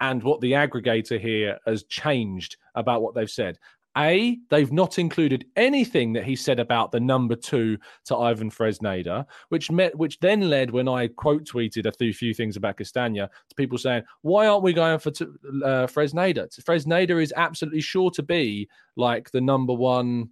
and 0.00 0.22
what 0.22 0.40
the 0.40 0.52
aggregator 0.52 1.20
here 1.20 1.58
has 1.66 1.84
changed 1.84 2.56
about 2.74 3.02
what 3.02 3.14
they've 3.14 3.30
said? 3.30 3.58
A, 3.96 4.38
they've 4.48 4.72
not 4.72 4.98
included 4.98 5.44
anything 5.56 6.14
that 6.14 6.24
he 6.24 6.34
said 6.34 6.58
about 6.58 6.92
the 6.92 7.00
number 7.00 7.36
two 7.36 7.76
to 8.06 8.16
Ivan 8.16 8.50
Fresneda, 8.50 9.26
which 9.50 9.70
met, 9.70 9.96
which 9.96 10.18
then 10.20 10.48
led 10.48 10.70
when 10.70 10.88
I 10.88 11.08
quote 11.08 11.44
tweeted 11.44 11.86
a 11.86 12.12
few 12.12 12.32
things 12.32 12.56
about 12.56 12.78
Castagne 12.78 13.16
to 13.16 13.54
people 13.54 13.76
saying, 13.76 14.04
"Why 14.22 14.46
aren't 14.46 14.62
we 14.62 14.72
going 14.72 14.98
for 14.98 15.10
t- 15.10 15.26
uh, 15.64 15.86
Fresneda? 15.86 16.48
Fresneda 16.62 17.22
is 17.22 17.34
absolutely 17.36 17.82
sure 17.82 18.10
to 18.12 18.22
be 18.22 18.68
like 18.96 19.30
the 19.30 19.40
number 19.40 19.74
one. 19.74 20.30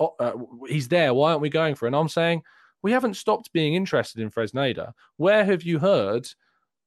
Uh, 0.00 0.32
he's 0.66 0.88
there. 0.88 1.12
Why 1.12 1.30
aren't 1.30 1.42
we 1.42 1.50
going 1.50 1.74
for?" 1.74 1.86
It? 1.86 1.90
And 1.90 1.96
I'm 1.96 2.08
saying 2.08 2.42
we 2.82 2.92
haven't 2.92 3.14
stopped 3.14 3.52
being 3.52 3.74
interested 3.74 4.22
in 4.22 4.30
Fresneda. 4.30 4.92
Where 5.16 5.44
have 5.44 5.62
you 5.62 5.78
heard 5.78 6.28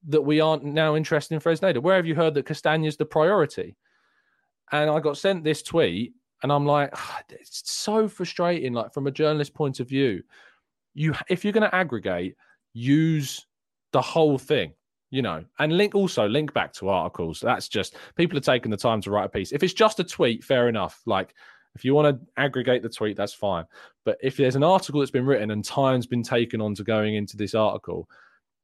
that 0.08 0.22
we 0.22 0.40
aren't 0.40 0.64
now 0.64 0.96
interested 0.96 1.36
in 1.36 1.42
Fresneda? 1.42 1.80
Where 1.80 1.96
have 1.96 2.08
you 2.08 2.16
heard 2.16 2.34
that 2.34 2.48
Castagne's 2.48 2.98
the 2.98 3.06
priority? 3.06 3.76
And 4.72 4.90
I 4.90 5.00
got 5.00 5.18
sent 5.18 5.44
this 5.44 5.62
tweet, 5.62 6.14
and 6.44 6.52
I'm 6.52 6.66
like, 6.66 6.90
ah, 6.94 7.22
it's 7.30 7.72
so 7.72 8.08
frustrating. 8.08 8.74
Like 8.74 8.94
from 8.94 9.08
a 9.08 9.12
journalist 9.12 9.54
point 9.54 9.80
of 9.80 9.88
view, 9.88 10.24
you 10.94 11.14
if 11.30 11.44
you're 11.44 11.54
going 11.54 11.70
to 11.70 11.76
aggregate, 11.76 12.36
use 12.74 13.46
the 13.92 14.02
whole 14.02 14.38
thing, 14.38 14.74
you 15.10 15.22
know, 15.22 15.44
and 15.60 15.78
link 15.78 15.96
also 15.96 16.28
link 16.28 16.54
back 16.54 16.74
to 16.74 16.90
articles. 16.90 17.40
That's 17.40 17.68
just 17.68 17.96
people 18.16 18.38
are 18.38 18.42
taking 18.42 18.72
the 18.72 18.78
time 18.78 19.02
to 19.02 19.12
write 19.12 19.26
a 19.26 19.30
piece. 19.30 19.52
If 19.52 19.64
it's 19.64 19.74
just 19.74 20.00
a 20.00 20.04
tweet, 20.04 20.44
fair 20.44 20.70
enough. 20.70 21.02
Like 21.06 21.36
if 21.76 21.86
you 21.86 21.94
want 21.94 22.16
to 22.16 22.42
aggregate 22.42 22.84
the 22.84 22.90
tweet, 22.90 23.18
that's 23.18 23.34
fine. 23.34 23.66
But 24.04 24.18
if 24.22 24.38
there's 24.38 24.56
an 24.56 24.64
article 24.64 25.00
that's 25.00 25.12
been 25.12 25.26
written 25.26 25.52
and 25.52 25.64
time's 25.64 26.08
been 26.08 26.24
taken 26.24 26.62
on 26.62 26.76
to 26.76 26.84
going 26.84 27.16
into 27.16 27.38
this 27.38 27.56
article, 27.56 28.10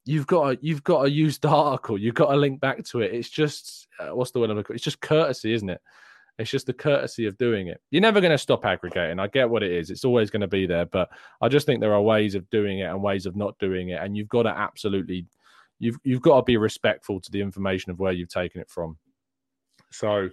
you've 0.07 0.27
got 0.27 0.49
to 0.49 0.65
you've 0.65 0.83
got 0.83 1.03
to 1.03 1.11
use 1.11 1.37
the 1.37 1.49
article. 1.49 1.97
You've 1.97 2.15
got 2.15 2.31
to 2.31 2.37
link 2.37 2.59
back 2.59 2.83
to 2.85 3.01
it. 3.01 3.13
It's 3.13 3.29
just 3.29 3.87
uh, 3.99 4.15
what's 4.15 4.31
the 4.31 4.39
word 4.39 4.49
I'm 4.49 4.57
looking? 4.57 4.75
It's 4.75 4.83
just 4.83 5.01
courtesy, 5.01 5.53
isn't 5.53 5.69
it? 5.69 5.81
It's 6.39 6.51
just 6.51 6.67
the 6.67 6.73
courtesy 6.73 7.25
of 7.25 7.37
doing 7.37 7.67
it. 7.67 7.81
You're 7.89 8.01
never 8.01 8.21
going 8.21 8.31
to 8.31 8.37
stop 8.37 8.63
aggregating. 8.63 9.19
I 9.19 9.27
get 9.27 9.49
what 9.49 9.63
it 9.63 9.71
is. 9.71 9.89
It's 9.89 10.05
always 10.05 10.29
going 10.29 10.41
to 10.41 10.47
be 10.47 10.67
there, 10.67 10.85
but 10.85 11.09
I 11.41 11.49
just 11.49 11.65
think 11.65 11.81
there 11.81 11.95
are 11.95 12.01
ways 12.01 12.35
of 12.35 12.47
doing 12.51 12.79
it 12.79 12.83
and 12.83 13.01
ways 13.01 13.25
of 13.25 13.35
not 13.35 13.57
doing 13.57 13.89
it, 13.89 14.01
and 14.01 14.15
you've 14.15 14.29
got 14.29 14.43
to 14.43 14.49
absolutely 14.49 15.25
you've 15.79 15.97
you've 16.03 16.21
got 16.21 16.37
to 16.37 16.43
be 16.43 16.57
respectful 16.57 17.19
to 17.19 17.31
the 17.31 17.41
information 17.41 17.91
of 17.91 17.99
where 17.99 18.13
you've 18.13 18.29
taken 18.29 18.61
it 18.61 18.69
from. 18.69 18.97
So, 19.91 20.29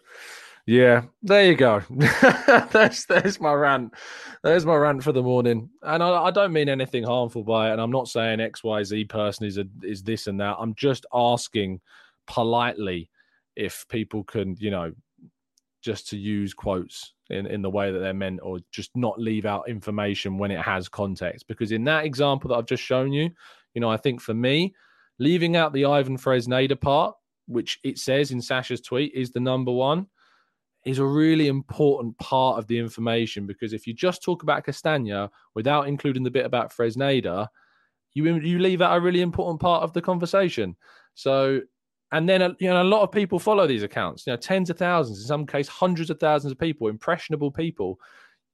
yeah, 0.66 1.02
there 1.22 1.44
you 1.44 1.56
go. 1.56 1.82
there's 2.72 3.04
there's 3.06 3.40
my 3.40 3.52
rant. 3.52 3.92
There's 4.42 4.64
my 4.64 4.74
rant 4.74 5.02
for 5.02 5.12
the 5.12 5.22
morning. 5.22 5.68
And 5.82 6.02
I, 6.02 6.24
I, 6.24 6.30
don't 6.30 6.52
mean 6.52 6.68
anything 6.68 7.04
harmful 7.04 7.44
by 7.44 7.68
it. 7.68 7.72
And 7.72 7.80
I'm 7.80 7.90
not 7.90 8.08
saying 8.08 8.40
X 8.40 8.64
Y 8.64 8.82
Z 8.82 9.04
person 9.06 9.46
is 9.46 9.58
a, 9.58 9.66
is 9.82 10.02
this 10.02 10.26
and 10.26 10.40
that. 10.40 10.56
I'm 10.58 10.74
just 10.74 11.04
asking 11.12 11.80
politely 12.26 13.10
if 13.56 13.86
people 13.88 14.24
can, 14.24 14.56
you 14.58 14.70
know, 14.70 14.92
just 15.82 16.08
to 16.08 16.16
use 16.16 16.54
quotes 16.54 17.12
in, 17.28 17.46
in 17.46 17.60
the 17.60 17.70
way 17.70 17.92
that 17.92 17.98
they're 17.98 18.14
meant 18.14 18.40
or 18.42 18.58
just 18.70 18.90
not 18.96 19.20
leave 19.20 19.44
out 19.44 19.68
information 19.68 20.38
when 20.38 20.50
it 20.50 20.60
has 20.60 20.88
context. 20.88 21.46
Because 21.46 21.72
in 21.72 21.84
that 21.84 22.06
example 22.06 22.48
that 22.48 22.56
I've 22.56 22.66
just 22.66 22.82
shown 22.82 23.12
you, 23.12 23.30
you 23.74 23.80
know, 23.82 23.90
I 23.90 23.98
think 23.98 24.20
for 24.20 24.34
me, 24.34 24.74
leaving 25.18 25.56
out 25.56 25.74
the 25.74 25.84
Ivan 25.84 26.16
Fresneda 26.16 26.80
part, 26.80 27.14
which 27.46 27.78
it 27.84 27.98
says 27.98 28.30
in 28.30 28.40
Sacha's 28.40 28.80
tweet 28.80 29.12
is 29.14 29.30
the 29.30 29.40
number 29.40 29.70
one, 29.70 30.06
is 30.84 30.98
a 30.98 31.04
really 31.04 31.48
important 31.48 32.16
part 32.18 32.58
of 32.58 32.66
the 32.66 32.78
information 32.78 33.46
because 33.46 33.72
if 33.72 33.86
you 33.86 33.94
just 33.94 34.22
talk 34.22 34.42
about 34.42 34.64
Castagne 34.64 35.28
without 35.54 35.88
including 35.88 36.22
the 36.22 36.30
bit 36.30 36.44
about 36.44 36.72
Fresneda, 36.72 37.48
you 38.12 38.36
you 38.36 38.58
leave 38.58 38.82
out 38.82 38.96
a 38.96 39.00
really 39.00 39.22
important 39.22 39.60
part 39.60 39.82
of 39.82 39.92
the 39.92 40.02
conversation. 40.02 40.76
So 41.14 41.60
and 42.14 42.28
then 42.28 42.56
you 42.60 42.68
know 42.68 42.82
a 42.82 42.84
lot 42.84 43.02
of 43.02 43.10
people 43.10 43.38
follow 43.38 43.66
these 43.66 43.82
accounts 43.82 44.26
you 44.26 44.32
know 44.32 44.36
tens 44.36 44.70
of 44.70 44.78
thousands 44.78 45.20
in 45.20 45.26
some 45.26 45.46
case 45.46 45.68
hundreds 45.68 46.10
of 46.10 46.18
thousands 46.20 46.52
of 46.52 46.58
people 46.58 46.88
impressionable 46.88 47.50
people 47.50 47.98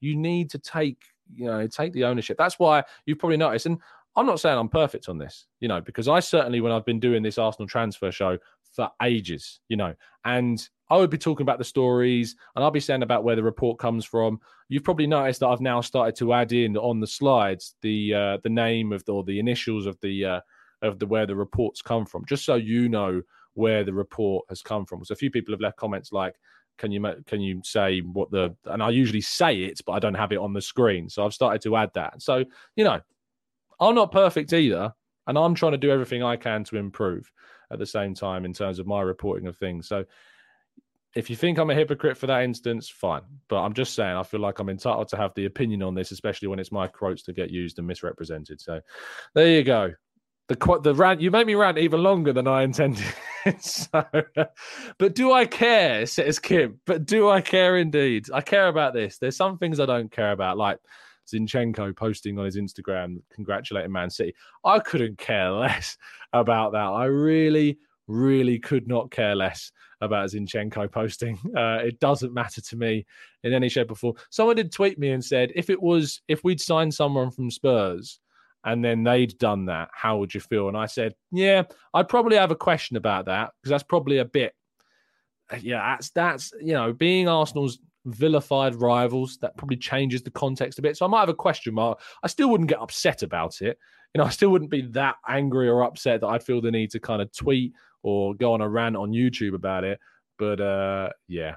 you 0.00 0.16
need 0.16 0.50
to 0.50 0.58
take 0.58 1.04
you 1.34 1.44
know 1.44 1.66
take 1.66 1.92
the 1.92 2.04
ownership 2.04 2.36
that's 2.38 2.58
why 2.58 2.82
you've 3.06 3.18
probably 3.18 3.36
noticed 3.36 3.66
and 3.66 3.78
i'm 4.16 4.26
not 4.26 4.40
saying 4.40 4.58
i'm 4.58 4.68
perfect 4.68 5.08
on 5.08 5.18
this 5.18 5.46
you 5.60 5.68
know 5.68 5.80
because 5.80 6.08
i 6.08 6.18
certainly 6.18 6.60
when 6.60 6.72
i've 6.72 6.86
been 6.86 7.00
doing 7.00 7.22
this 7.22 7.38
arsenal 7.38 7.68
transfer 7.68 8.10
show 8.10 8.38
for 8.80 8.90
ages 9.02 9.60
you 9.68 9.76
know 9.76 9.94
and 10.24 10.68
i 10.88 10.96
would 10.96 11.10
be 11.10 11.18
talking 11.18 11.42
about 11.42 11.58
the 11.58 11.64
stories 11.64 12.34
and 12.54 12.64
i'll 12.64 12.70
be 12.70 12.80
saying 12.80 13.02
about 13.02 13.24
where 13.24 13.36
the 13.36 13.42
report 13.42 13.78
comes 13.78 14.04
from 14.04 14.38
you've 14.68 14.84
probably 14.84 15.06
noticed 15.06 15.40
that 15.40 15.48
i've 15.48 15.60
now 15.60 15.80
started 15.80 16.16
to 16.16 16.32
add 16.32 16.52
in 16.52 16.76
on 16.76 17.00
the 17.00 17.06
slides 17.06 17.74
the 17.82 18.14
uh, 18.14 18.38
the 18.42 18.48
name 18.48 18.92
of 18.92 19.04
the, 19.04 19.12
or 19.12 19.24
the 19.24 19.38
initials 19.38 19.86
of 19.86 19.98
the 20.00 20.24
uh, 20.24 20.40
of 20.82 20.98
the 20.98 21.06
where 21.06 21.26
the 21.26 21.36
reports 21.36 21.82
come 21.82 22.06
from 22.06 22.24
just 22.26 22.44
so 22.44 22.54
you 22.54 22.88
know 22.88 23.20
where 23.54 23.84
the 23.84 23.92
report 23.92 24.46
has 24.48 24.62
come 24.62 24.86
from. 24.86 25.04
So 25.04 25.12
a 25.12 25.16
few 25.16 25.30
people 25.30 25.52
have 25.52 25.60
left 25.60 25.76
comments 25.76 26.12
like, 26.12 26.36
"Can 26.78 26.92
you 26.92 27.02
can 27.26 27.40
you 27.40 27.60
say 27.64 28.00
what 28.00 28.30
the?" 28.30 28.54
And 28.64 28.82
I 28.82 28.90
usually 28.90 29.20
say 29.20 29.62
it, 29.62 29.80
but 29.86 29.92
I 29.92 29.98
don't 29.98 30.14
have 30.14 30.32
it 30.32 30.38
on 30.38 30.52
the 30.52 30.62
screen. 30.62 31.08
So 31.08 31.24
I've 31.24 31.34
started 31.34 31.62
to 31.62 31.76
add 31.76 31.90
that. 31.94 32.22
So 32.22 32.44
you 32.76 32.84
know, 32.84 33.00
I'm 33.80 33.94
not 33.94 34.12
perfect 34.12 34.52
either, 34.52 34.94
and 35.26 35.38
I'm 35.38 35.54
trying 35.54 35.72
to 35.72 35.78
do 35.78 35.90
everything 35.90 36.22
I 36.22 36.36
can 36.36 36.64
to 36.64 36.76
improve 36.76 37.30
at 37.70 37.78
the 37.78 37.86
same 37.86 38.14
time 38.14 38.44
in 38.44 38.52
terms 38.52 38.78
of 38.78 38.86
my 38.86 39.00
reporting 39.02 39.46
of 39.46 39.56
things. 39.56 39.88
So 39.88 40.04
if 41.14 41.28
you 41.28 41.36
think 41.36 41.58
I'm 41.58 41.70
a 41.70 41.74
hypocrite 41.74 42.16
for 42.16 42.26
that 42.28 42.42
instance, 42.42 42.88
fine. 42.88 43.22
But 43.48 43.62
I'm 43.62 43.72
just 43.72 43.94
saying, 43.94 44.16
I 44.16 44.22
feel 44.22 44.40
like 44.40 44.58
I'm 44.58 44.68
entitled 44.68 45.08
to 45.08 45.16
have 45.16 45.34
the 45.34 45.46
opinion 45.46 45.82
on 45.82 45.94
this, 45.94 46.12
especially 46.12 46.48
when 46.48 46.58
it's 46.58 46.72
my 46.72 46.86
quotes 46.86 47.22
to 47.24 47.32
get 47.32 47.50
used 47.50 47.78
and 47.78 47.86
misrepresented. 47.86 48.60
So 48.60 48.80
there 49.34 49.48
you 49.48 49.64
go 49.64 49.92
the 50.50 50.80
the 50.82 50.94
rant 50.94 51.20
you 51.20 51.30
made 51.30 51.46
me 51.46 51.54
rant 51.54 51.78
even 51.78 52.02
longer 52.02 52.32
than 52.32 52.48
I 52.48 52.62
intended. 52.62 53.04
so, 53.60 54.04
but 54.98 55.14
do 55.14 55.32
I 55.32 55.46
care? 55.46 56.04
Says 56.06 56.40
Kim. 56.40 56.80
But 56.86 57.06
do 57.06 57.28
I 57.28 57.40
care 57.40 57.76
indeed? 57.76 58.26
I 58.34 58.40
care 58.40 58.66
about 58.66 58.92
this. 58.92 59.18
There's 59.18 59.36
some 59.36 59.58
things 59.58 59.78
I 59.78 59.86
don't 59.86 60.10
care 60.10 60.32
about, 60.32 60.58
like 60.58 60.78
Zinchenko 61.32 61.96
posting 61.96 62.38
on 62.38 62.44
his 62.44 62.56
Instagram 62.56 63.22
congratulating 63.32 63.92
Man 63.92 64.10
City. 64.10 64.34
I 64.64 64.78
couldn't 64.78 65.18
care 65.18 65.50
less 65.50 65.96
about 66.32 66.72
that. 66.72 66.78
I 66.78 67.04
really, 67.04 67.78
really 68.06 68.58
could 68.58 68.88
not 68.88 69.10
care 69.10 69.34
less 69.34 69.72
about 70.00 70.30
Zinchenko 70.30 70.90
posting. 70.90 71.38
Uh, 71.56 71.80
it 71.84 72.00
doesn't 72.00 72.32
matter 72.32 72.60
to 72.60 72.76
me 72.76 73.04
in 73.42 73.52
any 73.52 73.68
shape 73.68 73.90
or 73.90 73.94
form. 73.94 74.14
Someone 74.30 74.56
did 74.56 74.72
tweet 74.72 74.98
me 74.98 75.10
and 75.10 75.24
said 75.24 75.52
if 75.54 75.68
it 75.68 75.80
was 75.80 76.22
if 76.28 76.42
we'd 76.44 76.60
signed 76.60 76.94
someone 76.94 77.30
from 77.30 77.50
Spurs 77.50 78.18
and 78.64 78.84
then 78.84 79.02
they'd 79.02 79.36
done 79.38 79.66
that, 79.66 79.90
how 79.92 80.18
would 80.18 80.32
you 80.32 80.40
feel? 80.40 80.68
And 80.68 80.76
I 80.76 80.86
said, 80.86 81.14
yeah, 81.32 81.64
I'd 81.92 82.08
probably 82.08 82.36
have 82.36 82.50
a 82.50 82.56
question 82.56 82.96
about 82.96 83.26
that 83.26 83.50
because 83.60 83.70
that's 83.70 83.82
probably 83.82 84.18
a 84.18 84.24
bit, 84.24 84.54
yeah, 85.60 85.94
that's 85.94 86.10
that's 86.10 86.52
you 86.60 86.72
know, 86.72 86.92
being 86.92 87.28
Arsenal's 87.28 87.78
vilified 88.06 88.74
rivals, 88.76 89.38
that 89.38 89.56
probably 89.56 89.76
changes 89.76 90.22
the 90.22 90.30
context 90.30 90.78
a 90.78 90.82
bit. 90.82 90.96
So 90.96 91.04
I 91.04 91.08
might 91.08 91.20
have 91.20 91.28
a 91.28 91.34
question 91.34 91.74
mark. 91.74 92.00
I 92.22 92.28
still 92.28 92.50
wouldn't 92.50 92.68
get 92.68 92.80
upset 92.80 93.22
about 93.22 93.60
it. 93.62 93.78
You 94.14 94.20
know, 94.20 94.24
I 94.24 94.30
still 94.30 94.50
wouldn't 94.50 94.70
be 94.70 94.82
that 94.82 95.16
angry 95.28 95.68
or 95.68 95.82
upset 95.82 96.20
that 96.20 96.28
I'd 96.28 96.42
feel 96.42 96.60
the 96.60 96.70
need 96.70 96.90
to 96.90 97.00
kind 97.00 97.22
of 97.22 97.32
tweet 97.32 97.72
or 98.02 98.34
go 98.34 98.52
on 98.52 98.60
a 98.60 98.68
rant 98.68 98.96
on 98.96 99.10
YouTube 99.10 99.54
about 99.54 99.84
it. 99.84 100.00
But 100.38 100.60
uh 100.60 101.10
yeah, 101.28 101.56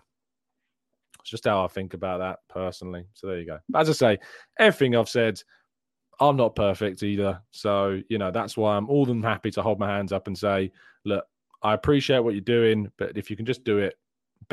it's 1.19 1.29
just 1.29 1.45
how 1.45 1.63
I 1.63 1.67
think 1.67 1.93
about 1.93 2.19
that 2.19 2.39
personally. 2.49 3.05
So 3.13 3.27
there 3.27 3.39
you 3.39 3.45
go. 3.45 3.59
As 3.75 3.89
I 3.89 3.93
say, 3.93 4.19
everything 4.59 4.95
I've 4.95 5.09
said 5.09 5.41
I'm 6.19 6.35
not 6.35 6.55
perfect 6.55 7.01
either. 7.01 7.41
So, 7.51 7.99
you 8.07 8.17
know, 8.17 8.31
that's 8.31 8.55
why 8.55 8.75
I'm 8.75 8.89
all 8.89 9.05
than 9.05 9.23
happy 9.23 9.49
to 9.51 9.61
hold 9.61 9.79
my 9.79 9.89
hands 9.89 10.11
up 10.11 10.27
and 10.27 10.37
say, 10.37 10.71
look, 11.05 11.25
I 11.63 11.73
appreciate 11.73 12.19
what 12.19 12.33
you're 12.33 12.41
doing, 12.41 12.91
but 12.97 13.17
if 13.17 13.31
you 13.31 13.37
can 13.37 13.45
just 13.45 13.63
do 13.63 13.79
it 13.79 13.95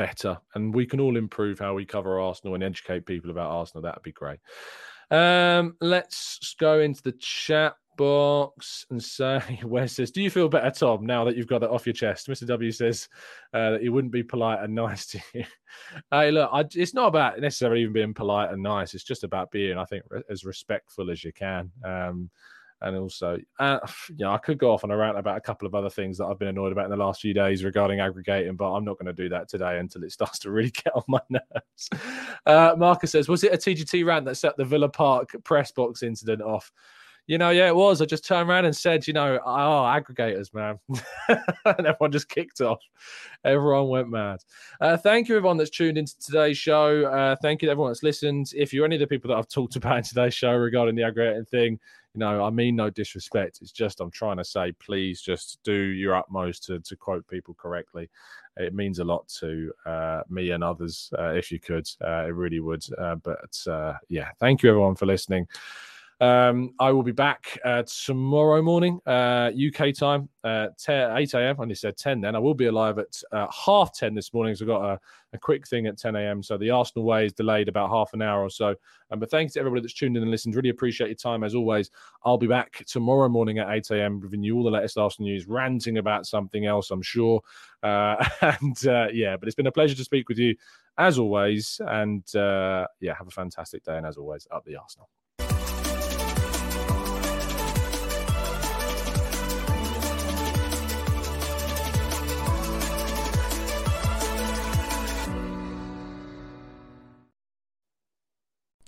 better, 0.01 0.35
and 0.55 0.73
we 0.73 0.87
can 0.87 0.99
all 0.99 1.15
improve 1.15 1.59
how 1.59 1.75
we 1.75 1.85
cover 1.85 2.19
Arsenal 2.19 2.55
and 2.55 2.63
educate 2.63 3.05
people 3.05 3.29
about 3.29 3.51
Arsenal. 3.51 3.83
That'd 3.83 4.01
be 4.01 4.11
great. 4.11 4.39
Um, 5.11 5.75
let's 5.79 6.55
go 6.59 6.79
into 6.79 7.03
the 7.03 7.11
chat 7.11 7.75
box 7.97 8.87
and 8.89 9.03
say, 9.03 9.59
Wes 9.63 9.93
says, 9.93 10.09
Do 10.09 10.23
you 10.23 10.31
feel 10.31 10.49
better, 10.49 10.71
Tom, 10.71 11.05
now 11.05 11.23
that 11.25 11.37
you've 11.37 11.45
got 11.45 11.61
that 11.61 11.69
off 11.69 11.85
your 11.85 11.93
chest? 11.93 12.29
Mr. 12.29 12.47
W 12.47 12.71
says 12.71 13.09
uh, 13.53 13.71
that 13.71 13.83
he 13.83 13.89
wouldn't 13.89 14.11
be 14.11 14.23
polite 14.23 14.63
and 14.63 14.73
nice 14.85 15.05
to 15.07 15.21
you. 15.35 15.45
hey, 16.09 16.31
look, 16.31 16.49
I, 16.51 16.65
it's 16.73 16.95
not 16.95 17.07
about 17.07 17.39
necessarily 17.39 17.81
even 17.81 17.93
being 17.93 18.15
polite 18.15 18.51
and 18.51 18.63
nice. 18.63 18.95
It's 18.95 19.03
just 19.03 19.23
about 19.23 19.51
being, 19.51 19.77
I 19.77 19.85
think, 19.85 20.03
re- 20.09 20.23
as 20.31 20.45
respectful 20.45 21.11
as 21.11 21.23
you 21.23 21.31
can. 21.31 21.69
Um, 21.85 22.31
and 22.81 22.97
also, 22.97 23.37
uh, 23.59 23.79
I 24.25 24.37
could 24.37 24.57
go 24.57 24.71
off 24.71 24.83
on 24.83 24.91
a 24.91 24.97
rant 24.97 25.17
about 25.17 25.37
a 25.37 25.41
couple 25.41 25.67
of 25.67 25.75
other 25.75 25.89
things 25.89 26.17
that 26.17 26.25
I've 26.25 26.39
been 26.39 26.47
annoyed 26.47 26.71
about 26.71 26.85
in 26.85 26.91
the 26.91 26.97
last 26.97 27.21
few 27.21 27.33
days 27.33 27.63
regarding 27.63 27.99
aggregating, 27.99 28.55
but 28.55 28.71
I'm 28.71 28.85
not 28.85 28.97
going 28.97 29.13
to 29.13 29.23
do 29.23 29.29
that 29.29 29.49
today 29.49 29.79
until 29.79 30.03
it 30.03 30.11
starts 30.21 30.39
to 30.39 30.51
really 30.51 30.71
get 30.71 30.93
on 30.95 31.03
my 31.07 31.21
nerves. 31.29 31.89
Uh, 32.45 32.75
Marcus 32.77 33.11
says, 33.11 33.29
Was 33.29 33.43
it 33.43 33.53
a 33.53 33.57
TGT 33.57 34.05
rant 34.05 34.25
that 34.25 34.35
set 34.35 34.57
the 34.57 34.65
Villa 34.65 34.89
Park 34.89 35.35
press 35.43 35.71
box 35.71 36.03
incident 36.03 36.41
off? 36.41 36.71
You 37.31 37.37
know, 37.37 37.51
yeah, 37.51 37.67
it 37.67 37.75
was. 37.77 38.01
I 38.01 38.05
just 38.05 38.25
turned 38.25 38.49
around 38.49 38.65
and 38.65 38.75
said, 38.75 39.07
you 39.07 39.13
know, 39.13 39.39
oh, 39.45 39.49
aggregators, 39.49 40.53
man. 40.53 40.77
and 41.29 41.87
everyone 41.87 42.11
just 42.11 42.27
kicked 42.27 42.59
off. 42.59 42.81
Everyone 43.45 43.87
went 43.87 44.09
mad. 44.09 44.41
Uh, 44.81 44.97
thank 44.97 45.29
you, 45.29 45.37
everyone 45.37 45.55
that's 45.55 45.69
tuned 45.69 45.97
into 45.97 46.19
today's 46.19 46.57
show. 46.57 47.05
Uh, 47.05 47.37
thank 47.41 47.61
you 47.61 47.67
to 47.67 47.71
everyone 47.71 47.91
that's 47.91 48.03
listened. 48.03 48.51
If 48.53 48.73
you're 48.73 48.83
any 48.83 48.97
of 48.97 48.99
the 48.99 49.07
people 49.07 49.29
that 49.29 49.37
I've 49.37 49.47
talked 49.47 49.77
about 49.77 49.99
in 49.99 50.03
today's 50.03 50.33
show 50.33 50.51
regarding 50.51 50.95
the 50.95 51.03
aggregating 51.03 51.45
thing, 51.45 51.79
you 52.13 52.19
know, 52.19 52.43
I 52.43 52.49
mean 52.49 52.75
no 52.75 52.89
disrespect. 52.89 53.59
It's 53.61 53.71
just 53.71 54.01
I'm 54.01 54.11
trying 54.11 54.35
to 54.35 54.43
say, 54.43 54.73
please 54.73 55.21
just 55.21 55.59
do 55.63 55.71
your 55.71 56.17
utmost 56.17 56.65
to, 56.65 56.79
to 56.81 56.95
quote 56.97 57.25
people 57.29 57.53
correctly. 57.53 58.09
It 58.57 58.75
means 58.75 58.99
a 58.99 59.05
lot 59.05 59.29
to 59.39 59.71
uh, 59.85 60.23
me 60.27 60.51
and 60.51 60.65
others 60.65 61.09
uh, 61.17 61.29
if 61.29 61.49
you 61.49 61.61
could. 61.61 61.87
Uh, 62.03 62.25
it 62.25 62.35
really 62.35 62.59
would. 62.59 62.83
Uh, 62.97 63.15
but 63.15 63.39
yeah, 64.09 64.31
thank 64.37 64.63
you 64.63 64.69
everyone 64.69 64.95
for 64.95 65.05
listening. 65.05 65.47
Um, 66.21 66.75
I 66.79 66.91
will 66.91 67.01
be 67.01 67.11
back 67.11 67.57
uh, 67.65 67.81
tomorrow 68.05 68.61
morning, 68.61 68.99
uh, 69.07 69.49
UK 69.57 69.91
time, 69.91 70.29
uh, 70.43 70.67
10, 70.77 71.17
8 71.17 71.33
a.m. 71.33 71.55
I 71.57 71.63
only 71.63 71.73
said 71.73 71.97
10 71.97 72.21
then. 72.21 72.35
I 72.35 72.39
will 72.39 72.53
be 72.53 72.67
alive 72.67 72.99
at 72.99 73.19
uh, 73.31 73.47
half 73.49 73.91
10 73.95 74.13
this 74.13 74.31
morning. 74.31 74.53
So 74.53 74.65
I've 74.65 74.67
got 74.67 74.83
a, 74.83 74.99
a, 75.33 75.39
quick 75.39 75.67
thing 75.67 75.87
at 75.87 75.97
10 75.97 76.15
a.m. 76.15 76.43
So 76.43 76.59
the 76.59 76.69
Arsenal 76.69 77.05
way 77.05 77.25
is 77.25 77.33
delayed 77.33 77.69
about 77.69 77.89
half 77.89 78.13
an 78.13 78.21
hour 78.21 78.43
or 78.43 78.51
so. 78.51 78.75
Um, 79.09 79.19
but 79.19 79.31
thanks 79.31 79.53
to 79.53 79.59
everybody 79.59 79.81
that's 79.81 79.95
tuned 79.95 80.15
in 80.15 80.21
and 80.21 80.29
listened. 80.29 80.53
Really 80.53 80.69
appreciate 80.69 81.07
your 81.07 81.15
time 81.15 81.43
as 81.43 81.55
always. 81.55 81.89
I'll 82.23 82.37
be 82.37 82.45
back 82.45 82.85
tomorrow 82.85 83.27
morning 83.27 83.57
at 83.57 83.71
8 83.71 83.89
a.m. 83.89 84.21
giving 84.21 84.43
you 84.43 84.57
all 84.57 84.63
the 84.63 84.69
latest 84.69 84.99
Arsenal 84.99 85.27
news, 85.27 85.47
ranting 85.47 85.97
about 85.97 86.27
something 86.27 86.67
else, 86.67 86.91
I'm 86.91 87.01
sure. 87.01 87.41
Uh, 87.81 88.23
and 88.41 88.85
uh, 88.85 89.07
yeah, 89.11 89.37
but 89.37 89.47
it's 89.47 89.55
been 89.55 89.65
a 89.65 89.71
pleasure 89.71 89.95
to 89.95 90.03
speak 90.03 90.29
with 90.29 90.37
you 90.37 90.55
as 90.99 91.17
always. 91.17 91.81
And 91.83 92.23
yeah, 92.35 93.15
have 93.17 93.27
a 93.27 93.31
fantastic 93.31 93.83
day. 93.83 93.97
And 93.97 94.05
as 94.05 94.17
always, 94.17 94.47
up 94.51 94.65
the 94.65 94.75
Arsenal. 94.75 95.09